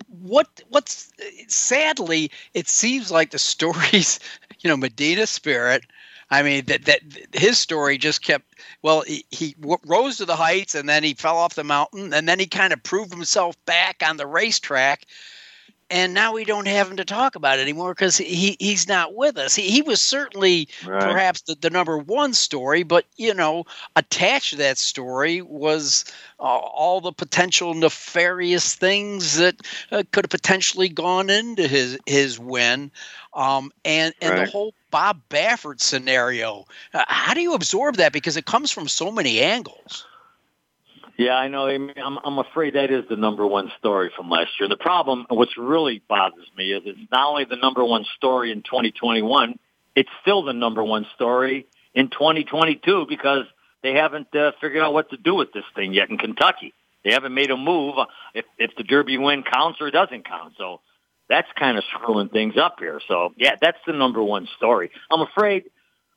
what 0.08 0.48
what's 0.68 1.12
sadly, 1.48 2.30
it 2.54 2.68
seems 2.68 3.10
like 3.10 3.32
the 3.32 3.38
stories. 3.40 4.20
You 4.60 4.70
know, 4.70 4.76
Medina 4.76 5.26
Spirit. 5.26 5.84
I 6.30 6.42
mean, 6.42 6.64
that 6.66 6.86
that 6.86 7.00
his 7.34 7.58
story 7.58 7.98
just 7.98 8.22
kept. 8.24 8.54
Well, 8.82 9.02
he, 9.02 9.26
he 9.30 9.54
rose 9.60 10.18
to 10.18 10.24
the 10.24 10.36
heights, 10.36 10.74
and 10.74 10.88
then 10.88 11.04
he 11.04 11.14
fell 11.14 11.36
off 11.38 11.56
the 11.56 11.64
mountain, 11.64 12.14
and 12.14 12.28
then 12.28 12.38
he 12.38 12.46
kind 12.46 12.72
of 12.72 12.82
proved 12.82 13.12
himself 13.12 13.56
back 13.66 14.02
on 14.06 14.16
the 14.16 14.26
racetrack. 14.26 15.06
And 15.92 16.14
now 16.14 16.32
we 16.32 16.44
don't 16.44 16.66
have 16.68 16.90
him 16.90 16.96
to 16.96 17.04
talk 17.04 17.36
about 17.36 17.60
anymore 17.60 17.94
because 17.94 18.16
he 18.18 18.56
he's 18.58 18.88
not 18.88 19.14
with 19.14 19.36
us. 19.38 19.54
He, 19.54 19.70
he 19.70 19.82
was 19.82 20.00
certainly 20.00 20.68
Right. 20.82 21.22
perhaps 21.22 21.42
the, 21.42 21.54
the 21.54 21.70
number 21.70 21.98
one 21.98 22.34
story, 22.34 22.82
but 22.82 23.06
you 23.16 23.34
know, 23.34 23.64
attached 23.96 24.50
to 24.50 24.56
that 24.56 24.78
story 24.78 25.42
was 25.42 26.04
uh, 26.40 26.44
all 26.44 27.00
the 27.00 27.12
potential 27.12 27.74
nefarious 27.74 28.74
things 28.74 29.36
that 29.38 29.56
uh, 29.92 30.02
could 30.12 30.24
have 30.24 30.30
potentially 30.30 30.88
gone 30.88 31.30
into 31.30 31.68
his 31.68 31.98
his 32.06 32.38
win, 32.40 32.90
um, 33.34 33.70
and 33.84 34.14
and 34.20 34.36
Right. 34.36 34.46
the 34.46 34.50
whole 34.50 34.74
Bob 34.90 35.20
Baffert 35.30 35.80
scenario. 35.80 36.64
Uh, 36.94 37.04
how 37.08 37.34
do 37.34 37.40
you 37.42 37.54
absorb 37.54 37.96
that? 37.96 38.12
Because 38.12 38.36
it 38.36 38.46
comes 38.46 38.70
from 38.70 38.88
so 38.88 39.10
many 39.12 39.40
angles. 39.40 40.06
Yeah, 41.22 41.34
I 41.34 41.46
know. 41.46 41.66
I'm, 41.68 42.18
I'm 42.24 42.38
afraid 42.38 42.74
that 42.74 42.90
is 42.90 43.04
the 43.08 43.14
number 43.16 43.46
one 43.46 43.70
story 43.78 44.10
from 44.16 44.28
last 44.28 44.50
year. 44.58 44.68
The 44.68 44.76
problem, 44.76 45.26
what's 45.28 45.56
really 45.56 46.02
bothers 46.08 46.48
me, 46.56 46.72
is 46.72 46.82
it's 46.84 46.98
not 47.12 47.28
only 47.28 47.44
the 47.44 47.56
number 47.56 47.84
one 47.84 48.04
story 48.16 48.50
in 48.50 48.62
2021, 48.62 49.56
it's 49.94 50.08
still 50.20 50.42
the 50.42 50.52
number 50.52 50.82
one 50.82 51.06
story 51.14 51.66
in 51.94 52.08
2022 52.08 53.06
because 53.08 53.44
they 53.84 53.92
haven't 53.92 54.34
uh, 54.34 54.50
figured 54.60 54.82
out 54.82 54.92
what 54.92 55.10
to 55.10 55.16
do 55.16 55.36
with 55.36 55.52
this 55.52 55.64
thing 55.76 55.94
yet 55.94 56.10
in 56.10 56.18
Kentucky. 56.18 56.74
They 57.04 57.12
haven't 57.12 57.34
made 57.34 57.52
a 57.52 57.56
move 57.56 57.98
uh, 57.98 58.06
if, 58.34 58.44
if 58.58 58.72
the 58.76 58.82
Derby 58.82 59.16
win 59.16 59.44
counts 59.44 59.80
or 59.80 59.92
doesn't 59.92 60.26
count. 60.26 60.54
So 60.58 60.80
that's 61.28 61.48
kind 61.56 61.78
of 61.78 61.84
screwing 61.94 62.30
things 62.30 62.54
up 62.56 62.76
here. 62.80 63.00
So 63.06 63.32
yeah, 63.36 63.52
that's 63.60 63.78
the 63.86 63.92
number 63.92 64.22
one 64.22 64.48
story. 64.56 64.90
I'm 65.08 65.20
afraid 65.20 65.64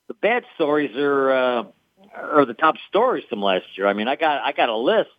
the 0.08 0.16
bad 0.16 0.46
stories 0.56 0.96
are 0.96 1.32
uh, 1.32 1.64
are 2.18 2.46
the 2.46 2.54
top 2.54 2.76
stories 2.90 3.24
from 3.30 3.42
last 3.42 3.66
year. 3.78 3.88
I 3.88 3.94
mean, 3.94 4.08
I 4.08 4.16
got 4.16 4.42
I 4.44 4.52
got 4.52 4.70
a 4.70 4.76
list 4.78 5.10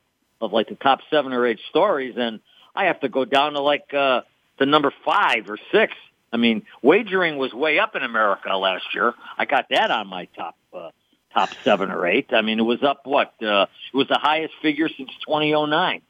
of 0.40 0.52
like 0.52 0.68
the 0.68 0.74
top 0.74 1.00
seven 1.10 1.32
or 1.32 1.46
eight 1.46 1.60
stories, 1.70 2.14
and 2.16 2.40
I 2.74 2.86
have 2.86 3.00
to 3.00 3.08
go 3.08 3.24
down 3.24 3.54
to 3.54 3.60
like 3.60 3.92
uh, 3.94 4.22
the 4.58 4.66
number 4.66 4.92
five 5.04 5.48
or 5.48 5.58
six. 5.72 5.94
I 6.32 6.36
mean, 6.38 6.62
wagering 6.82 7.38
was 7.38 7.52
way 7.54 7.78
up 7.78 7.94
in 7.96 8.02
America 8.02 8.54
last 8.56 8.84
year. 8.94 9.14
I 9.38 9.44
got 9.46 9.66
that 9.70 9.90
on 9.90 10.08
my 10.08 10.26
top 10.36 10.56
uh, 10.74 10.90
top 11.32 11.50
seven 11.64 11.90
or 11.90 12.06
eight. 12.06 12.32
I 12.32 12.42
mean, 12.42 12.58
it 12.58 12.62
was 12.64 12.82
up 12.82 13.02
what? 13.06 13.32
Uh, 13.42 13.66
it 13.92 13.96
was 13.96 14.08
the 14.08 14.18
highest 14.18 14.54
figure 14.60 14.88
since 14.88 15.10
2009. 15.26 16.02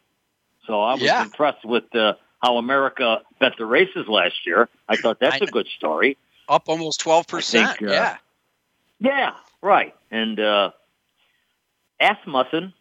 So 0.67 0.81
I 0.83 0.95
was 0.95 1.03
Yeah. 1.03 1.23
impressed 1.23 1.65
with 1.65 1.95
uh, 1.95 2.15
how 2.43 2.57
America 2.57 3.23
bet 3.39 3.53
the 3.59 3.67
races 3.67 4.09
last 4.09 4.47
year. 4.47 4.69
I 4.89 4.97
thought 4.97 5.21
that's 5.21 5.37
I- 5.41 5.45
a 5.45 5.47
good 5.47 5.69
story. 5.77 6.17
Up 6.49 6.69
almost 6.69 7.01
twelve 7.01 7.27
percent. 7.27 7.83
Uh, 7.83 7.87
yeah. 7.89 8.17
Yeah, 9.01 9.33
right. 9.67 9.95
And 10.11 10.39
uh 10.41 10.71
Asmussen 12.01 12.73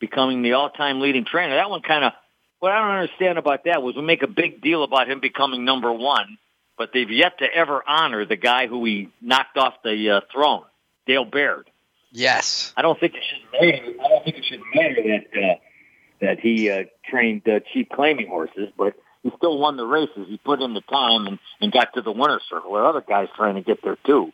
becoming 0.00 0.42
the 0.42 0.52
all-time 0.52 1.00
leading 1.00 1.24
trainer. 1.24 1.56
That 1.56 1.70
one 1.70 1.82
kind 1.82 2.04
of 2.04 2.12
what 2.60 2.72
I 2.72 2.80
don't 2.80 2.96
understand 3.02 3.38
about 3.38 3.64
that 3.64 3.82
was 3.82 3.94
we 3.94 4.02
make 4.02 4.22
a 4.22 4.28
big 4.28 4.60
deal 4.60 4.82
about 4.82 5.08
him 5.08 5.20
becoming 5.20 5.64
number 5.64 5.92
one, 5.92 6.38
but 6.76 6.90
they've 6.92 7.10
yet 7.10 7.38
to 7.38 7.46
ever 7.46 7.82
honor 7.86 8.24
the 8.24 8.36
guy 8.36 8.66
who 8.66 8.84
he 8.84 9.10
knocked 9.20 9.56
off 9.56 9.74
the 9.84 10.10
uh, 10.10 10.20
throne, 10.32 10.64
Dale 11.06 11.24
Baird. 11.24 11.70
Yes. 12.10 12.72
I 12.76 12.82
don't 12.82 12.98
think 12.98 13.14
it 13.14 13.22
should 13.28 13.52
matter. 13.52 14.00
I 14.02 14.08
don't 14.08 14.24
think 14.24 14.36
it 14.38 14.44
should 14.44 14.62
matter 14.74 14.96
that 15.02 15.40
uh, 15.40 15.54
that 16.20 16.40
he 16.40 16.70
uh, 16.70 16.84
trained 17.08 17.48
uh, 17.48 17.60
cheap 17.72 17.90
claiming 17.90 18.26
horses, 18.28 18.70
but 18.76 18.94
he 19.22 19.30
still 19.36 19.58
won 19.58 19.76
the 19.76 19.86
races. 19.86 20.26
He 20.28 20.38
put 20.38 20.60
in 20.60 20.74
the 20.74 20.80
time 20.80 21.26
and, 21.26 21.38
and 21.60 21.70
got 21.70 21.94
to 21.94 22.02
the 22.02 22.12
winner's 22.12 22.42
circle. 22.48 22.72
There 22.72 22.82
are 22.82 22.88
other 22.88 23.04
guys 23.06 23.28
trying 23.36 23.54
to 23.56 23.62
get 23.62 23.82
there 23.82 23.98
too. 24.04 24.32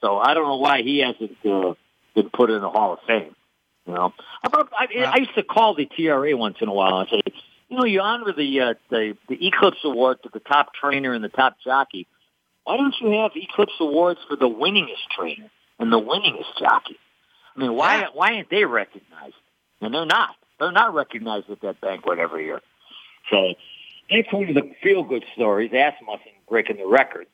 So 0.00 0.18
I 0.18 0.34
don't 0.34 0.44
know 0.46 0.56
why 0.58 0.82
he 0.82 0.98
hasn't 0.98 1.36
uh, 1.44 1.74
been 2.14 2.30
put 2.30 2.50
in 2.50 2.60
the 2.60 2.70
Hall 2.70 2.94
of 2.94 2.98
Fame. 3.06 3.34
You 3.86 3.94
know, 3.94 4.12
I, 4.44 4.48
thought, 4.48 4.68
I, 4.76 4.86
I 5.04 5.16
used 5.18 5.34
to 5.36 5.44
call 5.44 5.74
the 5.76 5.86
TRA 5.86 6.36
once 6.36 6.56
in 6.60 6.68
a 6.68 6.72
while 6.72 6.98
and 6.98 7.08
say, 7.08 7.22
you 7.68 7.76
know, 7.76 7.84
you 7.84 8.00
honor 8.00 8.32
the 8.36 8.60
uh, 8.60 8.74
the 8.90 9.16
the 9.28 9.46
Eclipse 9.46 9.78
Award 9.84 10.22
to 10.24 10.30
the 10.32 10.40
top 10.40 10.74
trainer 10.74 11.12
and 11.12 11.22
the 11.22 11.28
top 11.28 11.56
jockey. 11.64 12.06
Why 12.64 12.76
don't 12.76 12.94
you 13.00 13.10
have 13.22 13.30
Eclipse 13.36 13.74
Awards 13.80 14.18
for 14.28 14.36
the 14.36 14.48
winningest 14.48 15.06
trainer 15.16 15.48
and 15.78 15.92
the 15.92 16.00
winningest 16.00 16.58
jockey? 16.58 16.96
I 17.56 17.60
mean, 17.60 17.74
why 17.74 18.00
Yeah. 18.00 18.08
why 18.12 18.34
aren't 18.34 18.50
they 18.50 18.64
recognized? 18.64 19.34
And 19.80 19.94
they're 19.94 20.04
not. 20.06 20.30
They're 20.58 20.72
not 20.72 20.94
recognized 20.94 21.48
at 21.50 21.60
that 21.60 21.80
banquet 21.80 22.18
every 22.18 22.46
year. 22.46 22.60
So 23.30 23.54
that's 24.10 24.32
one 24.32 24.48
of 24.48 24.54
the 24.54 24.72
feel 24.82 25.04
good 25.04 25.24
stories. 25.34 25.70
Asmussen 25.72 26.32
breaking 26.48 26.78
the 26.78 26.86
record. 26.86 27.26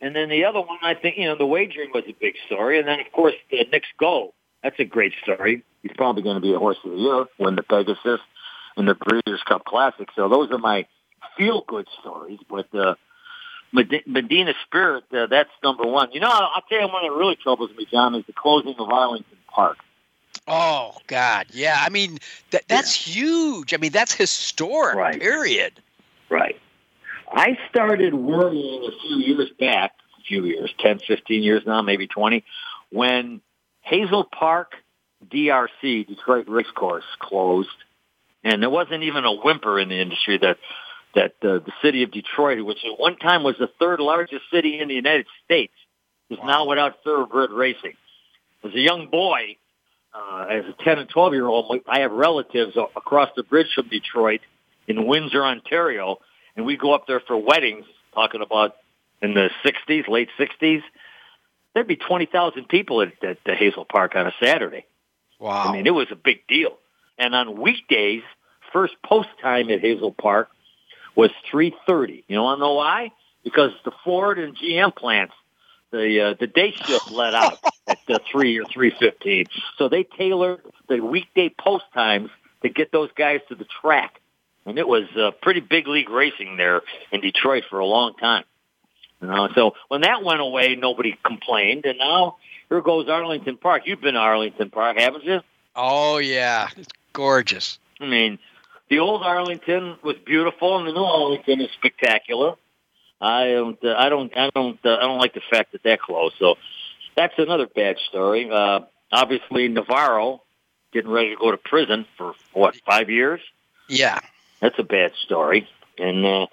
And 0.00 0.14
then 0.14 0.28
the 0.28 0.44
other 0.44 0.60
one, 0.60 0.78
I 0.82 0.94
think, 0.94 1.16
you 1.16 1.24
know, 1.24 1.36
the 1.36 1.46
wagering 1.46 1.90
was 1.92 2.04
a 2.06 2.12
big 2.12 2.34
story. 2.46 2.78
And 2.78 2.86
then, 2.86 3.00
of 3.00 3.10
course, 3.12 3.34
the 3.50 3.64
Knicks 3.70 3.88
Go. 3.98 4.34
That's 4.62 4.78
a 4.78 4.84
great 4.84 5.12
story. 5.22 5.62
He's 5.82 5.92
probably 5.96 6.22
going 6.22 6.36
to 6.36 6.40
be 6.40 6.52
a 6.52 6.58
horse 6.58 6.78
of 6.84 6.90
the 6.90 6.96
year, 6.96 7.24
win 7.38 7.56
the 7.56 7.62
Pegasus 7.62 8.20
and 8.76 8.88
the 8.88 8.94
Breeders' 8.94 9.42
Cup 9.46 9.64
Classic. 9.64 10.08
So 10.14 10.28
those 10.28 10.50
are 10.50 10.58
my 10.58 10.86
feel 11.36 11.64
good 11.66 11.86
stories. 12.00 12.40
But 12.48 12.74
uh, 12.74 12.96
Medina 13.72 14.54
Spirit, 14.66 15.04
uh, 15.12 15.26
that's 15.26 15.50
number 15.62 15.86
one. 15.86 16.12
You 16.12 16.20
know, 16.20 16.30
I'll, 16.30 16.50
I'll 16.56 16.62
tell 16.68 16.80
you 16.80 16.88
one 16.88 17.04
that 17.04 17.12
really 17.12 17.36
troubles 17.36 17.70
me, 17.76 17.86
John, 17.90 18.14
is 18.14 18.24
the 18.26 18.32
closing 18.32 18.74
of 18.78 18.90
Arlington 18.90 19.38
Park. 19.48 19.78
Oh 20.48 20.96
God, 21.06 21.46
yeah. 21.52 21.78
I 21.80 21.88
mean, 21.88 22.18
that 22.50 22.64
that's 22.68 22.94
huge. 22.94 23.74
I 23.74 23.78
mean, 23.78 23.92
that's 23.92 24.12
historic. 24.12 24.96
Right. 24.96 25.20
Period. 25.20 25.72
Right. 26.28 26.60
I 27.32 27.58
started 27.70 28.14
worrying 28.14 28.84
a 28.84 29.00
few 29.00 29.16
years 29.16 29.50
back, 29.58 29.92
a 30.18 30.22
few 30.26 30.44
years, 30.44 30.72
10, 30.80 31.00
15 31.06 31.42
years 31.42 31.62
now, 31.66 31.82
maybe 31.82 32.06
20, 32.06 32.44
when 32.90 33.40
Hazel 33.82 34.24
Park 34.24 34.72
DRC, 35.28 36.06
Detroit 36.06 36.46
Racecourse, 36.48 37.04
closed. 37.18 37.68
And 38.44 38.62
there 38.62 38.70
wasn't 38.70 39.02
even 39.02 39.24
a 39.24 39.32
whimper 39.32 39.78
in 39.78 39.88
the 39.88 40.00
industry 40.00 40.38
that 40.38 40.58
that 41.14 41.32
uh, 41.42 41.64
the 41.64 41.72
city 41.80 42.02
of 42.02 42.10
Detroit, 42.12 42.62
which 42.62 42.84
at 42.84 43.00
one 43.00 43.16
time 43.16 43.42
was 43.42 43.56
the 43.58 43.70
third 43.80 44.00
largest 44.00 44.42
city 44.52 44.78
in 44.78 44.88
the 44.88 44.94
United 44.94 45.24
States, 45.46 45.72
is 46.28 46.38
now 46.44 46.66
without 46.66 47.02
thoroughbred 47.04 47.50
racing. 47.50 47.94
As 48.62 48.74
a 48.74 48.78
young 48.78 49.08
boy, 49.08 49.56
uh, 50.14 50.44
as 50.50 50.64
a 50.66 50.74
10 50.84 50.98
and 50.98 51.08
12 51.08 51.32
year 51.32 51.46
old, 51.46 51.80
I 51.88 52.00
have 52.00 52.12
relatives 52.12 52.76
across 52.76 53.30
the 53.34 53.44
bridge 53.44 53.72
from 53.74 53.88
Detroit 53.88 54.40
in 54.86 55.06
Windsor, 55.06 55.42
Ontario, 55.42 56.18
and 56.56 56.64
we 56.66 56.76
go 56.76 56.94
up 56.94 57.06
there 57.06 57.20
for 57.20 57.36
weddings, 57.36 57.84
talking 58.14 58.42
about 58.42 58.76
in 59.22 59.34
the 59.34 59.50
60s, 59.64 60.08
late 60.08 60.28
60s. 60.38 60.82
There'd 61.74 61.86
be 61.86 61.96
20,000 61.96 62.68
people 62.68 63.02
at, 63.02 63.12
at 63.22 63.38
the 63.44 63.54
Hazel 63.54 63.84
Park 63.84 64.16
on 64.16 64.26
a 64.26 64.32
Saturday. 64.42 64.86
Wow. 65.38 65.68
I 65.68 65.72
mean, 65.72 65.86
it 65.86 65.94
was 65.94 66.08
a 66.10 66.16
big 66.16 66.46
deal. 66.46 66.78
And 67.18 67.34
on 67.34 67.60
weekdays, 67.60 68.22
first 68.72 68.94
post 69.04 69.28
time 69.42 69.70
at 69.70 69.80
Hazel 69.80 70.12
Park 70.12 70.48
was 71.14 71.30
3.30. 71.52 72.24
You 72.28 72.40
want 72.40 72.58
to 72.58 72.60
know 72.60 72.74
why? 72.74 73.12
Because 73.44 73.72
the 73.84 73.92
Ford 74.04 74.38
and 74.38 74.56
GM 74.56 74.94
plants, 74.94 75.34
the 75.92 76.20
uh, 76.20 76.34
the 76.38 76.46
day 76.46 76.72
shift 76.72 77.10
let 77.10 77.34
out 77.34 77.58
at 77.86 77.98
uh, 78.08 78.18
3 78.30 78.58
or 78.58 78.64
3.15. 78.64 79.46
So 79.78 79.88
they 79.88 80.02
tailored 80.02 80.62
the 80.88 81.00
weekday 81.00 81.48
post 81.48 81.84
times 81.94 82.30
to 82.62 82.68
get 82.68 82.90
those 82.90 83.10
guys 83.16 83.40
to 83.48 83.54
the 83.54 83.66
track. 83.80 84.20
And 84.66 84.78
it 84.78 84.86
was 84.86 85.04
uh, 85.16 85.30
pretty 85.40 85.60
big 85.60 85.86
league 85.86 86.10
racing 86.10 86.56
there 86.56 86.82
in 87.12 87.20
Detroit 87.20 87.64
for 87.70 87.78
a 87.78 87.86
long 87.86 88.14
time. 88.14 88.44
You 89.22 89.28
know, 89.28 89.48
so 89.54 89.72
when 89.88 90.02
that 90.02 90.22
went 90.22 90.40
away, 90.40 90.74
nobody 90.74 91.16
complained. 91.24 91.86
And 91.86 91.98
now 91.98 92.36
here 92.68 92.82
goes 92.82 93.08
Arlington 93.08 93.56
Park. 93.56 93.82
You've 93.86 94.00
been 94.00 94.14
to 94.14 94.20
Arlington 94.20 94.70
Park, 94.70 94.98
haven't 94.98 95.24
you? 95.24 95.40
oh 95.76 96.16
yeah, 96.18 96.68
it's 96.76 96.88
gorgeous. 97.12 97.78
I 98.00 98.06
mean, 98.06 98.38
the 98.88 98.98
old 98.98 99.22
Arlington 99.22 99.96
was 100.02 100.16
beautiful, 100.24 100.78
and 100.78 100.88
the 100.88 100.92
new 100.92 101.04
Arlington 101.04 101.60
is 101.60 101.70
spectacular. 101.72 102.54
I 103.20 103.52
don't, 103.52 103.82
uh, 103.84 103.94
I 103.96 104.08
don't, 104.08 104.36
I 104.36 104.50
don't, 104.54 104.78
uh, 104.84 104.96
I 104.96 105.02
don't 105.02 105.18
like 105.18 105.34
the 105.34 105.42
fact 105.50 105.72
that 105.72 105.82
that 105.84 106.00
closed. 106.00 106.36
So 106.38 106.56
that's 107.16 107.34
another 107.38 107.66
bad 107.66 107.96
story. 108.08 108.50
Uh, 108.50 108.80
obviously, 109.12 109.68
Navarro 109.68 110.42
getting 110.92 111.10
ready 111.10 111.30
to 111.30 111.36
go 111.36 111.50
to 111.50 111.56
prison 111.56 112.06
for 112.18 112.34
what 112.52 112.76
five 112.86 113.08
years. 113.08 113.40
Yeah. 113.88 114.20
That's 114.60 114.78
a 114.78 114.82
bad 114.82 115.12
story, 115.24 115.68
and 115.98 116.24
uh, 116.24 116.46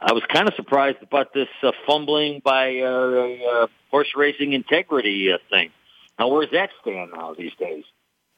I 0.00 0.12
was 0.12 0.22
kind 0.32 0.48
of 0.48 0.54
surprised 0.54 1.02
about 1.02 1.34
this 1.34 1.48
uh, 1.62 1.72
fumbling 1.86 2.40
by 2.42 2.78
uh, 2.78 2.84
uh, 2.86 3.66
horse 3.90 4.12
racing 4.16 4.54
integrity 4.54 5.32
uh, 5.32 5.38
thing. 5.50 5.70
Now, 6.18 6.28
where's 6.28 6.50
that 6.52 6.70
stand 6.80 7.10
now 7.14 7.34
these 7.34 7.54
days? 7.58 7.84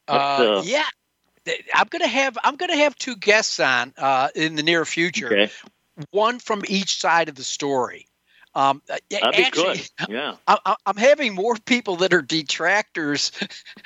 Uh, 0.09 0.13
uh, 0.59 0.63
yeah. 0.65 0.85
I'm 1.75 1.89
gonna 1.91 2.07
have 2.07 2.39
I'm 2.45 2.55
gonna 2.55 2.77
have 2.77 2.95
two 2.95 3.17
guests 3.17 3.59
on 3.59 3.93
uh, 3.99 4.29
in 4.35 4.55
the 4.55 4.63
near 4.63 4.85
future. 4.85 5.27
Okay, 5.27 5.53
One 6.13 6.39
from 6.39 6.63
each 6.69 7.01
side 7.01 7.29
of 7.29 7.35
the 7.35 7.43
story. 7.43 8.07
Um, 8.55 8.83
uh, 8.91 8.97
that'd 9.11 9.37
be 9.37 9.51
good. 9.51 9.89
Yeah. 10.09 10.37
I, 10.47 10.59
I- 10.65 10.77
I'm 10.87 10.97
having 10.97 11.35
more 11.35 11.57
people 11.57 11.97
that 11.97 12.13
are 12.13 12.23
detractors 12.23 13.33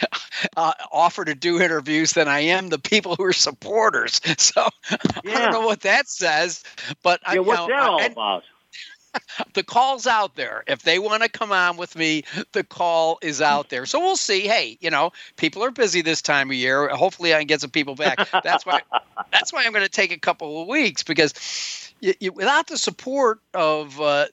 uh, 0.57 0.73
offer 0.93 1.25
to 1.25 1.35
do 1.35 1.61
interviews 1.61 2.13
than 2.13 2.29
I 2.29 2.41
am 2.41 2.69
the 2.69 2.79
people 2.79 3.15
who 3.17 3.25
are 3.25 3.33
supporters. 3.33 4.21
So 4.39 4.69
I 4.91 4.99
don't 5.23 5.53
know 5.53 5.67
what 5.67 5.81
that 5.81 6.09
says, 6.09 6.63
but 7.03 7.21
I, 7.27 7.35
Yeah, 7.35 7.41
you 7.41 7.47
what's 7.47 7.61
know, 7.61 7.69
that 7.69 7.89
all 7.89 8.01
and 8.01 8.13
about? 8.13 8.45
the 9.55 9.63
call's 9.63 10.07
out 10.07 10.37
there. 10.37 10.63
If 10.67 10.83
they 10.83 10.99
want 10.99 11.23
to 11.23 11.29
come 11.29 11.53
on 11.53 11.77
with 11.77 11.97
me, 11.97 12.25
the 12.53 12.65
call 12.65 13.19
is 13.23 13.41
out 13.41 13.71
there. 13.71 13.87
So 13.87 13.99
we'll 14.01 14.17
see. 14.17 14.41
Hey, 14.47 14.79
you 14.81 14.91
know, 14.91 15.13
people 15.37 15.65
are 15.65 15.71
busy 15.71 16.03
this 16.03 16.23
time 16.23 16.51
of 16.51 16.57
year. 16.57 16.89
Hopefully, 16.89 17.35
I 17.35 17.39
can 17.39 17.47
get 17.47 17.61
some 17.61 17.71
people 17.71 17.95
back. 17.95 18.29
That's 18.45 18.67
why. 18.67 18.83
that's 19.33 19.53
why 19.53 19.65
I'm 19.65 19.73
going 19.73 19.85
to 19.85 19.91
take 19.91 20.13
a 20.13 20.19
couple 20.19 20.63
of 20.63 20.69
weeks 20.69 21.03
because, 21.03 21.93
you, 22.01 22.15
you, 22.21 22.33
without 22.33 22.67
the 22.67 22.79
support 22.79 23.41
of 23.55 24.01
uh, 24.01 24.27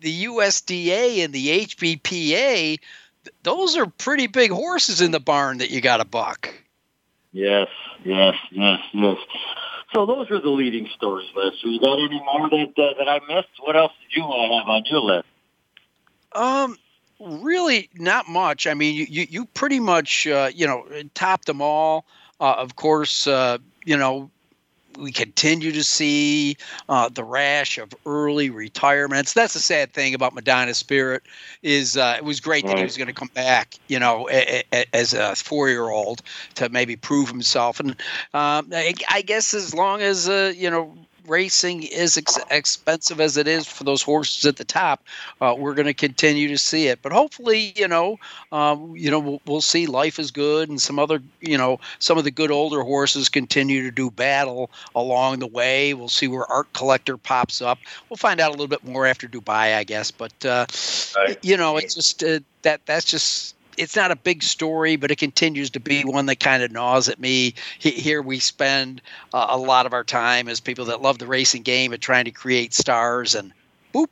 the 0.00 0.24
USDA 0.24 1.24
and 1.24 1.32
the 1.32 1.66
HBPA, 1.66 2.78
those 3.42 3.76
are 3.76 3.86
pretty 3.86 4.26
big 4.26 4.50
horses 4.50 5.00
in 5.00 5.10
the 5.10 5.20
barn 5.20 5.58
that 5.58 5.70
you 5.70 5.80
got 5.80 5.98
to 5.98 6.04
buck. 6.04 6.52
Yes, 7.32 7.68
yes, 8.04 8.34
yes, 8.50 8.80
yes. 8.92 9.16
So 9.94 10.06
those 10.06 10.30
are 10.30 10.40
the 10.40 10.50
leading 10.50 10.88
stories, 10.96 11.28
Lester. 11.34 11.68
You 11.68 11.80
got 11.80 11.98
any 11.98 12.20
more 12.24 12.48
that 12.50 12.72
uh, 12.76 12.98
that 12.98 13.08
I 13.08 13.20
missed? 13.26 13.48
What 13.60 13.76
else 13.76 13.92
did 14.02 14.16
you 14.16 14.22
have 14.22 14.68
on 14.68 14.82
your 14.86 15.00
list? 15.00 15.26
Um, 16.32 16.76
really 17.20 17.88
not 17.94 18.28
much. 18.28 18.66
I 18.66 18.74
mean, 18.74 18.94
you 18.94 19.06
you, 19.08 19.26
you 19.28 19.44
pretty 19.46 19.80
much 19.80 20.26
uh, 20.26 20.50
you 20.54 20.66
know 20.66 20.86
topped 21.14 21.46
them 21.46 21.62
all. 21.62 22.04
Uh, 22.40 22.54
of 22.58 22.76
course, 22.76 23.26
uh, 23.26 23.58
you 23.84 23.96
know 23.96 24.30
we 24.98 25.12
continue 25.12 25.72
to 25.72 25.84
see 25.84 26.56
uh, 26.88 27.08
the 27.08 27.24
rash 27.24 27.78
of 27.78 27.94
early 28.04 28.50
retirements. 28.50 29.32
That's 29.32 29.54
the 29.54 29.60
sad 29.60 29.92
thing 29.92 30.14
about 30.14 30.34
Medina 30.34 30.74
Spirit 30.74 31.22
is 31.62 31.96
uh, 31.96 32.16
it 32.18 32.24
was 32.24 32.40
great 32.40 32.64
right. 32.64 32.70
that 32.70 32.78
he 32.78 32.84
was 32.84 32.96
going 32.96 33.08
to 33.08 33.14
come 33.14 33.30
back, 33.34 33.74
you 33.86 33.98
know, 33.98 34.28
a, 34.30 34.62
a, 34.72 34.84
as 34.94 35.14
a 35.14 35.36
four-year-old 35.36 36.22
to 36.56 36.68
maybe 36.68 36.96
prove 36.96 37.28
himself. 37.28 37.80
And 37.80 37.90
um, 38.34 38.70
I, 38.72 38.94
I, 39.10 39.22
guess 39.22 39.54
as 39.54 39.74
long 39.74 40.00
as 40.00 40.28
uh, 40.28 40.52
you 40.56 40.70
know 40.70 40.96
racing 41.28 41.82
is 41.82 42.16
ex- 42.16 42.38
expensive 42.50 43.20
as 43.20 43.36
it 43.36 43.46
is 43.46 43.66
for 43.66 43.84
those 43.84 44.02
horses 44.02 44.44
at 44.46 44.56
the 44.56 44.64
top, 44.64 45.04
uh, 45.40 45.54
we're 45.56 45.74
going 45.74 45.86
to 45.86 45.94
continue 45.94 46.48
to 46.48 46.58
see 46.58 46.88
it. 46.88 47.00
But 47.02 47.12
hopefully, 47.12 47.72
you 47.76 47.88
know, 47.88 48.18
um, 48.52 48.94
you 48.96 49.10
know, 49.10 49.18
we'll, 49.18 49.42
we'll, 49.46 49.60
see 49.60 49.86
life 49.86 50.18
is 50.18 50.30
good, 50.30 50.68
and 50.68 50.80
some 50.80 50.98
other, 50.98 51.20
you 51.40 51.58
know, 51.58 51.80
some 51.98 52.16
of 52.16 52.24
the 52.24 52.30
good 52.30 52.50
older 52.50 52.82
horses 52.82 53.28
continue 53.28 53.82
to 53.82 53.90
do 53.90 54.10
battle 54.10 54.70
along 54.94 55.40
the 55.40 55.46
way. 55.46 55.94
We'll 55.94 56.08
see 56.08 56.28
where 56.28 56.46
Art 56.50 56.72
Collector 56.72 57.16
pops 57.16 57.60
up. 57.60 57.78
We'll 58.08 58.16
find 58.16 58.40
out 58.40 58.48
a 58.48 58.52
little 58.52 58.68
bit 58.68 58.84
more 58.84 59.06
after 59.06 59.28
Dubai, 59.28 59.76
I 59.76 59.84
guess. 59.84 60.10
But 60.10 60.32
uh, 60.44 60.66
right. 61.16 61.38
you 61.42 61.56
know, 61.56 61.76
it's 61.76 61.94
just 61.94 62.22
uh, 62.22 62.40
that 62.62 62.86
that's 62.86 63.04
just 63.04 63.54
it's 63.78 63.96
not 63.96 64.10
a 64.10 64.16
big 64.16 64.42
story, 64.42 64.96
but 64.96 65.10
it 65.10 65.16
continues 65.16 65.70
to 65.70 65.80
be 65.80 66.02
one 66.02 66.26
that 66.26 66.40
kind 66.40 66.62
of 66.62 66.72
gnaws 66.72 67.08
at 67.08 67.18
me. 67.18 67.54
Here 67.78 68.20
we 68.20 68.40
spend 68.40 69.00
uh, 69.32 69.46
a 69.50 69.56
lot 69.56 69.86
of 69.86 69.92
our 69.92 70.04
time 70.04 70.48
as 70.48 70.60
people 70.60 70.86
that 70.86 71.00
love 71.00 71.18
the 71.18 71.26
racing 71.26 71.62
game 71.62 71.92
and 71.92 72.02
trying 72.02 72.26
to 72.26 72.30
create 72.30 72.74
stars, 72.74 73.34
and 73.34 73.52
boop, 73.94 74.08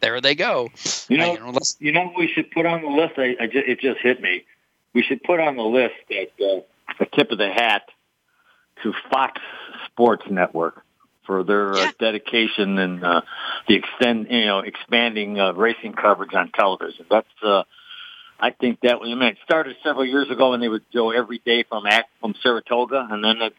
there 0.00 0.20
they 0.20 0.34
go. 0.34 0.68
You 1.08 1.18
know, 1.18 1.30
uh, 1.30 1.34
you, 1.34 1.40
know 1.40 1.58
you 1.78 1.92
know, 1.92 2.12
we 2.16 2.28
should 2.28 2.50
put 2.50 2.66
on 2.66 2.82
the 2.82 2.88
list. 2.88 3.14
I, 3.18 3.36
I 3.40 3.46
just, 3.46 3.68
it 3.68 3.80
just 3.80 4.00
hit 4.00 4.20
me. 4.20 4.44
We 4.92 5.02
should 5.02 5.22
put 5.22 5.40
on 5.40 5.56
the 5.56 5.62
list 5.62 5.94
at 6.10 6.28
uh, 6.44 6.60
the 6.98 7.06
tip 7.14 7.30
of 7.30 7.38
the 7.38 7.50
hat 7.50 7.82
to 8.82 8.92
Fox 9.10 9.40
Sports 9.86 10.24
Network 10.30 10.84
for 11.24 11.44
their 11.44 11.72
uh, 11.72 11.76
yeah. 11.76 11.88
uh, 11.88 11.92
dedication 11.98 12.78
and 12.78 13.04
uh, 13.04 13.20
the 13.68 13.74
extend, 13.74 14.26
you 14.30 14.46
know, 14.46 14.60
expanding 14.60 15.38
uh, 15.38 15.52
racing 15.52 15.92
coverage 15.92 16.34
on 16.34 16.50
television. 16.50 17.06
That's 17.08 17.28
uh, 17.42 17.62
I 18.40 18.50
think 18.50 18.80
that 18.80 19.00
was, 19.00 19.10
I 19.10 19.14
mean, 19.14 19.28
it 19.28 19.38
started 19.44 19.76
several 19.84 20.06
years 20.06 20.30
ago 20.30 20.54
and 20.54 20.62
they 20.62 20.68
would 20.68 20.84
go 20.92 21.10
every 21.10 21.38
day 21.38 21.62
from 21.62 21.84
from 22.20 22.34
Saratoga 22.42 23.06
and 23.10 23.22
then 23.22 23.42
it, 23.42 23.54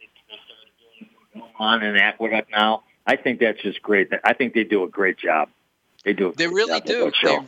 it 0.00 0.08
started 0.26 1.10
doing 1.34 1.44
on 1.58 1.82
in 1.82 1.96
Aqueduct 1.96 2.50
now. 2.50 2.82
I 3.06 3.16
think 3.16 3.40
that's 3.40 3.62
just 3.62 3.80
great. 3.80 4.10
I 4.24 4.34
think 4.34 4.52
they 4.52 4.64
do 4.64 4.84
a 4.84 4.88
great 4.88 5.18
job. 5.18 5.48
They 6.04 6.12
do. 6.12 6.32
they 6.36 6.46
really 6.46 6.80
do. 6.80 7.10
They, 7.22 7.38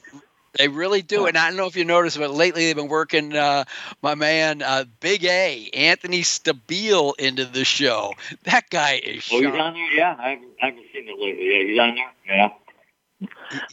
they, 0.58 0.68
really 0.68 1.02
do. 1.02 1.26
And 1.26 1.36
I 1.36 1.48
don't 1.48 1.56
know 1.56 1.66
if 1.66 1.76
you 1.76 1.84
noticed, 1.84 2.18
but 2.18 2.30
lately 2.30 2.66
they've 2.66 2.76
been 2.76 2.88
working 2.88 3.36
uh, 3.36 3.64
my 4.02 4.14
man 4.14 4.62
uh, 4.62 4.84
Big 5.00 5.24
A 5.24 5.70
Anthony 5.74 6.22
Stabile 6.22 7.14
into 7.18 7.44
the 7.44 7.64
show. 7.64 8.14
That 8.44 8.70
guy 8.70 9.00
is. 9.04 9.28
Oh, 9.32 9.38
he's 9.38 9.46
on 9.46 9.74
there. 9.74 9.92
Yeah, 9.92 10.16
I 10.18 10.30
haven't, 10.30 10.48
I 10.62 10.66
haven't 10.66 10.84
seen 10.92 11.08
it 11.08 11.18
lately. 11.18 11.46
Yeah, 11.46 11.68
he's 11.68 11.78
on 11.78 11.94
there. 11.94 12.12
Yeah. 12.26 12.48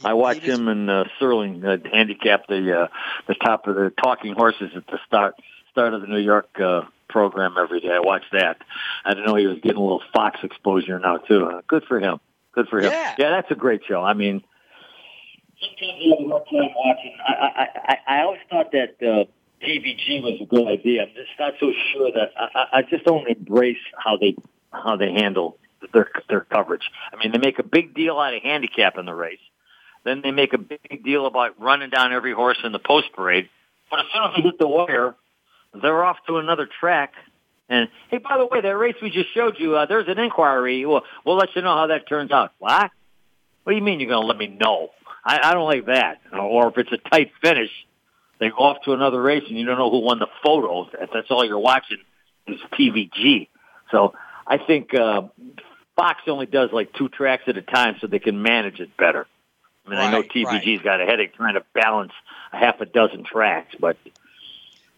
I 0.04 0.14
watch 0.14 0.38
him 0.38 0.68
and 0.68 0.90
uh, 0.90 1.04
Serling 1.20 1.64
uh, 1.64 1.88
handicap 1.90 2.46
the 2.48 2.82
uh, 2.82 2.88
the 3.26 3.34
top 3.34 3.66
of 3.66 3.76
the 3.76 3.90
talking 4.02 4.34
horses 4.34 4.70
at 4.76 4.86
the 4.86 4.98
start 5.06 5.34
start 5.70 5.94
of 5.94 6.00
the 6.00 6.06
New 6.06 6.18
York 6.18 6.48
uh, 6.60 6.82
program 7.08 7.54
every 7.58 7.80
day. 7.80 7.92
I 7.92 8.00
watch 8.00 8.24
that. 8.32 8.58
I 9.04 9.10
didn't 9.10 9.26
know 9.26 9.36
he 9.36 9.46
was 9.46 9.58
getting 9.62 9.78
a 9.78 9.82
little 9.82 10.02
Fox 10.12 10.40
exposure 10.42 10.98
now 10.98 11.18
too. 11.18 11.46
Uh, 11.46 11.62
good 11.66 11.84
for 11.84 12.00
him. 12.00 12.20
Good 12.52 12.68
for 12.68 12.78
him. 12.78 12.92
Yeah, 12.92 13.14
yeah 13.18 13.30
that's 13.30 13.50
a 13.50 13.54
great 13.54 13.82
show. 13.86 14.02
I 14.02 14.14
mean, 14.14 14.42
sometimes 15.60 15.98
you 16.00 16.16
have 16.18 16.26
a 16.26 16.28
hard 16.28 16.44
time 16.46 16.74
watching. 16.76 17.16
I 17.26 17.32
I 17.32 17.68
I, 17.74 18.18
I 18.18 18.22
always 18.22 18.40
thought 18.50 18.72
that. 18.72 19.06
Uh, 19.06 19.24
TVG 19.60 20.22
was 20.22 20.40
a 20.40 20.46
good 20.46 20.68
idea. 20.68 21.02
I'm 21.02 21.08
just 21.16 21.30
not 21.36 21.54
so 21.58 21.72
sure 21.92 22.12
that 22.12 22.30
I, 22.36 22.78
I 22.78 22.82
just 22.82 23.04
don't 23.04 23.26
embrace 23.28 23.76
how 23.96 24.16
they 24.16 24.36
how 24.72 24.94
they 24.94 25.10
handle 25.12 25.58
their 25.92 26.10
their 26.28 26.40
coverage. 26.40 26.90
I 27.12 27.16
mean, 27.16 27.32
they 27.32 27.38
make 27.38 27.58
a 27.58 27.62
big 27.62 27.94
deal 27.94 28.18
out 28.18 28.34
of 28.34 28.42
handicapping 28.42 29.06
the 29.06 29.14
race. 29.14 29.38
Then 30.04 30.22
they 30.22 30.30
make 30.30 30.52
a 30.52 30.58
big 30.58 31.04
deal 31.04 31.26
about 31.26 31.60
running 31.60 31.90
down 31.90 32.12
every 32.12 32.32
horse 32.32 32.58
in 32.64 32.72
the 32.72 32.78
post 32.78 33.08
parade. 33.14 33.48
But 33.90 34.00
as 34.00 34.06
soon 34.12 34.24
as 34.24 34.30
they 34.36 34.42
hit 34.42 34.58
the 34.58 34.68
wire, 34.68 35.14
they're 35.74 36.04
off 36.04 36.18
to 36.26 36.38
another 36.38 36.68
track. 36.80 37.12
And 37.68 37.88
hey, 38.10 38.18
by 38.18 38.38
the 38.38 38.46
way, 38.46 38.60
that 38.60 38.76
race 38.76 38.96
we 39.02 39.10
just 39.10 39.32
showed 39.34 39.56
you, 39.58 39.76
uh, 39.76 39.86
there's 39.86 40.08
an 40.08 40.18
inquiry. 40.18 40.86
We'll, 40.86 41.02
we'll 41.24 41.36
let 41.36 41.54
you 41.54 41.62
know 41.62 41.74
how 41.74 41.88
that 41.88 42.08
turns 42.08 42.30
out. 42.30 42.52
What? 42.58 42.90
What 43.64 43.72
do 43.72 43.76
you 43.76 43.82
mean 43.82 44.00
you're 44.00 44.08
going 44.08 44.22
to 44.22 44.26
let 44.26 44.38
me 44.38 44.46
know? 44.46 44.88
I, 45.24 45.50
I 45.50 45.54
don't 45.54 45.66
like 45.66 45.86
that. 45.86 46.20
Or 46.32 46.68
if 46.68 46.78
it's 46.78 46.92
a 46.92 47.10
tight 47.10 47.32
finish, 47.42 47.70
they 48.40 48.48
go 48.48 48.56
off 48.56 48.78
to 48.84 48.92
another 48.92 49.20
race 49.20 49.44
and 49.46 49.58
you 49.58 49.66
don't 49.66 49.78
know 49.78 49.90
who 49.90 49.98
won 49.98 50.18
the 50.18 50.28
photos. 50.42 50.88
If 50.98 51.10
that's 51.12 51.30
all 51.30 51.44
you're 51.44 51.58
watching 51.58 51.98
is 52.46 52.58
TVG. 52.72 53.48
So 53.90 54.14
I 54.46 54.56
think 54.58 54.94
uh, 54.94 55.22
Fox 55.98 56.22
only 56.28 56.46
does 56.46 56.70
like 56.72 56.92
two 56.92 57.08
tracks 57.08 57.42
at 57.48 57.56
a 57.56 57.62
time 57.62 57.96
so 58.00 58.06
they 58.06 58.20
can 58.20 58.40
manage 58.40 58.78
it 58.78 58.96
better. 58.96 59.26
I 59.84 59.90
mean, 59.90 59.98
right, 59.98 60.08
I 60.08 60.12
know 60.12 60.22
TVG's 60.22 60.78
right. 60.78 60.84
got 60.84 61.00
a 61.00 61.06
headache 61.06 61.34
trying 61.34 61.54
to 61.54 61.64
balance 61.74 62.12
a 62.52 62.56
half 62.56 62.80
a 62.80 62.86
dozen 62.86 63.24
tracks, 63.24 63.74
but 63.80 63.96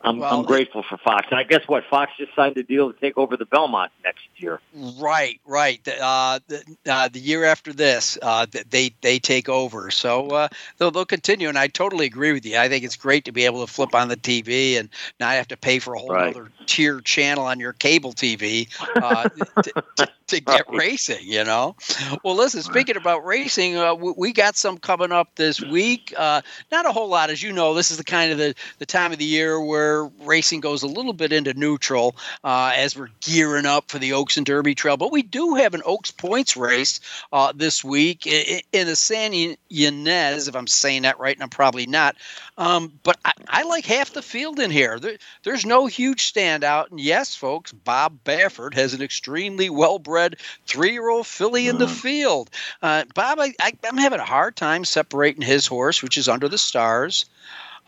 I'm, 0.03 0.19
well, 0.19 0.39
I'm 0.39 0.47
grateful 0.47 0.83
for 0.83 0.97
Fox. 0.97 1.27
And 1.31 1.39
I 1.39 1.43
guess 1.43 1.61
what 1.67 1.85
Fox 1.85 2.13
just 2.17 2.35
signed 2.35 2.57
a 2.57 2.63
deal 2.63 2.91
to 2.91 2.99
take 2.99 3.19
over 3.19 3.37
the 3.37 3.45
Belmont 3.45 3.93
next 4.03 4.25
year. 4.37 4.59
Right, 4.99 5.39
right. 5.45 5.87
Uh, 5.87 6.41
the, 6.49 6.65
uh, 6.89 7.09
the 7.09 7.19
year 7.19 7.45
after 7.45 7.73
this, 7.75 8.17
uh, 8.23 8.47
they 8.71 8.95
they 9.03 9.19
take 9.19 9.51
over, 9.51 9.91
so 9.91 10.29
uh, 10.29 10.49
they'll 10.79 10.91
they'll 10.91 11.05
continue. 11.05 11.49
And 11.49 11.59
I 11.59 11.67
totally 11.67 12.07
agree 12.07 12.33
with 12.33 12.47
you. 12.47 12.57
I 12.57 12.69
think 12.69 12.83
it's 12.85 12.97
great 12.97 13.27
to 13.27 13.33
be 13.33 13.45
able 13.45 13.67
to 13.67 13.71
flip 13.71 13.95
on 13.95 14.09
the 14.09 14.17
TV 14.17 14.79
and 14.79 14.89
not 15.19 15.35
have 15.35 15.49
to 15.49 15.57
pay 15.57 15.79
for 15.79 15.95
a 15.95 15.99
whole 15.99 16.09
right. 16.09 16.35
other 16.35 16.51
tier 16.65 17.01
channel 17.03 17.45
on 17.45 17.61
your 17.61 17.75
cable 17.75 18.15
TV 18.15 18.69
uh, 18.97 19.29
to, 19.63 19.85
to, 19.97 20.09
to, 20.29 20.41
get 20.41 20.67
right. 20.69 20.79
racing. 20.79 21.27
You 21.27 21.45
know. 21.45 21.77
Well, 22.25 22.37
listen. 22.37 22.63
Speaking 22.63 22.97
about 22.97 23.27
racing, 23.27 23.77
uh, 23.77 23.95
we, 23.95 24.15
we, 24.17 24.33
got 24.33 24.57
some 24.57 24.79
coming 24.79 25.13
up 25.13 25.35
this 25.35 25.61
week. 25.61 26.15
not 26.17 26.45
a 26.73 26.93
whole 26.93 27.09
lot, 27.09 27.29
as 27.29 27.43
you 27.43 27.53
know. 27.53 27.75
This 27.75 27.91
is 27.91 27.99
the 27.99 28.05
kind 28.05 28.33
of 28.33 28.39
the 28.39 28.55
the 28.79 28.87
time 28.87 29.13
of 29.13 29.19
the 29.19 29.27
year 29.27 29.61
where 29.61 29.90
where 29.91 30.11
racing 30.21 30.61
goes 30.61 30.83
a 30.83 30.87
little 30.87 31.13
bit 31.13 31.33
into 31.33 31.53
neutral 31.55 32.15
uh, 32.45 32.73
as 32.75 32.97
we're 32.97 33.09
gearing 33.21 33.67
up 33.67 33.91
for 33.91 33.99
the 33.99 34.13
Oaks 34.13 34.37
and 34.37 34.47
Derby 34.47 34.75
Trail. 34.75 34.97
But 34.97 35.13
we 35.13 35.23
do 35.23 35.55
have 35.55 35.75
an 35.75 35.83
Oaks 35.85 36.11
points 36.11 36.57
race 36.57 37.01
uh, 37.33 37.53
this 37.55 37.83
week 37.83 38.27
in, 38.27 38.61
in 38.73 38.87
the 38.87 38.97
San 38.97 39.33
Ynez, 39.33 40.49
if 40.49 40.55
I'm 40.55 40.67
saying 40.67 41.03
that 41.03 41.19
right, 41.19 41.35
and 41.35 41.43
I'm 41.43 41.51
probably 41.51 41.87
not. 41.87 42.17
Um, 42.57 42.93
but 43.03 43.19
I, 43.25 43.33
I, 43.49 43.63
like 43.63 43.85
half 43.85 44.13
the 44.13 44.23
field 44.23 44.61
in 44.61 44.71
here. 44.71 44.99
There, 44.99 45.17
there's 45.45 45.65
no 45.65 45.87
huge 45.87 46.33
standout. 46.33 46.91
And 46.91 47.01
yes, 47.01 47.35
folks, 47.35 47.73
Bob 47.73 48.23
Baffert 48.25 48.75
has 48.75 48.95
an 48.95 49.03
extremely 49.03 49.71
well 49.71 49.99
bred 49.99 50.37
three 50.67 50.93
year 50.93 51.09
old 51.09 51.27
filly 51.27 51.69
in 51.69 51.79
the 51.79 51.87
mm. 51.87 52.01
field. 52.03 52.51
Uh, 52.83 53.05
Bob, 53.15 53.41
I, 53.41 53.55
I, 53.61 53.73
I'm 53.89 53.97
having 53.97 54.21
a 54.21 54.25
hard 54.25 54.57
time 54.57 54.85
separating 54.85 55.43
his 55.43 55.67
horse, 55.67 56.03
which 56.03 56.19
is 56.19 56.29
under 56.29 56.49
the 56.49 56.59
stars. 56.59 57.25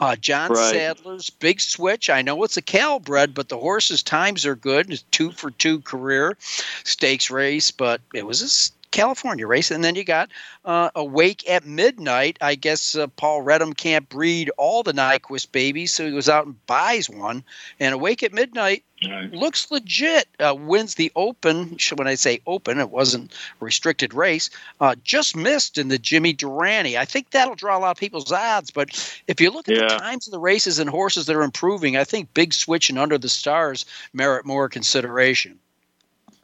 Uh, 0.02 0.16
John 0.16 0.50
right. 0.50 0.74
Sadler's 0.74 1.30
big 1.30 1.60
switch. 1.60 2.10
I 2.10 2.22
know 2.22 2.42
it's 2.42 2.56
a 2.56 2.62
Calbred, 2.62 3.34
but 3.34 3.48
the 3.48 3.58
horse's 3.58 4.02
times 4.02 4.44
are 4.44 4.56
good. 4.56 4.90
It's 4.90 5.02
two 5.12 5.30
for 5.30 5.52
two 5.52 5.78
career 5.80 6.36
stakes 6.82 7.30
race, 7.30 7.70
but 7.70 8.00
it 8.12 8.26
was 8.26 8.42
a 8.42 8.90
California 8.90 9.46
race. 9.46 9.70
And 9.70 9.84
then 9.84 9.94
you 9.94 10.02
got 10.02 10.30
uh, 10.64 10.90
Awake 10.96 11.48
at 11.48 11.64
Midnight. 11.64 12.36
I 12.40 12.56
guess 12.56 12.96
uh, 12.96 13.06
Paul 13.06 13.44
Reddam 13.44 13.76
can't 13.76 14.08
breed 14.08 14.50
all 14.58 14.82
the 14.82 14.92
Nyquist 14.92 15.52
babies, 15.52 15.92
so 15.92 16.04
he 16.04 16.10
goes 16.10 16.28
out 16.28 16.46
and 16.46 16.66
buys 16.66 17.08
one. 17.08 17.44
And 17.78 17.94
Awake 17.94 18.24
at 18.24 18.32
Midnight 18.32 18.84
right. 19.08 19.32
looks 19.32 19.70
legit. 19.70 20.28
Uh, 20.38 20.54
wins 20.54 20.94
the 20.94 21.12
Open. 21.16 21.76
When 21.94 22.06
I 22.06 22.14
say 22.14 22.40
Open, 22.46 22.78
it 22.78 22.90
wasn't 22.90 23.32
restricted 23.60 24.14
race. 24.14 24.50
Uh, 24.80 24.94
just 25.04 25.36
missed 25.36 25.78
in 25.78 25.88
the 25.88 25.98
Jimmy 25.98 26.32
Durante. 26.32 26.98
I 26.98 27.04
think 27.04 27.30
that'll 27.30 27.54
draw 27.54 27.76
a 27.76 27.80
lot 27.80 27.90
of 27.92 27.96
people's 27.96 28.32
odds. 28.32 28.70
But 28.70 28.90
if 29.28 29.40
you 29.40 29.50
look 29.50 29.68
at 29.68 29.76
yeah. 29.76 29.88
the 29.88 29.98
times 29.98 30.26
of 30.26 30.32
the 30.32 30.38
races 30.38 30.78
and 30.78 30.88
horses 30.90 31.26
that 31.26 31.36
are 31.36 31.42
improving, 31.42 31.96
I 31.96 32.04
think 32.04 32.32
Big 32.34 32.52
Switch 32.52 32.90
and 32.90 32.98
Under 32.98 33.18
the 33.18 33.28
Stars 33.28 33.86
merit 34.12 34.46
more 34.46 34.68
consideration. 34.68 35.58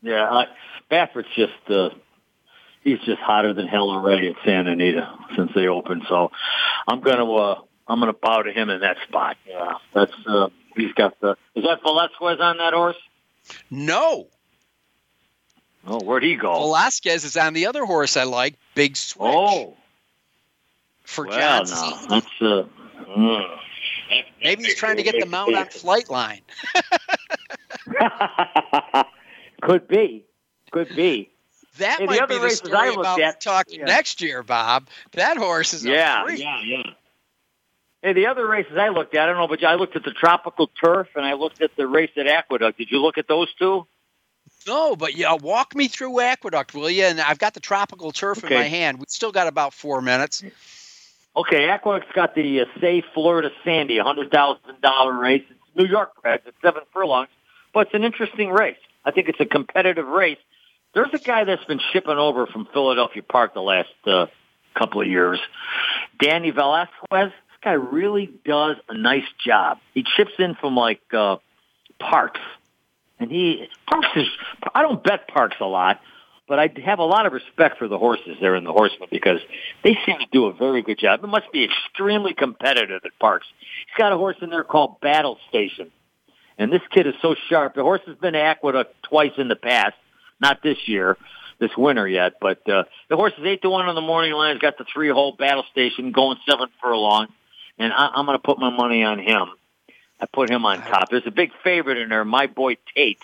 Yeah, 0.02 0.28
I, 0.30 0.46
Baffert's 0.88 1.28
just 1.34 1.52
uh, 1.68 1.90
he's 2.82 3.00
just 3.00 3.20
hotter 3.20 3.52
than 3.52 3.66
hell 3.66 3.90
already 3.90 4.28
at 4.28 4.36
Santa 4.44 4.72
Anita 4.72 5.12
since 5.36 5.52
they 5.54 5.66
opened. 5.66 6.04
So 6.09 6.30
I'm 6.86 7.00
gonna 7.00 7.30
uh, 7.30 7.61
I'm 7.86 8.00
gonna 8.00 8.12
bow 8.12 8.42
to 8.42 8.52
him 8.52 8.70
in 8.70 8.80
that 8.80 8.96
spot. 9.06 9.36
Yeah, 9.46 9.74
that's 9.94 10.12
uh, 10.26 10.48
he's 10.79 10.93
got 10.95 11.20
the. 11.20 11.37
Is 11.55 11.64
that 11.64 11.83
Velazquez 11.83 12.41
on 12.41 12.57
that 12.59 12.72
horse? 12.72 12.97
No. 13.70 14.29
Oh, 15.87 16.01
where'd 16.03 16.22
he 16.22 16.35
go? 16.37 16.53
Velazquez 16.55 17.24
is 17.24 17.37
on 17.37 17.55
the 17.55 17.66
other 17.66 17.85
horse 17.85 18.16
I 18.16 18.24
like, 18.24 18.55
Big 18.74 18.97
Switch. 18.97 19.22
Oh, 19.26 19.76
for 21.05 21.26
well, 21.26 21.39
John 21.64 21.64
no, 21.70 22.07
that's 22.09 22.26
uh, 22.41 22.64
mm. 23.09 23.59
Maybe 24.43 24.64
he's 24.64 24.74
trying 24.76 24.97
to 24.99 25.03
get 25.03 25.16
the 25.18 25.26
mount 25.26 25.55
on 25.55 25.66
flight 25.66 26.09
line. 26.11 26.41
Could 29.62 29.89
be, 29.89 30.24
could 30.70 30.95
be. 30.95 31.31
That 31.79 31.99
Hey, 31.99 32.07
the 32.07 32.11
might 32.12 32.20
other 32.20 32.35
be 32.39 32.45
the 32.45 32.51
story 32.51 32.76
I 32.76 32.93
about 32.93 33.20
at- 33.20 33.41
talking 33.41 33.81
yeah. 33.81 33.87
next 33.87 34.20
year, 34.20 34.43
Bob. 34.43 34.89
That 35.12 35.37
horse 35.37 35.74
is 35.74 35.85
Yeah, 35.85 36.22
a 36.22 36.24
freak. 36.26 36.41
yeah, 36.41 36.61
yeah. 36.64 36.83
Hey, 38.09 38.14
the 38.14 38.28
other 38.28 38.46
races 38.48 38.72
I 38.74 38.88
looked 38.88 39.14
at, 39.14 39.24
I 39.24 39.26
don't 39.26 39.36
know, 39.36 39.48
but 39.48 39.62
I 39.62 39.74
looked 39.74 39.94
at 39.94 40.02
the 40.02 40.12
Tropical 40.12 40.70
Turf 40.82 41.09
and 41.14 41.26
I 41.26 41.34
looked 41.34 41.61
at 41.61 41.76
the 41.76 41.86
race 41.86 42.09
at 42.16 42.26
Aqueduct. 42.26 42.78
Did 42.78 42.90
you 42.90 43.02
look 43.02 43.18
at 43.18 43.28
those 43.28 43.52
two? 43.59 43.86
No, 44.66 44.96
but 44.96 45.14
yeah, 45.14 45.34
walk 45.34 45.74
me 45.74 45.88
through 45.88 46.18
Aqueduct, 46.20 46.72
will 46.72 46.88
you? 46.88 47.04
And 47.04 47.20
I've 47.20 47.38
got 47.38 47.52
the 47.52 47.61
tropical 47.61 48.11
turf 48.11 48.42
Okay. 48.42 48.54
in 48.54 48.61
my 48.62 48.66
hand. 48.66 48.98
We 48.98 49.04
still 49.09 49.30
got 49.30 49.46
about 49.46 49.74
four 49.74 50.00
minutes. 50.00 50.42
Okay, 51.36 51.68
Aqueduct's 51.68 52.11
got 52.14 52.34
the 52.34 52.62
uh, 52.62 52.64
Say 52.80 53.02
Florida 53.12 53.50
Sandy, 53.62 53.98
a 53.98 54.04
hundred 54.04 54.30
thousand 54.30 54.80
dollar 54.80 55.12
race. 55.12 55.42
It's 55.50 55.61
New 55.76 55.84
York 55.84 56.12
bred. 56.22 56.40
It's 56.46 56.56
seven 56.62 56.84
furlongs, 56.94 57.28
but 57.74 57.88
it's 57.88 57.94
an 57.94 58.04
interesting 58.04 58.48
race. 58.48 58.78
I 59.04 59.11
think 59.11 59.28
it's 59.28 59.40
a 59.40 59.44
competitive 59.44 60.06
race. 60.06 60.38
There's 60.94 61.12
a 61.12 61.18
guy 61.18 61.44
that's 61.44 61.66
been 61.66 61.80
shipping 61.92 62.16
over 62.16 62.46
from 62.46 62.68
Philadelphia 62.72 63.22
Park 63.22 63.52
the 63.52 63.61
last 63.61 63.90
uh, 64.06 64.28
couple 64.74 65.02
of 65.02 65.06
years, 65.09 65.38
Danny 66.18 66.52
Velasquez. 66.52 67.32
Guy 67.68 67.74
really 67.74 68.30
does 68.46 68.76
a 68.88 68.96
nice 68.96 69.28
job. 69.44 69.76
He 69.92 70.02
chips 70.16 70.32
in 70.38 70.54
from 70.54 70.74
like 70.74 71.02
uh, 71.12 71.36
Parx, 72.00 72.30
and 73.20 73.30
he 73.30 73.68
Parx 73.86 74.16
is. 74.16 74.26
I 74.74 74.80
don't 74.80 75.04
bet 75.04 75.28
Parx 75.28 75.60
a 75.60 75.66
lot, 75.66 76.00
but 76.48 76.58
I 76.58 76.70
have 76.86 76.98
a 76.98 77.04
lot 77.04 77.26
of 77.26 77.34
respect 77.34 77.76
for 77.76 77.86
the 77.86 77.98
horses 77.98 78.38
there 78.40 78.56
in 78.56 78.64
the 78.64 78.72
horsemen 78.72 79.08
because 79.10 79.40
they 79.84 79.98
seem 80.06 80.18
to 80.18 80.26
do 80.32 80.46
a 80.46 80.54
very 80.54 80.80
good 80.80 80.98
job. 80.98 81.22
It 81.22 81.26
must 81.26 81.52
be 81.52 81.62
extremely 81.64 82.32
competitive 82.32 83.02
at 83.04 83.10
Parx. 83.20 83.40
He's 83.60 83.98
got 83.98 84.14
a 84.14 84.16
horse 84.16 84.36
in 84.40 84.48
there 84.48 84.64
called 84.64 84.98
Battle 85.02 85.36
Station. 85.50 85.90
And 86.56 86.72
this 86.72 86.80
kid 86.90 87.06
is 87.06 87.14
so 87.20 87.34
sharp. 87.50 87.74
The 87.74 87.82
horse 87.82 88.00
has 88.06 88.16
been 88.16 88.32
to 88.32 88.40
Aqueduct 88.40 88.94
twice 89.02 89.32
in 89.36 89.48
the 89.48 89.56
past, 89.56 89.94
not 90.40 90.62
this 90.62 90.78
year, 90.86 91.18
this 91.60 91.76
winter 91.76 92.08
yet. 92.08 92.34
But 92.40 92.66
uh, 92.66 92.84
the 93.10 93.16
horse 93.16 93.34
is 93.36 93.44
eight 93.44 93.60
to 93.60 93.68
one 93.68 93.86
on 93.86 93.94
the 93.94 94.00
morning 94.00 94.32
line. 94.32 94.54
He's 94.54 94.62
got 94.62 94.78
the 94.78 94.86
three 94.90 95.10
hole 95.10 95.36
Battle 95.38 95.64
Station 95.70 96.12
going 96.12 96.38
seven 96.48 96.68
furlong, 96.82 97.28
and 97.79 97.93
I, 97.93 98.11
I'm 98.14 98.26
going 98.26 98.39
to 98.39 98.43
put 98.43 98.59
my 98.59 98.70
money 98.70 99.03
on 99.05 99.18
him. 99.18 99.49
I 100.20 100.26
put 100.26 100.51
him 100.51 100.64
on 100.66 100.79
top. 100.79 101.11
There's 101.11 101.26
a 101.26 101.33
big 101.33 101.51
favorite 101.62 101.99
in 101.99 102.09
there, 102.09 102.24
my 102.24 102.47
boy 102.47 102.76
Tate. 102.95 103.20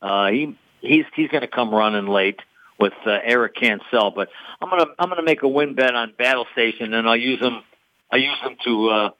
Uh, 0.00 0.28
he 0.30 0.56
he's 0.80 1.04
he's 1.14 1.28
going 1.28 1.42
to 1.42 1.48
come 1.48 1.70
running 1.74 2.06
late 2.06 2.40
with 2.78 2.94
uh, 3.06 3.18
Eric 3.22 3.56
Cancel, 3.56 4.10
but 4.10 4.28
I'm 4.60 4.68
gonna 4.70 4.86
I'm 4.98 5.08
gonna 5.08 5.22
make 5.22 5.42
a 5.42 5.48
win 5.48 5.74
bet 5.74 5.94
on 5.94 6.12
Battle 6.18 6.46
Station, 6.52 6.94
and 6.94 7.08
I'll 7.08 7.16
use 7.16 7.40
him 7.40 7.62
I 8.10 8.16
use 8.16 8.38
him 8.42 8.56
to 8.64 8.88
uh, 8.90 9.10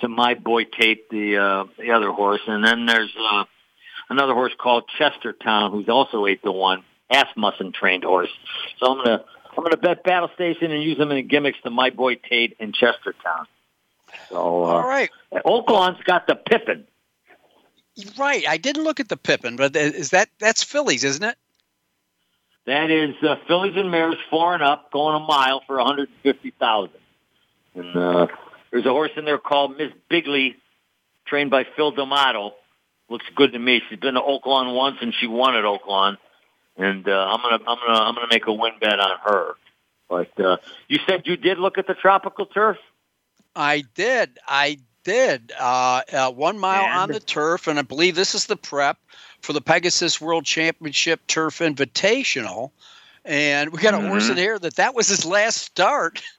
to 0.00 0.08
my 0.08 0.34
boy 0.34 0.64
Tate, 0.64 1.08
the 1.10 1.36
uh, 1.38 1.64
the 1.78 1.92
other 1.92 2.10
horse, 2.10 2.40
and 2.46 2.64
then 2.64 2.86
there's 2.86 3.14
uh, 3.18 3.44
another 4.10 4.34
horse 4.34 4.52
called 4.58 4.84
Chestertown, 4.98 5.70
who's 5.70 5.88
also 5.88 6.26
eight 6.26 6.42
to 6.42 6.52
one, 6.52 6.84
Asmussen 7.10 7.72
trained 7.72 8.04
horse. 8.04 8.30
So 8.78 8.86
I'm 8.86 9.04
gonna 9.04 9.24
I'm 9.56 9.64
gonna 9.64 9.76
bet 9.76 10.04
Battle 10.04 10.30
Station 10.34 10.72
and 10.72 10.82
use 10.82 10.98
them 10.98 11.10
in 11.10 11.16
the 11.16 11.22
gimmicks 11.22 11.58
to 11.62 11.70
my 11.70 11.90
boy 11.90 12.16
Tate 12.16 12.56
and 12.60 12.74
Chestertown. 12.74 13.46
So 14.28 14.36
uh, 14.36 14.40
All 14.40 14.88
right. 14.88 15.10
Oaklawn's 15.32 16.02
got 16.04 16.26
the 16.26 16.36
Pippin. 16.36 16.86
Right. 18.18 18.44
I 18.48 18.56
didn't 18.56 18.84
look 18.84 19.00
at 19.00 19.08
the 19.08 19.16
Pippin, 19.16 19.56
but 19.56 19.76
is 19.76 20.10
that 20.10 20.28
that's 20.38 20.62
fillies, 20.62 21.04
isn't 21.04 21.22
it? 21.22 21.36
That 22.66 22.90
is 22.90 23.14
uh, 23.22 23.36
fillies 23.46 23.76
and 23.76 23.90
Mares 23.90 24.16
four 24.30 24.54
and 24.54 24.62
up, 24.62 24.90
going 24.90 25.14
a 25.16 25.20
mile 25.20 25.62
for 25.66 25.76
150,000. 25.76 26.90
And 27.74 27.96
uh, 27.96 28.26
there's 28.70 28.86
a 28.86 28.90
horse 28.90 29.10
in 29.16 29.24
there 29.24 29.38
called 29.38 29.76
Miss 29.76 29.92
Bigley, 30.08 30.56
trained 31.26 31.50
by 31.50 31.66
Phil 31.76 31.90
D'Amato. 31.90 32.54
Looks 33.10 33.26
good 33.36 33.52
to 33.52 33.58
me. 33.58 33.82
She's 33.88 33.98
been 33.98 34.14
to 34.14 34.20
Oaklawn 34.20 34.74
once 34.74 34.96
and 35.02 35.12
she 35.20 35.26
won 35.26 35.54
at 35.54 35.64
Oaklawn. 35.64 36.16
And 36.76 37.06
uh, 37.06 37.12
I'm 37.12 37.40
gonna 37.40 37.70
I'm 37.70 37.78
gonna 37.86 38.00
I'm 38.00 38.14
gonna 38.14 38.26
make 38.30 38.46
a 38.46 38.52
win 38.52 38.72
bet 38.80 38.98
on 38.98 39.18
her. 39.24 39.54
But 40.08 40.40
uh, 40.40 40.56
you 40.88 40.98
said 41.06 41.22
you 41.26 41.36
did 41.36 41.58
look 41.58 41.78
at 41.78 41.86
the 41.86 41.94
tropical 41.94 42.46
turf. 42.46 42.78
I 43.56 43.84
did. 43.94 44.38
I 44.48 44.78
did. 45.04 45.52
Uh, 45.58 46.02
uh, 46.12 46.30
one 46.32 46.58
mile 46.58 46.84
And? 46.84 46.98
on 46.98 47.08
the 47.10 47.20
turf, 47.20 47.66
and 47.66 47.78
I 47.78 47.82
believe 47.82 48.14
this 48.14 48.34
is 48.34 48.46
the 48.46 48.56
prep 48.56 48.98
for 49.40 49.52
the 49.52 49.60
Pegasus 49.60 50.20
World 50.20 50.44
Championship 50.44 51.26
Turf 51.26 51.58
Invitational. 51.58 52.70
And 53.24 53.70
we 53.72 53.78
got 53.78 53.94
a 53.94 54.00
horse 54.00 54.24
Mm-hmm. 54.24 54.32
in 54.32 54.38
here 54.38 54.58
that 54.58 54.76
that 54.76 54.94
was 54.94 55.08
his 55.08 55.24
last 55.24 55.56
start. 55.58 56.22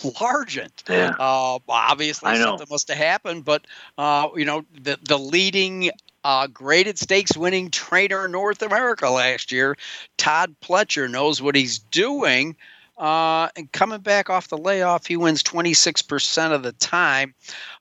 Largent. 0.00 0.88
Yeah. 0.88 1.14
Uh, 1.18 1.58
obviously, 1.68 2.36
something 2.36 2.66
must 2.70 2.88
have 2.88 2.96
happened, 2.96 3.44
but 3.44 3.66
uh, 3.98 4.28
you 4.34 4.46
know 4.46 4.64
the 4.72 4.98
the 5.02 5.18
leading 5.18 5.90
uh, 6.24 6.46
graded 6.46 6.98
stakes 6.98 7.36
winning 7.36 7.70
trainer 7.70 8.24
in 8.24 8.32
North 8.32 8.62
America 8.62 9.10
last 9.10 9.52
year, 9.52 9.76
Todd 10.16 10.54
Pletcher 10.62 11.10
knows 11.10 11.42
what 11.42 11.54
he's 11.54 11.78
doing. 11.78 12.56
Uh, 12.96 13.48
and 13.56 13.70
coming 13.72 14.00
back 14.00 14.30
off 14.30 14.48
the 14.48 14.56
layoff, 14.56 15.06
he 15.06 15.16
wins 15.16 15.42
26% 15.42 16.52
of 16.52 16.62
the 16.62 16.72
time. 16.72 17.34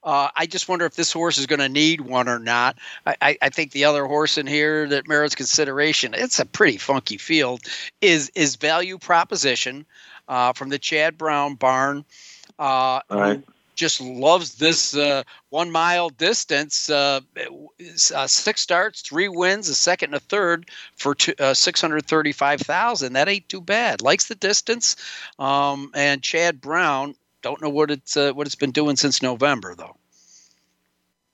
Uh, 0.03 0.29
I 0.35 0.47
just 0.47 0.67
wonder 0.67 0.85
if 0.85 0.95
this 0.95 1.11
horse 1.11 1.37
is 1.37 1.45
going 1.45 1.59
to 1.59 1.69
need 1.69 2.01
one 2.01 2.27
or 2.27 2.39
not. 2.39 2.77
I, 3.05 3.15
I, 3.21 3.37
I 3.43 3.49
think 3.49 3.71
the 3.71 3.85
other 3.85 4.05
horse 4.05 4.37
in 4.37 4.47
here 4.47 4.87
that 4.87 5.07
merits 5.07 5.35
consideration, 5.35 6.13
it's 6.15 6.39
a 6.39 6.45
pretty 6.45 6.77
funky 6.77 7.17
field, 7.17 7.61
is 8.01 8.31
is 8.33 8.55
value 8.55 8.97
proposition 8.97 9.85
uh, 10.27 10.53
from 10.53 10.69
the 10.69 10.79
Chad 10.79 11.17
Brown 11.17 11.55
barn. 11.55 12.05
Uh, 12.57 13.01
All 13.09 13.19
right. 13.19 13.43
Just 13.75 14.01
loves 14.01 14.55
this 14.55 14.95
uh, 14.95 15.23
one 15.49 15.71
mile 15.71 16.09
distance. 16.09 16.89
Uh, 16.89 17.21
uh, 18.15 18.27
six 18.27 18.61
starts, 18.61 19.01
three 19.01 19.27
wins, 19.27 19.69
a 19.69 19.75
second 19.75 20.09
and 20.09 20.15
a 20.15 20.19
third 20.19 20.69
for 20.95 21.15
uh, 21.39 21.53
six 21.53 21.81
hundred 21.81 22.05
thirty-five 22.05 22.61
thousand. 22.61 23.13
That 23.13 23.29
ain't 23.29 23.49
too 23.49 23.61
bad. 23.61 24.01
Likes 24.01 24.27
the 24.27 24.35
distance. 24.35 24.95
Um, 25.39 25.91
and 25.95 26.21
Chad 26.21 26.61
Brown, 26.61 27.15
don't 27.41 27.61
know 27.61 27.69
what 27.69 27.91
it's 27.91 28.17
uh, 28.17 28.31
what 28.33 28.47
it's 28.47 28.55
been 28.55 28.71
doing 28.71 28.95
since 28.95 29.21
November 29.21 29.75
though. 29.75 29.97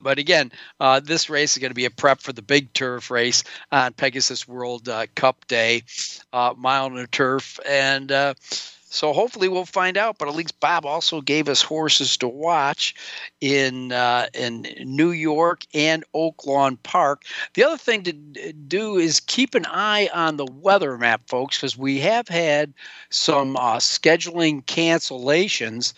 But 0.02 0.18
again, 0.18 0.52
uh, 0.80 1.02
this 1.02 1.30
race 1.30 1.54
is 1.54 1.58
going 1.60 1.72
to 1.72 1.76
be 1.76 1.86
a 1.86 1.92
prep 1.92 2.22
for 2.22 2.32
the 2.32 2.42
big 2.42 2.72
turf 2.74 3.12
race 3.12 3.44
on 3.72 3.92
Pegasus 3.94 4.48
World 4.48 4.88
uh, 4.88 5.08
Cup 5.14 5.46
Day, 5.48 5.84
uh, 6.32 6.54
mile 6.58 6.86
and 6.86 7.00
a 7.00 7.08
turf, 7.08 7.60
and 7.68 8.10
uh, 8.10 8.34
so 8.90 9.14
hopefully 9.14 9.48
we'll 9.48 9.66
find 9.66 9.98
out. 9.98 10.18
But 10.18 10.28
at 10.28 10.36
least 10.36 10.60
Bob 10.60 10.86
also 10.86 11.22
gave 11.22 11.48
us 11.48 11.62
horses 11.62 12.18
to 12.18 12.28
watch 12.28 12.96
in 13.40 13.92
uh, 13.92 14.28
in 14.34 14.68
New 14.84 15.12
York 15.12 15.64
and 15.74 16.04
Oaklawn 16.14 16.82
Park. 16.84 17.24
The 17.54 17.64
other 17.64 17.78
thing 17.78 18.04
to 18.04 18.14
do 18.14 18.98
is 18.98 19.20
keep 19.20 19.56
an 19.56 19.66
eye 19.68 20.10
on 20.14 20.38
the 20.38 20.46
weather 20.46 20.98
map, 20.98 21.22
folks, 21.28 21.58
because 21.58 21.78
we 21.78 22.00
have 22.00 22.28
had 22.28 22.74
some 23.10 23.56
uh, 23.56 23.78
scheduling 23.78 24.64
cancellations 24.66 25.94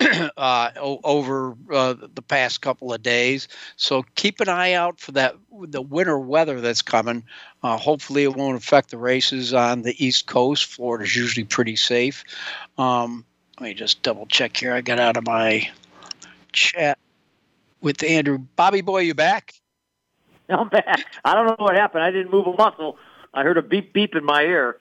uh, 0.36 0.70
over 0.76 1.56
uh, 1.72 1.94
the 2.14 2.22
past 2.22 2.60
couple 2.60 2.92
of 2.92 3.02
days. 3.02 3.48
So 3.76 4.04
keep 4.16 4.40
an 4.40 4.48
eye 4.48 4.72
out 4.72 4.98
for 4.98 5.12
that 5.12 5.36
the 5.68 5.82
winter 5.82 6.18
weather 6.18 6.60
that's 6.60 6.82
coming. 6.82 7.24
Uh, 7.62 7.76
hopefully, 7.76 8.24
it 8.24 8.34
won't 8.34 8.56
affect 8.56 8.90
the 8.90 8.98
races 8.98 9.54
on 9.54 9.82
the 9.82 10.04
East 10.04 10.26
Coast. 10.26 10.66
Florida's 10.66 11.14
usually 11.14 11.44
pretty 11.44 11.76
safe. 11.76 12.24
Um, 12.76 13.24
let 13.60 13.68
me 13.68 13.74
just 13.74 14.02
double 14.02 14.26
check 14.26 14.56
here. 14.56 14.74
I 14.74 14.80
got 14.80 14.98
out 14.98 15.16
of 15.16 15.24
my 15.24 15.70
chat 16.52 16.98
with 17.80 18.02
Andrew. 18.02 18.38
Bobby 18.56 18.80
Boy, 18.80 19.00
you 19.00 19.14
back? 19.14 19.54
I'm 20.48 20.68
back. 20.68 21.04
I 21.24 21.34
don't 21.34 21.46
know 21.46 21.56
what 21.58 21.76
happened. 21.76 22.02
I 22.02 22.10
didn't 22.10 22.32
move 22.32 22.46
a 22.46 22.52
muscle. 22.52 22.98
I 23.32 23.42
heard 23.42 23.58
a 23.58 23.62
beep 23.62 23.92
beep 23.92 24.14
in 24.14 24.24
my 24.24 24.42
ear. 24.42 24.78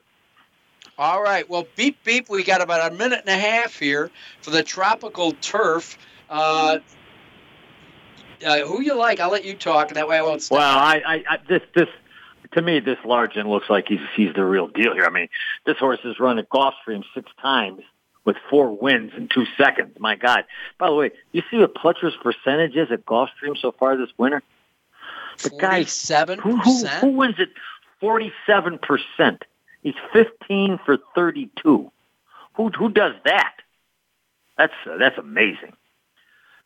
All 0.97 1.23
right. 1.23 1.49
Well, 1.49 1.67
beep 1.75 2.03
beep. 2.03 2.29
We 2.29 2.43
got 2.43 2.61
about 2.61 2.91
a 2.91 2.95
minute 2.95 3.21
and 3.25 3.29
a 3.29 3.37
half 3.37 3.79
here 3.79 4.11
for 4.41 4.51
the 4.51 4.63
tropical 4.63 5.31
turf. 5.41 5.97
Uh, 6.29 6.79
uh, 8.45 8.59
who 8.59 8.81
you 8.81 8.95
like? 8.95 9.19
I'll 9.19 9.31
let 9.31 9.45
you 9.45 9.55
talk. 9.55 9.89
That 9.89 10.07
way 10.07 10.17
I 10.17 10.21
won't. 10.21 10.41
Stop. 10.41 10.57
Well, 10.57 10.77
I, 10.77 11.01
I, 11.05 11.23
I 11.29 11.37
this 11.47 11.61
this 11.73 11.87
to 12.51 12.61
me 12.61 12.79
this 12.79 12.97
Largent 13.03 13.47
looks 13.47 13.69
like 13.69 13.87
he's 13.87 14.01
he's 14.15 14.33
the 14.35 14.45
real 14.45 14.67
deal 14.67 14.93
here. 14.93 15.05
I 15.05 15.09
mean, 15.09 15.29
this 15.65 15.77
horse 15.77 15.99
has 16.03 16.19
run 16.19 16.37
at 16.37 16.49
Gulfstream 16.49 17.03
six 17.15 17.31
times 17.41 17.81
with 18.25 18.35
four 18.49 18.75
wins 18.75 19.11
in 19.17 19.29
two 19.33 19.45
seconds. 19.57 19.97
My 19.99 20.15
God! 20.15 20.45
By 20.77 20.87
the 20.87 20.95
way, 20.95 21.11
you 21.31 21.41
see 21.49 21.57
what 21.57 21.73
Pletcher's 21.73 22.15
percentage 22.21 22.75
is 22.75 22.91
at 22.91 23.05
Gulfstream 23.05 23.57
so 23.59 23.71
far 23.71 23.97
this 23.97 24.09
winter? 24.17 24.43
The 25.41 25.49
guy 25.49 25.77
Forty-seven 25.77 26.39
who 26.39 26.57
who, 26.57 26.85
who 26.85 27.07
wins 27.07 27.39
at 27.39 27.49
forty 27.99 28.31
seven 28.45 28.77
percent. 28.77 29.43
He's 29.83 29.95
fifteen 30.11 30.79
for 30.85 30.97
thirty 31.13 31.49
two. 31.61 31.91
Who 32.55 32.69
who 32.69 32.89
does 32.89 33.13
that? 33.25 33.53
That's 34.57 34.73
uh, 34.89 34.97
that's 34.97 35.17
amazing. 35.17 35.73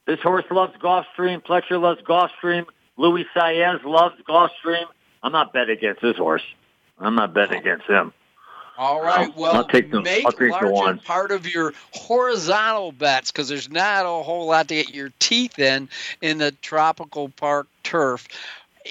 This 0.05 0.19
horse 0.21 0.45
loves 0.51 0.73
Gulfstream. 0.77 1.43
Pletcher 1.43 1.81
loves 1.81 2.01
Gulfstream. 2.01 2.65
Luis 2.95 3.25
Saez 3.35 3.83
loves 3.83 4.15
Gulfstream. 4.27 4.85
I'm 5.21 5.31
not 5.31 5.51
betting 5.51 5.77
against 5.77 6.01
this 6.01 6.17
horse. 6.17 6.43
I'm 6.99 7.15
not 7.15 7.33
betting 7.33 7.59
against 7.59 7.85
him. 7.87 8.13
All 8.77 9.01
right. 9.01 9.35
Well, 9.35 9.55
I'll 9.55 9.67
take 9.67 9.91
the, 9.91 10.01
make 10.01 10.25
I'll 10.25 10.31
take 10.31 10.53
the 10.59 10.69
one. 10.69 10.99
part 10.99 11.31
of 11.31 11.51
your 11.51 11.73
horizontal 11.91 12.91
bets 12.91 13.31
because 13.31 13.49
there's 13.49 13.71
not 13.71 14.05
a 14.05 14.23
whole 14.23 14.45
lot 14.47 14.67
to 14.67 14.75
get 14.75 14.93
your 14.93 15.11
teeth 15.19 15.57
in 15.57 15.89
in 16.21 16.37
the 16.37 16.51
tropical 16.51 17.29
park 17.29 17.67
turf. 17.83 18.27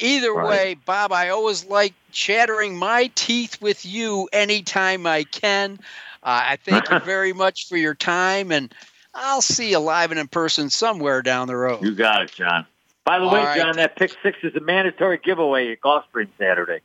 Either 0.00 0.34
Right. 0.34 0.48
way, 0.48 0.74
Bob, 0.74 1.12
I 1.12 1.28
always 1.30 1.64
like 1.64 1.94
chattering 2.16 2.78
my 2.78 3.10
teeth 3.14 3.60
with 3.60 3.84
you 3.84 4.26
anytime 4.32 5.06
I 5.06 5.24
can. 5.24 5.78
Uh, 6.22 6.40
I 6.48 6.56
thank 6.56 6.90
you 6.90 6.98
very 7.04 7.34
much 7.34 7.68
for 7.68 7.76
your 7.76 7.94
time, 7.94 8.50
and 8.50 8.74
I'll 9.14 9.42
see 9.42 9.70
you 9.70 9.78
live 9.78 10.10
and 10.10 10.18
in 10.18 10.26
person 10.26 10.70
somewhere 10.70 11.20
down 11.20 11.46
the 11.46 11.56
road. 11.56 11.84
You 11.84 11.94
got 11.94 12.22
it, 12.22 12.32
John. 12.32 12.66
By 13.04 13.18
the 13.18 13.26
All 13.26 13.34
way, 13.34 13.42
right. 13.42 13.60
John, 13.60 13.76
that 13.76 13.96
pick 13.96 14.16
six 14.22 14.38
is 14.42 14.56
a 14.56 14.60
mandatory 14.60 15.20
giveaway 15.22 15.72
at 15.72 15.80
Gulfstream 15.82 16.28
Saturday. 16.38 16.80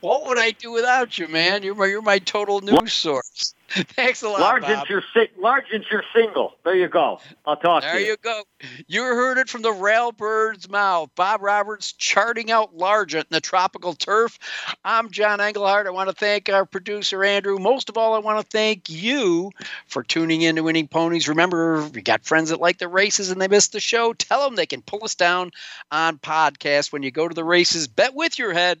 What 0.00 0.26
would 0.26 0.38
I 0.38 0.52
do 0.52 0.72
without 0.72 1.18
you, 1.18 1.28
man? 1.28 1.62
You're 1.62 1.74
my, 1.74 1.86
you're 1.86 2.02
my 2.02 2.18
total 2.18 2.60
news 2.60 2.92
source. 2.92 3.54
Thanks 3.68 4.22
a 4.22 4.28
lot, 4.28 4.40
Largent's 4.40 4.82
Bob. 4.82 4.88
your 4.88 5.02
si- 5.12 5.30
Largent's 5.38 5.90
your 5.90 6.04
single. 6.14 6.54
There 6.64 6.76
you 6.76 6.86
go. 6.86 7.20
I'll 7.44 7.56
talk 7.56 7.82
There 7.82 7.94
to 7.94 7.98
you. 8.00 8.04
There 8.04 8.12
you 8.12 8.16
go. 8.22 8.42
You 8.86 9.02
heard 9.02 9.38
it 9.38 9.48
from 9.48 9.62
the 9.62 9.72
railbird's 9.72 10.70
mouth. 10.70 11.10
Bob 11.16 11.42
Roberts 11.42 11.92
charting 11.92 12.52
out 12.52 12.76
Largent 12.76 13.22
in 13.22 13.26
the 13.30 13.40
tropical 13.40 13.94
turf. 13.94 14.38
I'm 14.84 15.10
John 15.10 15.40
Englehart. 15.40 15.88
I 15.88 15.90
want 15.90 16.08
to 16.08 16.14
thank 16.14 16.48
our 16.48 16.64
producer, 16.64 17.24
Andrew. 17.24 17.58
Most 17.58 17.88
of 17.88 17.98
all, 17.98 18.14
I 18.14 18.18
want 18.18 18.38
to 18.38 18.46
thank 18.46 18.88
you 18.88 19.50
for 19.88 20.04
tuning 20.04 20.42
in 20.42 20.56
to 20.56 20.62
Winning 20.62 20.86
Ponies. 20.86 21.28
Remember, 21.28 21.90
you 21.92 22.02
got 22.02 22.24
friends 22.24 22.50
that 22.50 22.60
like 22.60 22.78
the 22.78 22.88
races 22.88 23.30
and 23.30 23.40
they 23.40 23.48
missed 23.48 23.72
the 23.72 23.80
show. 23.80 24.12
Tell 24.12 24.44
them 24.44 24.54
they 24.54 24.66
can 24.66 24.82
pull 24.82 25.02
us 25.02 25.16
down 25.16 25.50
on 25.90 26.18
podcast 26.18 26.92
when 26.92 27.02
you 27.02 27.10
go 27.10 27.26
to 27.26 27.34
the 27.34 27.44
races. 27.44 27.88
Bet 27.88 28.14
with 28.14 28.38
your 28.38 28.52
head, 28.52 28.80